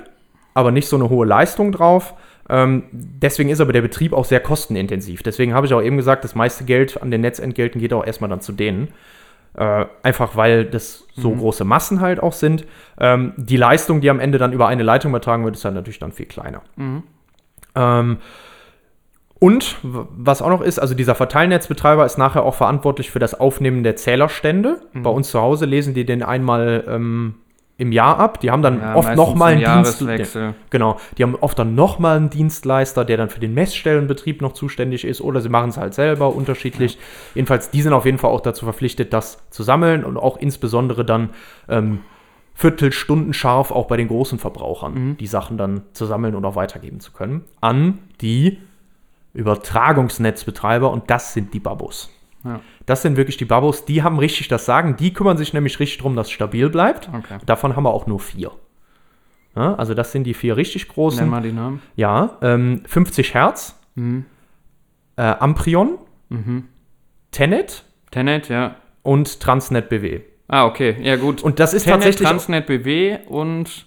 aber 0.54 0.72
nicht 0.72 0.88
so 0.88 0.96
eine 0.96 1.10
hohe 1.10 1.26
Leistung 1.26 1.72
drauf. 1.72 2.14
Ähm, 2.50 2.84
deswegen 2.92 3.50
ist 3.50 3.62
aber 3.62 3.74
der 3.74 3.82
Betrieb 3.82 4.14
auch 4.14 4.26
sehr 4.26 4.40
kostenintensiv. 4.40 5.22
Deswegen 5.22 5.54
habe 5.54 5.68
ich 5.68 5.74
auch 5.76 5.82
eben 5.84 5.98
gesagt, 5.98 6.24
das 6.24 6.34
meiste 6.34 6.64
Geld 6.64 7.00
an 7.02 7.12
den 7.12 7.22
Netzentgelten 7.22 7.80
geht 7.80 7.94
auch 7.94 8.06
erstmal 8.06 8.30
dann 8.30 8.42
zu 8.42 8.52
denen. 8.54 8.88
Äh, 9.60 9.88
einfach 10.04 10.38
weil 10.38 10.64
das 10.64 11.06
so 11.16 11.32
große 11.32 11.66
Massen 11.66 12.00
halt 12.00 12.24
auch 12.24 12.32
sind. 12.32 12.66
Ähm, 12.98 13.34
die 13.36 13.58
Leistung, 13.58 14.00
die 14.00 14.10
am 14.10 14.22
Ende 14.22 14.38
dann 14.38 14.54
über 14.54 14.70
eine 14.70 14.84
Leitung 14.84 15.12
übertragen 15.12 15.44
wird, 15.44 15.56
ist 15.56 15.66
dann 15.66 15.74
natürlich 15.74 16.00
dann 16.00 16.14
viel 16.14 16.28
kleiner. 16.28 16.62
Ähm, 17.76 18.18
und 19.38 19.76
was 19.84 20.42
auch 20.42 20.48
noch 20.48 20.62
ist, 20.62 20.80
also 20.80 20.96
dieser 20.96 21.14
Verteilnetzbetreiber 21.14 22.06
ist 22.06 22.18
nachher 22.18 22.44
auch 22.44 22.56
verantwortlich 22.56 23.12
für 23.12 23.20
das 23.20 23.38
Aufnehmen 23.38 23.84
der 23.84 23.98
Zählerstände. 23.98 24.80
Bei 25.04 25.10
uns 25.10 25.30
zu 25.30 25.42
Hause 25.42 25.66
lesen 25.66 25.94
die 25.94 26.06
den 26.06 26.24
einmal 26.24 26.86
ähm, 26.88 27.36
im 27.80 27.94
Jahr 27.94 28.20
ab. 28.20 28.42
Die 28.42 28.52
haben 28.52 28.62
dann 28.62 28.82
Ja, 28.82 28.96
oft 28.96 29.16
nochmal 29.16 29.54
einen 29.54 29.60
Dienst, 29.60 30.02
Jahreswechsel. 30.02 30.54
Genau, 30.70 31.00
die 31.18 31.24
haben 31.24 31.36
oft 31.36 31.58
dann 31.58 31.76
nochmal 31.76 32.18
einen 32.18 32.30
Dienstleister, 32.30 33.06
der 33.06 33.18
dann 33.18 33.30
für 33.30 33.40
den 33.40 33.54
Messstellenbetrieb 33.54 34.42
noch 34.42 34.52
zuständig 34.52 35.06
ist 35.06 35.22
oder 35.22 35.40
sie 35.40 35.50
machen 35.50 35.70
es 35.70 35.78
halt 35.78 35.94
selber 35.94 36.36
unterschiedlich. 36.36 37.00
Jedenfalls, 37.36 37.72
die 37.72 37.82
sind 37.82 37.94
auf 37.94 38.06
jeden 38.06 38.18
Fall 38.18 38.32
auch 38.32 38.42
dazu 38.42 38.66
verpflichtet, 38.66 39.14
das 39.14 39.50
zu 39.50 39.64
sammeln 39.64 40.04
und 40.04 40.18
auch 40.18 40.38
insbesondere 40.38 41.06
dann 41.06 41.30
ähm, 41.70 42.02
Viertelstunden 42.54 43.34
scharf 43.34 43.72
auch 43.72 43.88
bei 43.88 43.96
den 43.96 44.10
großen 44.10 44.38
Verbrauchern 44.38 45.16
die 45.18 45.28
Sachen 45.28 45.58
dann 45.58 45.84
zu 45.94 46.06
sammeln 46.06 46.36
und 46.36 46.44
auch 46.44 46.58
weitergeben 46.58 47.00
zu 47.00 47.14
können 47.14 47.46
an 47.62 48.00
die 48.20 48.60
Übertragungsnetzbetreiber 49.34 50.92
und 50.92 51.10
das 51.10 51.34
sind 51.34 51.54
die 51.54 51.62
Babos. 51.62 52.10
Ja. 52.44 52.62
Das 52.86 53.02
sind 53.02 53.18
wirklich 53.18 53.38
die 53.38 53.46
Babos, 53.46 53.86
die 53.86 54.02
haben 54.04 54.18
richtig 54.20 54.48
das 54.48 54.66
Sagen. 54.66 54.96
Die 54.96 55.14
kümmern 55.14 55.38
sich 55.38 55.54
nämlich 55.54 55.80
richtig 55.80 55.98
darum, 55.98 56.16
dass 56.16 56.28
es 56.28 56.32
stabil 56.34 56.70
bleibt. 56.70 57.10
Okay. 57.10 57.38
Davon 57.46 57.76
haben 57.76 57.84
wir 57.84 57.94
auch 57.94 58.08
nur 58.08 58.20
vier. 58.20 58.52
Ja, 59.56 59.76
also 59.76 59.94
das 59.94 60.12
sind 60.12 60.24
die 60.26 60.34
vier 60.34 60.56
richtig 60.58 60.88
großen. 60.88 61.20
Nenn 61.22 61.30
mal 61.30 61.42
die 61.42 61.52
Namen. 61.52 61.82
Ja, 61.96 62.38
ähm, 62.42 62.82
50 62.86 63.34
Hertz, 63.34 63.76
Mhm. 63.96 64.26
äh, 65.18 65.22
Amprion, 65.24 65.98
Tenet 67.32 67.84
Tenet, 68.12 68.50
ja. 68.50 68.76
und 69.04 69.40
Transnet 69.40 69.90
BW. 69.90 70.22
Ah, 70.48 70.66
okay. 70.66 70.96
Ja, 71.02 71.16
gut. 71.16 71.42
Und 71.44 71.60
das 71.60 71.74
ist 71.74 71.84
Tenet, 71.84 71.98
tatsächlich 71.98 72.28
Transnet 72.28 72.66
BW 72.68 73.20
und 73.28 73.86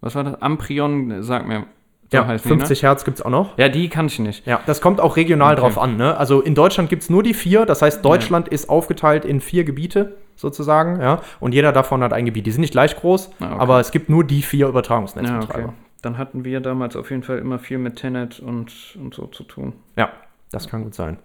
was 0.00 0.14
war 0.14 0.24
das? 0.24 0.40
Amprion, 0.42 1.22
sag 1.22 1.46
mir. 1.46 1.66
Ja, 2.12 2.26
heißen 2.26 2.48
50 2.48 2.82
Hertz 2.82 3.04
gibt 3.04 3.18
es 3.18 3.24
auch 3.24 3.30
noch. 3.30 3.54
Die, 3.56 3.60
ne? 3.62 3.66
Ja, 3.66 3.72
die 3.72 3.88
kann 3.88 4.06
ich 4.06 4.18
nicht. 4.18 4.46
Ja, 4.46 4.60
das 4.66 4.80
kommt 4.80 5.00
auch 5.00 5.16
regional 5.16 5.52
Okay. 5.54 5.62
drauf 5.62 5.78
an. 5.78 5.96
Ne? 5.96 6.16
Also 6.16 6.40
in 6.40 6.54
Deutschland 6.54 6.88
gibt 6.90 7.02
es 7.02 7.10
nur 7.10 7.22
die 7.22 7.34
vier. 7.34 7.66
Das 7.66 7.82
heißt, 7.82 8.04
Deutschland 8.04 8.48
ist 8.48 8.68
aufgeteilt 8.68 9.24
in 9.24 9.40
vier 9.40 9.64
Gebiete 9.64 10.16
sozusagen. 10.36 11.00
Ja? 11.00 11.20
Und 11.40 11.52
jeder 11.54 11.72
davon 11.72 12.02
hat 12.02 12.12
ein 12.12 12.24
Gebiet. 12.24 12.46
Die 12.46 12.50
sind 12.50 12.60
nicht 12.62 12.72
gleich 12.72 12.96
groß, 12.96 13.30
Ah, 13.40 13.46
okay. 13.46 13.54
aber 13.58 13.80
es 13.80 13.90
gibt 13.90 14.08
nur 14.08 14.24
die 14.24 14.42
vier 14.42 14.60
Ja, 14.60 14.68
Übertragungsnetzbetreiber. 14.68 15.68
okay. 15.68 15.72
Dann 16.02 16.18
hatten 16.18 16.44
wir 16.44 16.60
damals 16.60 16.96
auf 16.96 17.10
jeden 17.10 17.22
Fall 17.22 17.38
immer 17.38 17.58
viel 17.60 17.78
mit 17.78 17.96
Tenet 17.96 18.40
und, 18.40 18.72
und 19.00 19.14
so 19.14 19.26
zu 19.26 19.44
tun. 19.44 19.74
Ja, 19.96 20.10
das 20.50 20.68
kann 20.68 20.82
gut 20.82 20.94
sein. 20.94 21.18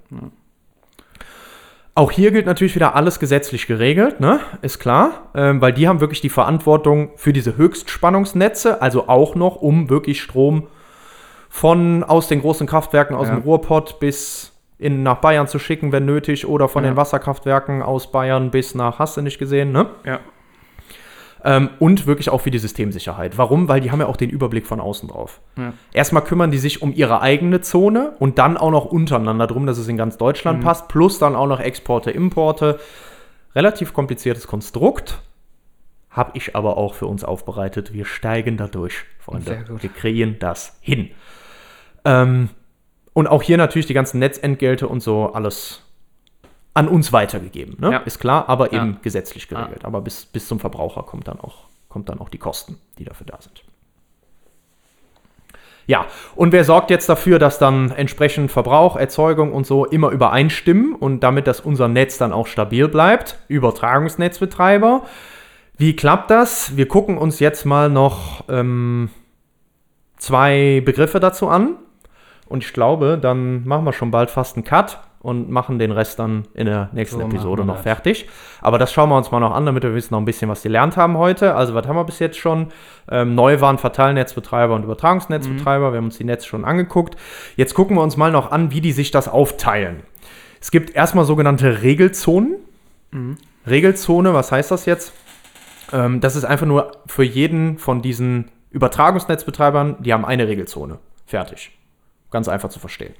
Auch 1.95 2.11
hier 2.11 2.29
gilt 2.29 2.45
natürlich 2.45 2.75
wieder 2.75 2.95
alles 2.95 3.19
gesetzlich 3.19 3.65
geregelt, 3.65 4.19
ne? 4.19 4.39
ist 4.61 4.77
klar, 4.77 5.31
ähm, 5.33 5.61
weil 5.61 5.73
die 5.73 5.87
haben 5.87 5.99
wirklich 5.99 6.21
die 6.21 6.29
Verantwortung 6.29 7.09
für 7.15 7.33
diese 7.33 7.57
Höchstspannungsnetze, 7.57 8.83
also 8.83 9.07
auch 9.07 9.33
noch, 9.33 9.55
um 9.55 9.89
wirklich 9.89 10.21
Strom 10.21 10.67
von 11.49 12.03
aus 12.03 12.27
den 12.27 12.41
großen 12.41 12.67
Kraftwerken 12.67 13.15
aus 13.15 13.27
Ja. 13.27 13.35
dem 13.35 13.43
Ruhrpott 13.43 13.99
bis 13.99 14.53
in, 14.79 15.01
nach 15.03 15.17
Bayern 15.21 15.47
zu 15.47 15.57
schicken, 15.59 15.91
wenn 15.91 16.05
nötig, 16.05 16.47
oder 16.47 16.69
von 16.69 16.83
Ja. 16.83 16.91
den 16.91 16.97
Wasserkraftwerken 16.97 17.81
aus 17.81 18.11
Bayern 18.11 18.51
bis 18.51 18.75
nach, 18.75 18.99
hast 18.99 19.17
du 19.17 19.21
nicht 19.21 19.39
gesehen, 19.39 19.71
ne? 19.71 19.87
Ja. 20.05 20.19
Ähm, 21.43 21.69
und 21.79 22.07
wirklich 22.07 22.29
auch 22.29 22.41
für 22.41 22.51
die 22.51 22.57
Systemsicherheit. 22.57 23.37
Warum? 23.37 23.67
Weil 23.67 23.79
die 23.79 23.91
haben 23.91 23.99
ja 23.99 24.07
auch 24.07 24.17
den 24.17 24.29
Überblick 24.29 24.65
von 24.67 24.79
außen 24.79 25.07
drauf. 25.09 25.39
Ja. 25.55 25.73
Erstmal 25.93 26.23
kümmern 26.23 26.51
die 26.51 26.57
sich 26.57 26.81
um 26.81 26.91
ihre 26.93 27.21
eigene 27.21 27.61
Zone 27.61 28.13
und 28.19 28.37
dann 28.39 28.57
auch 28.57 28.71
noch 28.71 28.85
untereinander 28.85 29.45
drum, 29.47 29.65
dass 29.67 29.77
es 29.77 29.87
in 29.87 29.97
ganz 29.97 30.17
Deutschland 30.17 30.63
passt, 30.63 30.87
plus 30.87 31.19
dann 31.19 31.35
auch 31.35 31.47
noch 31.47 31.59
Exporte, 31.59 32.11
Importe. 32.11 32.79
Relativ 33.55 33.93
kompliziertes 33.93 34.47
Konstrukt. 34.47 35.21
Habe 36.09 36.31
ich 36.33 36.55
aber 36.55 36.77
auch 36.77 36.95
für 36.95 37.05
uns 37.05 37.23
aufbereitet. 37.23 37.93
Wir 37.93 38.05
steigen 38.05 38.57
da 38.57 38.67
durch, 38.67 39.05
Freunde. 39.19 39.63
Wir 39.79 39.89
kriegen 39.91 40.37
das 40.39 40.77
hin. 40.81 41.11
Ähm, 42.07 42.49
und 43.13 43.27
auch 43.27 43.41
hier 43.41 43.57
natürlich 43.57 43.85
die 43.87 43.93
ganzen 43.93 44.19
Netzentgelte 44.19 44.87
und 44.87 45.01
so 45.01 45.33
alles 45.33 45.83
an 46.73 46.87
uns 46.87 47.11
weitergegeben. 47.11 47.75
Ne? 47.79 47.91
Ja. 47.93 47.97
Ist 47.99 48.19
klar, 48.19 48.47
aber 48.47 48.71
Ja. 48.71 48.83
eben 48.83 48.99
gesetzlich 49.01 49.47
geregelt. 49.47 49.83
Aber 49.83 50.01
bis, 50.01 50.25
bis 50.25 50.47
zum 50.47 50.59
Verbraucher 50.59 51.03
kommt 51.03 51.27
dann, 51.27 51.39
auch, 51.39 51.63
kommt 51.89 52.09
dann 52.09 52.19
auch 52.19 52.29
die 52.29 52.37
Kosten, 52.37 52.77
die 52.99 53.03
dafür 53.05 53.25
da 53.25 53.39
sind. 53.41 53.63
Ja, 55.87 56.05
und 56.35 56.51
wer 56.51 56.65
sorgt 56.65 56.91
jetzt 56.91 57.07
dafür, 57.07 57.39
dass 57.39 57.59
dann 57.59 57.91
entsprechend 57.91 58.51
Verbrauch, 58.51 58.97
Erzeugung 58.97 59.53
und 59.53 59.65
so 59.65 59.85
immer 59.85 60.11
übereinstimmen 60.11 60.93
und 60.93 61.21
damit, 61.21 61.47
dass 61.47 61.61
unser 61.61 61.87
Netz 61.87 62.17
dann 62.17 62.33
auch 62.33 62.45
stabil 62.45 62.89
bleibt? 62.89 63.39
Übertragungsnetzbetreiber. 63.47 65.03
Wie 65.77 65.95
klappt 65.95 66.29
das? 66.29 66.75
Wir 66.75 66.87
gucken 66.87 67.17
uns 67.17 67.39
jetzt 67.39 67.65
mal 67.65 67.89
noch 67.89 68.43
ähm, 68.49 69.09
zwei 70.17 70.81
Begriffe 70.83 71.19
dazu 71.21 71.47
an. 71.47 71.77
Und 72.49 72.63
ich 72.63 72.73
glaube, 72.73 73.17
dann 73.21 73.67
machen 73.67 73.85
wir 73.85 73.93
schon 73.93 74.11
bald 74.11 74.29
fast 74.29 74.55
einen 74.55 74.63
Cut 74.63 74.99
und 75.19 75.49
machen 75.49 75.79
den 75.79 75.91
Rest 75.91 76.19
dann 76.19 76.47
in 76.53 76.67
der 76.67 76.89
nächsten 76.93 77.19
So 77.19 77.25
Episode 77.25 77.65
noch 77.65 77.75
das. 77.75 77.83
fertig. 77.83 78.29
Aber 78.61 78.77
das 78.77 78.93
schauen 78.93 79.09
wir 79.09 79.17
uns 79.17 79.31
mal 79.31 79.39
noch 79.39 79.53
an, 79.53 79.65
damit 79.65 79.83
wir 79.83 79.93
wissen 79.93 80.13
noch 80.13 80.21
ein 80.21 80.25
bisschen, 80.25 80.49
was 80.49 80.61
die 80.61 80.69
gelernt 80.69 80.95
haben 80.95 81.17
heute. 81.17 81.55
Also, 81.55 81.73
was 81.73 81.87
haben 81.87 81.95
wir 81.95 82.03
bis 82.03 82.19
jetzt 82.19 82.37
schon? 82.37 82.67
Ähm, 83.09 83.35
neu 83.35 83.59
waren 83.59 83.77
Verteilnetzbetreiber 83.77 84.75
und 84.75 84.83
Übertragungsnetzbetreiber. 84.83 85.91
Wir 85.91 85.97
haben 85.97 86.05
uns 86.05 86.17
die 86.17 86.23
Netze 86.23 86.47
schon 86.47 86.65
angeguckt. 86.65 87.17
Jetzt 87.55 87.73
gucken 87.73 87.97
wir 87.97 88.03
uns 88.03 88.15
mal 88.15 88.31
noch 88.31 88.51
an, 88.51 88.71
wie 88.71 88.79
die 88.81 88.91
sich 88.91 89.11
das 89.11 89.27
aufteilen. 89.27 90.03
Es 90.61 90.71
gibt 90.71 90.95
erstmal 90.95 91.25
sogenannte 91.25 91.81
Regelzonen. 91.81 92.55
Regelzone, 93.65 94.33
was 94.33 94.51
heißt 94.51 94.71
das 94.71 94.85
jetzt? 94.85 95.13
Ähm, 95.91 96.21
das 96.21 96.35
ist 96.35 96.45
einfach 96.45 96.65
nur 96.65 96.91
für 97.05 97.23
jeden 97.23 97.77
von 97.77 98.01
diesen 98.01 98.51
Übertragungsnetzbetreibern, 98.71 99.97
die 99.99 100.13
haben 100.13 100.25
eine 100.25 100.47
Regelzone. 100.47 100.99
Fertig. 101.25 101.71
Ganz 102.31 102.47
einfach 102.47 102.69
zu 102.69 102.79
verstehen. 102.79 103.13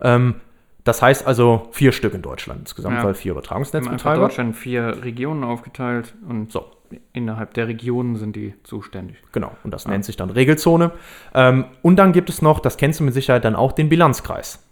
Ähm, 0.00 0.36
das 0.84 1.02
heißt 1.02 1.26
also 1.26 1.68
vier 1.72 1.92
Stück 1.92 2.14
in 2.14 2.22
Deutschland 2.22 2.60
insgesamt, 2.60 2.96
Ja. 2.98 3.04
weil 3.04 3.14
vier 3.14 3.32
Übertragungsnetzbetreiber. 3.32 4.22
Deutschland 4.22 4.54
vier 4.56 5.02
Regionen 5.04 5.42
aufgeteilt 5.44 6.14
und 6.28 6.52
So. 6.52 6.64
innerhalb 7.12 7.54
der 7.54 7.66
Regionen 7.66 8.14
sind 8.14 8.36
die 8.36 8.54
zuständig. 8.62 9.16
Genau, 9.32 9.50
und 9.64 9.72
das 9.74 9.88
nennt 9.88 10.04
sich 10.04 10.16
dann 10.16 10.30
Regelzone. 10.30 10.92
Ähm, 11.34 11.64
und 11.82 11.96
dann 11.96 12.12
gibt 12.12 12.30
es 12.30 12.40
noch, 12.42 12.60
das 12.60 12.76
kennst 12.76 13.00
du 13.00 13.04
mit 13.04 13.12
Sicherheit 13.14 13.44
dann 13.44 13.56
auch, 13.56 13.72
den 13.72 13.88
Bilanzkreis. 13.88 14.62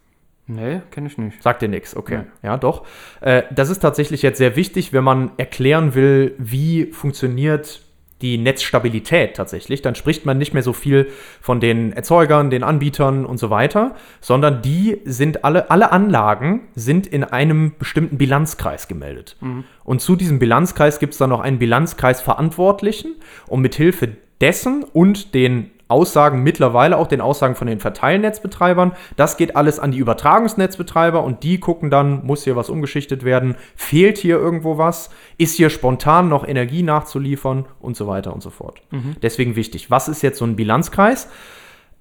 Nee, 0.46 0.82
kenne 0.92 1.08
ich 1.08 1.18
nicht. 1.18 1.42
Sagt 1.42 1.62
dir 1.62 1.68
nichts, 1.68 1.96
okay. 1.96 2.18
Nein. 2.18 2.26
Ja, 2.42 2.56
doch. 2.58 2.86
Äh, 3.20 3.42
das 3.50 3.68
ist 3.70 3.80
tatsächlich 3.80 4.22
jetzt 4.22 4.38
sehr 4.38 4.54
wichtig, 4.54 4.92
wenn 4.92 5.02
man 5.02 5.32
erklären 5.38 5.94
will, 5.96 6.34
wie 6.38 6.92
funktioniert 6.92 7.80
die 8.22 8.38
Netzstabilität 8.38 9.36
tatsächlich. 9.36 9.82
Dann 9.82 9.94
spricht 9.94 10.24
man 10.24 10.38
nicht 10.38 10.54
mehr 10.54 10.62
so 10.62 10.72
viel 10.72 11.08
von 11.40 11.60
den 11.60 11.92
Erzeugern, 11.92 12.50
den 12.50 12.62
Anbietern 12.62 13.26
und 13.26 13.38
so 13.38 13.50
weiter, 13.50 13.94
sondern 14.20 14.62
die 14.62 15.00
sind 15.04 15.44
alle, 15.44 15.70
alle 15.70 15.92
Anlagen 15.92 16.68
sind 16.74 17.06
in 17.06 17.24
einem 17.24 17.74
bestimmten 17.78 18.16
Bilanzkreis 18.18 18.88
gemeldet. 18.88 19.36
Und 19.84 20.00
zu 20.00 20.16
diesem 20.16 20.38
Bilanzkreis 20.38 20.98
gibt 20.98 21.12
es 21.12 21.18
dann 21.18 21.30
noch 21.30 21.40
einen 21.40 21.58
Bilanzkreisverantwortlichen 21.58 23.16
und 23.46 23.60
mithilfe 23.60 24.16
dessen 24.40 24.84
und 24.84 25.34
den 25.34 25.70
Aussagen 25.88 26.42
mittlerweile 26.42 26.96
auch 26.96 27.06
den 27.06 27.20
Aussagen 27.20 27.54
von 27.54 27.66
den 27.66 27.80
Verteilnetzbetreibern. 27.80 28.92
Das 29.16 29.36
geht 29.36 29.56
alles 29.56 29.78
an 29.78 29.90
die 29.90 29.98
Übertragungsnetzbetreiber 29.98 31.22
und 31.22 31.42
die 31.42 31.60
gucken 31.60 31.90
dann, 31.90 32.24
muss 32.24 32.44
hier 32.44 32.56
was 32.56 32.70
umgeschichtet 32.70 33.24
werden, 33.24 33.56
fehlt 33.76 34.18
hier 34.18 34.36
irgendwo 34.36 34.78
was, 34.78 35.10
ist 35.38 35.56
hier 35.56 35.70
spontan 35.70 36.28
noch 36.28 36.46
Energie 36.46 36.82
nachzuliefern 36.82 37.66
und 37.80 37.96
so 37.96 38.06
weiter 38.06 38.32
und 38.32 38.42
so 38.42 38.50
fort. 38.50 38.82
Deswegen 39.22 39.56
wichtig, 39.56 39.90
was 39.90 40.08
ist 40.08 40.22
jetzt 40.22 40.38
so 40.38 40.44
ein 40.44 40.56
Bilanzkreis? 40.56 41.28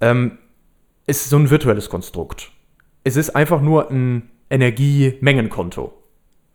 Ähm, 0.02 0.38
ist 1.06 1.30
so 1.30 1.38
ein 1.38 1.50
virtuelles 1.50 1.90
Konstrukt. 1.90 2.52
Es 3.04 3.18
ist 3.18 3.36
einfach 3.36 3.62
nur 3.62 3.92
ein 3.92 4.30
Energiemengenkonto. 4.50 5.94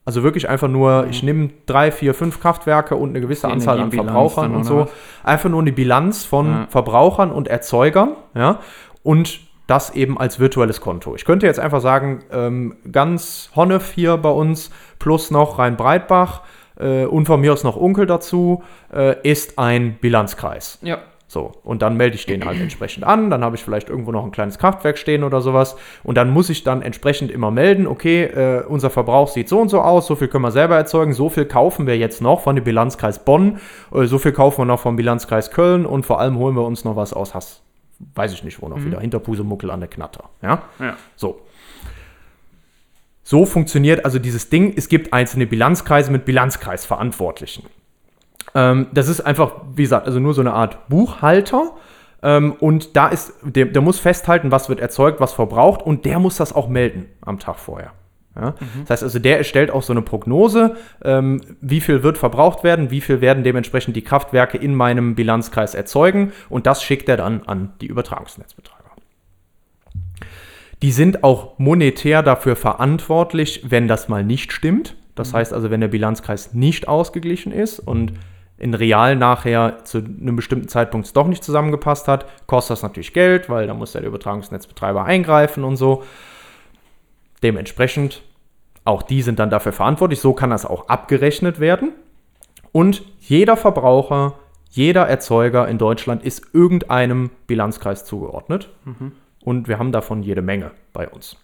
Also 0.09 0.23
wirklich 0.23 0.49
einfach 0.49 0.69
nur, 0.69 1.07
ich 1.11 1.23
nehme 1.23 1.51
drei, 1.67 1.93
vier, 1.93 2.15
fünf 2.15 2.41
Kraftwerke 2.41 2.97
und 2.97 3.11
eine 3.11 3.21
gewisse 3.21 3.47
Anzahl 3.47 3.79
an 3.79 3.93
Verbrauchern 3.93 4.55
und 4.55 4.65
so. 4.65 4.87
Einfach 5.23 5.51
nur 5.51 5.61
eine 5.61 5.71
Bilanz 5.71 6.25
von 6.25 6.47
Ja. 6.47 6.67
Verbrauchern 6.71 7.31
und 7.31 7.47
Erzeugern, 7.47 8.17
ja, 8.35 8.61
und 9.03 9.41
das 9.67 9.95
eben 9.95 10.19
als 10.19 10.41
virtuelles 10.41 10.81
Konto. 10.81 11.15
Ich 11.15 11.27
könnte 11.27 11.45
jetzt 11.45 11.61
einfach 11.61 11.83
sagen, 11.83 12.21
ähm, 12.33 12.77
ganz 12.91 13.51
Honnef 13.55 13.93
hier 13.93 14.17
bei 14.17 14.31
uns 14.31 14.71
plus 14.99 15.31
noch 15.31 15.59
Rhein-Breitbach 15.59 16.41
äh, 16.81 17.05
und 17.05 17.27
von 17.27 17.43
mir 17.43 17.53
aus 17.53 17.63
noch 17.63 17.77
Onkel 17.77 18.07
dazu, 18.07 18.63
äh, 18.91 19.15
ist 19.31 19.59
ein 19.59 19.99
Bilanzkreis. 20.01 20.79
Ja. 20.81 21.01
So, 21.31 21.53
und 21.63 21.83
dann 21.83 21.99
melde 21.99 22.17
ich 22.17 22.25
den 22.25 22.47
halt 22.47 22.59
entsprechend 22.61 23.05
an. 23.05 23.29
Dann 23.29 23.45
habe 23.45 23.55
ich 23.55 23.63
vielleicht 23.63 23.91
irgendwo 23.91 24.11
noch 24.13 24.25
ein 24.25 24.31
kleines 24.31 24.59
Kraftwerk 24.59 24.97
stehen 24.97 25.23
oder 25.23 25.43
sowas. 25.43 25.77
Und 26.03 26.17
dann 26.17 26.31
muss 26.31 26.49
ich 26.49 26.65
dann 26.65 26.81
entsprechend 26.81 27.31
immer 27.31 27.51
melden, 27.51 27.87
okay, 27.87 28.25
äh, 28.25 28.65
unser 28.67 28.89
Verbrauch 28.89 29.29
sieht 29.29 29.49
so 29.49 29.61
und 29.61 29.69
so 29.69 29.83
aus, 29.83 30.07
so 30.07 30.17
viel 30.17 30.29
können 30.29 30.45
wir 30.45 30.51
selber 30.51 30.77
erzeugen, 30.77 31.13
so 31.13 31.29
viel 31.29 31.45
kaufen 31.45 31.87
wir 31.87 31.99
jetzt 31.99 32.23
noch 32.23 32.41
von 32.41 32.57
dem 32.57 32.65
Bilanzkreis 32.65 33.25
Bonn, 33.25 33.59
äh, 33.93 34.07
so 34.07 34.19
viel 34.19 34.33
kaufen 34.33 34.63
wir 34.63 34.65
noch 34.65 34.81
vom 34.81 34.97
Bilanzkreis 34.97 35.51
Köln 35.51 35.85
und 35.85 36.07
vor 36.07 36.19
allem 36.19 36.39
holen 36.39 36.57
wir 36.57 36.65
uns 36.65 36.85
noch 36.85 36.97
was 36.97 37.13
aus 37.13 37.35
Hass. 37.35 37.63
Weiß 38.15 38.33
ich 38.33 38.43
nicht, 38.43 38.63
wo 38.63 38.69
noch 38.69 38.83
wieder. 38.85 39.01
Hinter 39.01 39.19
Pusemuckel 39.19 39.71
an 39.71 39.81
der 39.81 39.89
Knatter. 39.89 40.31
Ja? 40.41 40.63
Ja. 40.79 40.97
So. 41.17 41.41
So 43.25 43.45
funktioniert 43.45 44.05
also 44.05 44.19
dieses 44.19 44.49
Ding. 44.49 44.73
Es 44.77 44.89
gibt 44.89 45.13
einzelne 45.13 45.47
Bilanzkreise 45.47 46.11
mit 46.11 46.25
Bilanzkreisverantwortlichen. 46.25 47.65
Ähm, 48.55 48.87
das 48.93 49.09
ist 49.09 49.21
einfach, 49.21 49.53
wie 49.75 49.83
gesagt, 49.83 50.07
also 50.07 50.21
nur 50.21 50.35
so 50.35 50.41
eine 50.41 50.53
Art 50.53 50.89
Buchhalter. 50.89 51.73
Ähm, 52.23 52.55
und 52.59 52.97
da 52.97 53.09
ist, 53.09 53.35
der, 53.43 53.67
der 53.67 53.83
muss 53.83 53.99
festhalten, 53.99 54.51
was 54.51 54.69
wird 54.69 54.81
erzeugt, 54.81 55.21
was 55.21 55.33
verbraucht 55.33 55.83
und 55.83 56.05
der 56.05 56.19
muss 56.19 56.37
das 56.37 56.55
auch 56.55 56.69
melden 56.69 57.07
am 57.21 57.39
Tag 57.39 57.59
vorher. 57.59 57.93
Ja? 58.35 58.55
Das 58.81 58.91
heißt 58.91 59.03
also, 59.05 59.19
der 59.19 59.39
erstellt 59.39 59.71
auch 59.71 59.83
so 59.83 59.93
eine 59.93 60.03
Prognose, 60.03 60.77
ähm, 61.05 61.41
wie 61.61 61.81
viel 61.81 62.03
wird 62.03 62.19
verbraucht 62.19 62.65
werden, 62.65 62.91
wie 62.91 63.01
viel 63.01 63.21
werden 63.21 63.45
dementsprechend 63.45 63.97
die 63.97 64.03
Kraftwerke 64.03 64.59
in 64.59 64.75
meinem 64.75 65.15
Bilanzkreis 65.15 65.75
erzeugen 65.75 66.33
und 66.49 66.67
das 66.67 66.83
schickt 66.83 67.09
er 67.09 67.17
dann 67.17 67.43
an 67.45 67.73
die 67.81 67.87
Übertragungsnetzbetreiber. 67.87 68.79
Die 70.83 70.93
sind 70.93 71.25
auch 71.25 71.59
monetär 71.59 72.23
dafür 72.23 72.55
verantwortlich, 72.55 73.65
wenn 73.69 73.89
das 73.89 74.09
mal 74.09 74.23
nicht 74.23 74.53
stimmt. 74.53 74.95
Das 75.17 75.35
heißt 75.35 75.53
also, 75.53 75.71
wenn 75.71 75.81
der 75.81 75.89
Bilanzkreis 75.89 76.55
nicht 76.55 76.87
ausgeglichen 76.87 77.51
ist 77.51 77.81
und 77.81 78.13
in 78.59 78.75
real 78.75 79.17
nachher 79.17 79.85
zu 79.85 79.99
einem 79.99 80.37
bestimmten 80.37 80.69
Zeitpunkt 80.69 81.17
doch 81.17 81.27
nicht 81.29 81.45
zusammengepasst 81.45 82.09
hat, 82.09 82.27
kostet 82.47 82.73
das 82.73 82.83
natürlich 82.83 83.13
Geld, 83.13 83.49
weil 83.49 83.67
da 83.67 83.75
muss 83.75 83.93
der 83.93 84.03
Übertragungsnetzbetreiber 84.03 85.05
eingreifen 85.05 85.65
und 85.65 85.77
so. 85.77 86.03
Dementsprechend, 87.43 88.23
auch 88.85 89.03
die 89.03 89.23
sind 89.23 89.39
dann 89.39 89.51
dafür 89.51 89.73
verantwortlich. 89.73 90.21
So 90.21 90.33
kann 90.33 90.51
das 90.51 90.67
auch 90.67 90.89
abgerechnet 90.89 91.61
werden. 91.61 91.93
Und 92.73 93.03
jeder 93.21 93.57
Verbraucher, 93.57 94.35
jeder 94.71 95.07
Erzeuger 95.07 95.69
in 95.69 95.79
Deutschland 95.79 96.23
ist 96.25 96.53
irgendeinem 96.53 97.31
Bilanzkreis 97.47 98.05
zugeordnet. 98.05 98.69
Und 99.45 99.69
wir 99.69 99.79
haben 99.79 99.93
davon 99.93 100.23
jede 100.23 100.43
Menge 100.43 100.73
bei 100.93 101.09
uns. 101.09 101.37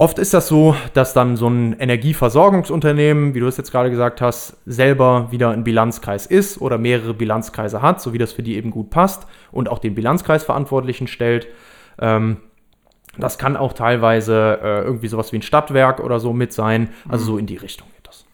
Oft 0.00 0.20
ist 0.20 0.32
das 0.32 0.46
so, 0.46 0.76
dass 0.94 1.12
dann 1.12 1.36
so 1.36 1.48
ein 1.48 1.72
Energieversorgungsunternehmen, 1.72 3.34
wie 3.34 3.40
du 3.40 3.48
es 3.48 3.56
jetzt 3.56 3.72
gerade 3.72 3.90
gesagt 3.90 4.20
hast, 4.20 4.56
selber 4.64 5.26
wieder 5.32 5.50
ein 5.50 5.64
Bilanzkreis 5.64 6.24
ist 6.24 6.60
oder 6.60 6.78
mehrere 6.78 7.14
Bilanzkreise 7.14 7.82
hat, 7.82 8.00
so 8.00 8.12
wie 8.12 8.18
das 8.18 8.32
für 8.32 8.44
die 8.44 8.54
eben 8.54 8.70
gut 8.70 8.90
passt 8.90 9.26
und 9.50 9.68
auch 9.68 9.80
den 9.80 9.96
Bilanzkreisverantwortlichen 9.96 11.08
stellt. 11.08 11.48
Ähm, 11.98 12.36
das 13.16 13.38
kann 13.38 13.56
auch 13.56 13.72
teilweise 13.72 14.60
äh, 14.62 14.82
irgendwie 14.82 15.08
sowas 15.08 15.32
wie 15.32 15.38
ein 15.38 15.42
Stadtwerk 15.42 15.98
oder 15.98 16.20
so 16.20 16.32
mit 16.32 16.52
sein. 16.52 16.90
Also 17.08 17.24
so 17.24 17.38
in 17.38 17.46
die 17.46 17.56
Richtung 17.56 17.88
geht 17.96 18.06
das. 18.06 18.24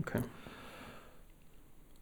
Okay. 0.00 0.18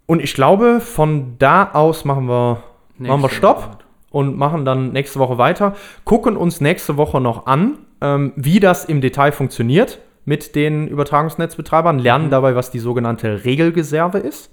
Und 0.07 0.23
ich 0.23 0.33
glaube, 0.33 0.81
von 0.81 1.37
da 1.39 1.71
aus 1.75 2.07
machen 2.07 2.29
wir, 2.29 2.63
machen 2.97 3.21
wir 3.21 3.29
Stopp 3.29 3.59
Woche. 3.59 3.79
und 4.09 4.39
machen 4.39 4.65
dann 4.65 4.93
nächste 4.93 5.19
Woche 5.19 5.37
weiter. 5.37 5.77
Gucken 6.05 6.39
uns 6.39 6.63
nächste 6.63 6.97
Woche 6.97 7.21
noch 7.21 7.45
an, 7.45 7.77
ähm, 8.01 8.33
wie 8.37 8.61
das 8.61 8.85
im 8.85 9.01
Detail 9.01 9.33
funktioniert 9.33 9.99
mit 10.25 10.55
den 10.57 10.89
Übertragungsnetzbetreibern, 10.89 11.99
lernen 12.01 12.31
dabei, 12.31 12.55
was 12.57 12.71
die 12.73 12.81
sogenannte 12.81 13.45
Regelreserve 13.45 14.19
ist, 14.19 14.51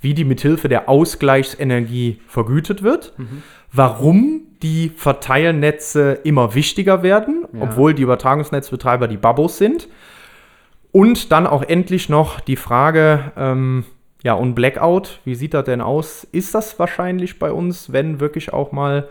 wie 0.00 0.14
die 0.14 0.24
mithilfe 0.24 0.68
der 0.68 0.88
Ausgleichsenergie 0.88 2.20
vergütet 2.28 2.84
wird, 2.84 3.14
warum 3.72 4.42
die 4.62 4.90
Verteilnetze 4.96 6.12
immer 6.22 6.54
wichtiger 6.54 7.02
werden, 7.02 7.46
Ja. 7.52 7.62
obwohl 7.64 7.94
die 7.94 8.02
Übertragungsnetzbetreiber 8.02 9.08
die 9.08 9.16
Babos 9.16 9.58
sind. 9.58 9.88
Und 10.92 11.32
dann 11.32 11.46
auch 11.46 11.62
endlich 11.62 12.08
noch 12.08 12.40
die 12.40 12.56
Frage, 12.56 13.32
ähm, 13.36 13.84
ja, 14.22 14.32
und 14.34 14.54
Blackout, 14.54 15.20
wie 15.24 15.34
sieht 15.34 15.52
das 15.54 15.64
denn 15.64 15.80
aus? 15.80 16.26
Ist 16.32 16.54
das 16.54 16.78
wahrscheinlich 16.78 17.38
bei 17.38 17.52
uns, 17.52 17.92
wenn 17.92 18.20
wirklich 18.20 18.52
auch 18.52 18.72
mal 18.72 19.08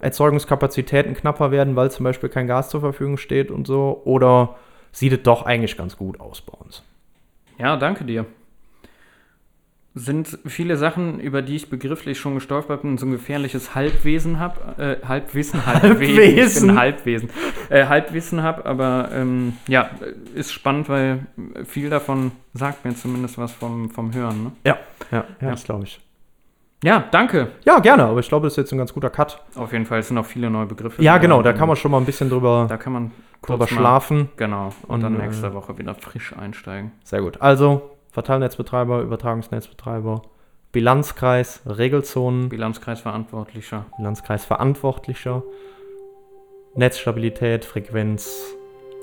Erzeugungskapazitäten 0.00 1.14
knapper 1.14 1.50
werden, 1.50 1.76
weil 1.76 1.90
zum 1.90 2.04
Beispiel 2.04 2.28
kein 2.28 2.46
Gas 2.46 2.68
zur 2.70 2.80
Verfügung 2.80 3.16
steht 3.16 3.50
und 3.50 3.66
so? 3.66 4.02
Oder 4.04 4.56
sieht 4.92 5.12
es 5.12 5.22
doch 5.22 5.44
eigentlich 5.46 5.76
ganz 5.76 5.96
gut 5.96 6.20
aus 6.20 6.40
bei 6.42 6.52
uns? 6.58 6.82
Ja, 7.58 7.76
danke 7.76 8.04
dir. 8.04 8.26
Sind 9.98 10.38
viele 10.44 10.76
Sachen, 10.76 11.20
über 11.20 11.40
die 11.40 11.56
ich 11.56 11.70
begrifflich 11.70 12.18
schon 12.18 12.34
gestolpert 12.34 12.82
bin 12.82 12.90
und 12.92 13.00
so 13.00 13.06
ein 13.06 13.12
gefährliches 13.12 13.74
Halbwesen 13.74 14.38
habe. 14.38 14.98
Äh, 15.02 15.06
Halbwissen, 15.06 15.64
Halbwesen. 15.64 16.02
Ich 16.02 16.36
Halbwesen. 16.36 16.66
bin 16.68 16.78
Halbwesen. 16.78 17.30
Äh, 17.70 17.86
Halbwissen 17.86 18.42
habe, 18.42 18.66
aber 18.66 19.08
ähm, 19.14 19.54
ja, 19.68 19.88
ist 20.34 20.52
spannend, 20.52 20.90
weil 20.90 21.24
viel 21.64 21.88
davon 21.88 22.32
sagt 22.52 22.84
mir 22.84 22.94
zumindest 22.94 23.38
was 23.38 23.52
vom, 23.52 23.88
vom 23.88 24.12
Hören. 24.12 24.44
Ne? 24.44 24.52
Ja, 24.66 24.78
ja, 25.10 25.16
ja, 25.18 25.24
Ja. 25.40 25.50
das 25.52 25.64
glaube 25.64 25.84
ich. 25.84 25.98
Ja, 26.84 27.04
danke. 27.10 27.52
Ja, 27.64 27.78
gerne, 27.78 28.04
aber 28.04 28.20
ich 28.20 28.28
glaube, 28.28 28.46
das 28.46 28.52
ist 28.52 28.58
jetzt 28.58 28.72
ein 28.72 28.78
ganz 28.78 28.92
guter 28.92 29.10
Cut. 29.10 29.42
Auf 29.54 29.72
jeden 29.72 29.86
Fall 29.86 30.00
es 30.00 30.08
sind 30.08 30.18
auch 30.18 30.26
viele 30.26 30.50
neue 30.50 30.66
Begriffe. 30.66 31.02
Ja, 31.02 31.18
genau, 31.18 31.38
dabei. 31.38 31.52
da 31.52 31.58
kann 31.58 31.68
man 31.68 31.76
schon 31.76 31.90
mal 31.90 31.98
ein 31.98 32.04
bisschen 32.04 32.28
drüber, 32.28 32.66
Da 32.68 32.76
kann 32.76 32.92
man 32.92 33.12
drüber 33.42 33.66
schlafen. 33.66 34.28
Genau. 34.36 34.66
Und, 34.82 34.96
Und, 34.96 35.00
dann 35.02 35.18
äh, 35.18 35.24
nächste 35.24 35.54
Woche 35.54 35.78
wieder 35.78 35.94
frisch 35.94 36.34
einsteigen. 36.36 36.92
Sehr 37.02 37.22
gut. 37.22 37.40
Also, 37.40 37.90
Verteilnetzbetreiber, 38.12 39.00
Übertragungsnetzbetreiber, 39.00 40.22
Bilanzkreis, 40.72 41.62
Regelzonen, 41.66 42.48
Bilanzkreisverantwortlicher. 42.50 43.86
Bilanzkreis 43.96 44.44
Verantwortlicher, 44.44 45.42
Netzstabilität, 46.74 47.64
Frequenz, 47.64 48.54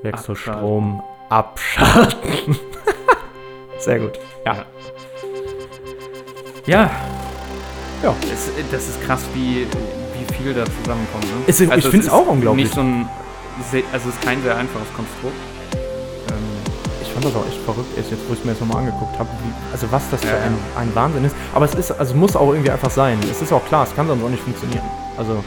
Wechselstrom, 0.04 1.02
abschalten. 1.30 2.56
Sehr 3.80 4.00
gut. 4.00 4.20
Ja. 4.46 4.56
Ja. 4.56 4.66
Ja. 6.66 6.92
Es, 8.34 8.50
das 8.72 8.88
ist 8.90 9.02
krass, 9.06 9.22
wie, 9.34 9.66
wie 9.68 10.34
viel 10.36 10.54
da 10.54 10.66
zusammenkommt. 10.66 11.24
Ne? 11.26 11.44
Es 11.48 11.60
ist- 11.62 11.72
ich 11.74 11.88
find's 11.88 12.08
ist 12.08 12.12
auch 12.12 12.28
unglaublich. 12.28 12.66
Nicht 12.66 12.76
so 12.76 12.82
ein, 12.82 13.08
also 13.94 14.10
es 14.10 14.16
ist 14.16 14.22
kein 14.22 14.42
sehr 14.44 14.56
einfaches 14.58 14.88
Konstrukt. 14.96 15.36
Ähm, 16.30 16.36
Ich 17.02 17.12
fand 17.14 17.26
das 17.26 17.36
auch 17.36 17.46
echt 17.48 17.62
verrückt, 17.64 17.88
jetzt, 17.96 18.10
wo 18.28 18.34
ich 18.34 18.40
es 18.40 18.46
mir 18.46 18.52
jetzt 18.52 18.60
nochmal 18.62 18.78
angeguckt 18.80 19.18
habe, 19.20 19.30
also 19.72 19.88
was 19.92 20.02
das 20.10 20.22
für 20.22 20.28
Ja, 20.28 20.34
ja. 20.34 20.40
ein, 20.78 20.88
ein 20.88 20.96
Wahnsinn 20.96 21.24
ist. 21.26 21.36
Aber 21.54 21.66
es 21.66 21.76
ist, 21.76 21.92
also 21.92 22.16
muss 22.16 22.36
auch 22.36 22.50
irgendwie 22.52 22.72
einfach 22.72 22.90
sein. 22.92 23.18
Es 23.32 23.42
ist 23.42 23.54
auch 23.54 23.64
klar, 23.66 23.86
es 23.88 23.96
kann 23.96 24.08
sonst 24.08 24.24
auch 24.24 24.30
nicht 24.30 24.44
funktionieren. 24.44 24.84
Also 25.18 25.44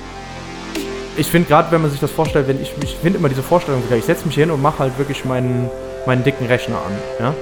ich 1.16 1.26
finde 1.30 1.48
gerade, 1.48 1.70
wenn 1.72 1.82
man 1.82 1.90
sich 1.90 1.98
das 2.00 2.10
vorstellt, 2.10 2.46
wenn 2.48 2.60
ich, 2.62 2.72
ich 2.82 2.96
finde 2.96 3.18
immer 3.18 3.28
diese 3.28 3.42
Vorstellung, 3.42 3.82
ich 3.90 4.04
setze 4.04 4.26
mich 4.26 4.34
hier 4.34 4.44
hin 4.44 4.50
und 4.52 4.62
mache 4.62 4.78
halt 4.80 4.96
wirklich 4.98 5.24
meinen, 5.24 5.68
meinen 6.06 6.22
dicken 6.24 6.46
Rechner 6.46 6.76
an. 6.76 6.92
Ja? 7.26 7.34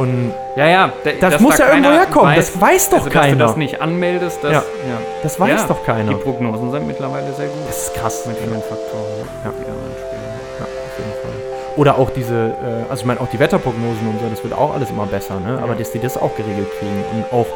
Und 0.00 0.32
ja, 0.56 0.66
ja. 0.68 0.92
da- 1.04 1.10
Das 1.30 1.40
muss 1.40 1.56
da 1.58 1.64
ja 1.64 1.70
irgendwo 1.70 1.90
herkommen, 1.90 2.34
das 2.34 2.58
weiß 2.58 2.88
doch 2.90 2.98
also, 2.98 3.10
keiner. 3.10 3.26
Dass 3.36 3.38
du 3.38 3.44
das 3.48 3.56
nicht 3.56 3.82
anmeldest, 3.82 4.38
das, 4.42 4.52
Ja. 4.52 4.58
ja. 4.60 4.98
das 5.22 5.38
weiß 5.38 5.60
ja, 5.60 5.66
doch 5.68 5.84
keiner. 5.84 6.10
Die 6.12 6.14
Prognosen 6.14 6.70
sind 6.70 6.86
mittlerweile 6.86 7.30
sehr 7.34 7.46
gut. 7.48 7.68
Das 7.68 7.76
ist 7.88 7.94
krass. 7.94 8.24
Mit 8.26 8.38
vielen 8.38 8.62
Faktoren, 8.62 9.28
Ja. 9.44 9.50
die 9.58 9.64
da 9.64 9.72
reinspielen. 9.72 10.30
Ja, 10.58 10.64
auf 10.64 10.98
jeden 10.98 11.12
Fall. 11.20 11.76
Oder 11.76 11.98
auch 11.98 12.10
diese, 12.10 12.34
äh, 12.34 12.90
also 12.90 13.00
ich 13.02 13.04
meine, 13.06 13.20
auch 13.20 13.28
die 13.28 13.38
Wetterprognosen 13.38 14.08
und 14.08 14.20
so, 14.20 14.26
das 14.30 14.42
wird 14.42 14.54
auch 14.54 14.74
alles 14.74 14.88
immer 14.90 15.04
besser, 15.06 15.38
ne? 15.38 15.58
Aber 15.62 15.74
dass 15.74 15.90
die 15.92 15.98
das 16.00 16.16
auch 16.16 16.34
geregelt 16.34 16.68
kriegen 16.78 17.04
und 17.12 17.38
auch 17.38 17.46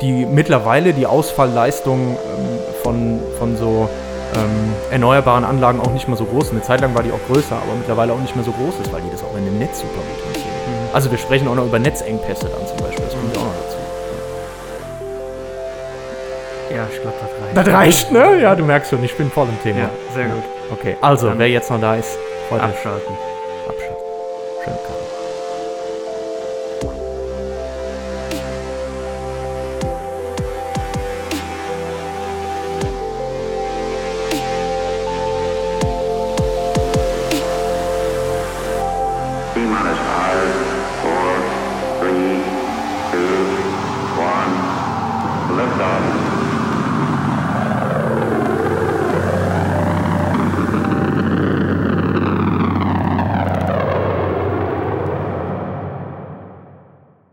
die 0.00 0.26
mittlerweile 0.26 0.92
die 0.92 1.06
Ausfallleistung 1.06 2.16
ähm, 2.16 2.58
von, 2.84 3.20
von 3.40 3.56
so 3.56 3.88
ähm, 4.36 4.72
erneuerbaren 4.92 5.42
Anlagen 5.44 5.80
auch 5.80 5.90
nicht 5.90 6.06
mehr 6.06 6.16
so 6.16 6.24
groß. 6.24 6.52
Eine 6.52 6.62
Zeit 6.62 6.80
lang 6.82 6.94
war 6.94 7.02
die 7.02 7.10
auch 7.10 7.24
größer, 7.32 7.56
aber 7.56 7.74
mittlerweile 7.76 8.12
auch 8.12 8.20
nicht 8.20 8.36
mehr 8.36 8.44
so 8.44 8.52
groß 8.52 8.74
ist, 8.82 8.92
weil 8.92 9.00
die 9.00 9.10
das 9.10 9.24
auch 9.24 9.36
in 9.36 9.44
dem 9.44 9.58
Netz 9.58 9.80
super 9.80 9.94
gut 9.94 10.22
hinkriegen. 10.24 10.37
Also 10.92 11.10
wir 11.10 11.18
sprechen 11.18 11.46
auch 11.48 11.54
noch 11.54 11.66
über 11.66 11.78
Netzengpässe 11.78 12.46
dann 12.48 12.66
zum 12.66 12.76
Beispiel, 12.78 13.04
das 13.04 13.14
kommt 13.14 13.34
ja 13.36 13.40
auch 13.40 13.44
noch 13.46 13.54
dazu. 13.54 13.76
Ja, 16.74 16.86
ich 16.92 17.00
glaube, 17.00 17.16
das 17.20 17.30
reicht. 17.46 17.56
Das 17.56 17.74
reicht, 17.74 18.12
ne? 18.12 18.40
Ja, 18.42 18.54
du 18.54 18.64
merkst 18.64 18.90
schon, 18.90 19.02
ich 19.04 19.14
bin 19.16 19.30
voll 19.30 19.48
im 19.48 19.62
Thema. 19.62 19.78
Ja, 19.80 19.90
sehr 20.14 20.26
gut. 20.26 20.42
Okay, 20.72 20.96
also, 21.00 21.28
Dann- 21.28 21.38
wer 21.38 21.48
jetzt 21.48 21.70
noch 21.70 21.80
da 21.80 21.94
ist, 21.94 22.18
euch. 22.50 22.60
Abschalten. 22.62 23.14
Abschalten. 23.66 23.96
Schönen 24.64 24.76
Tag. 24.76 24.97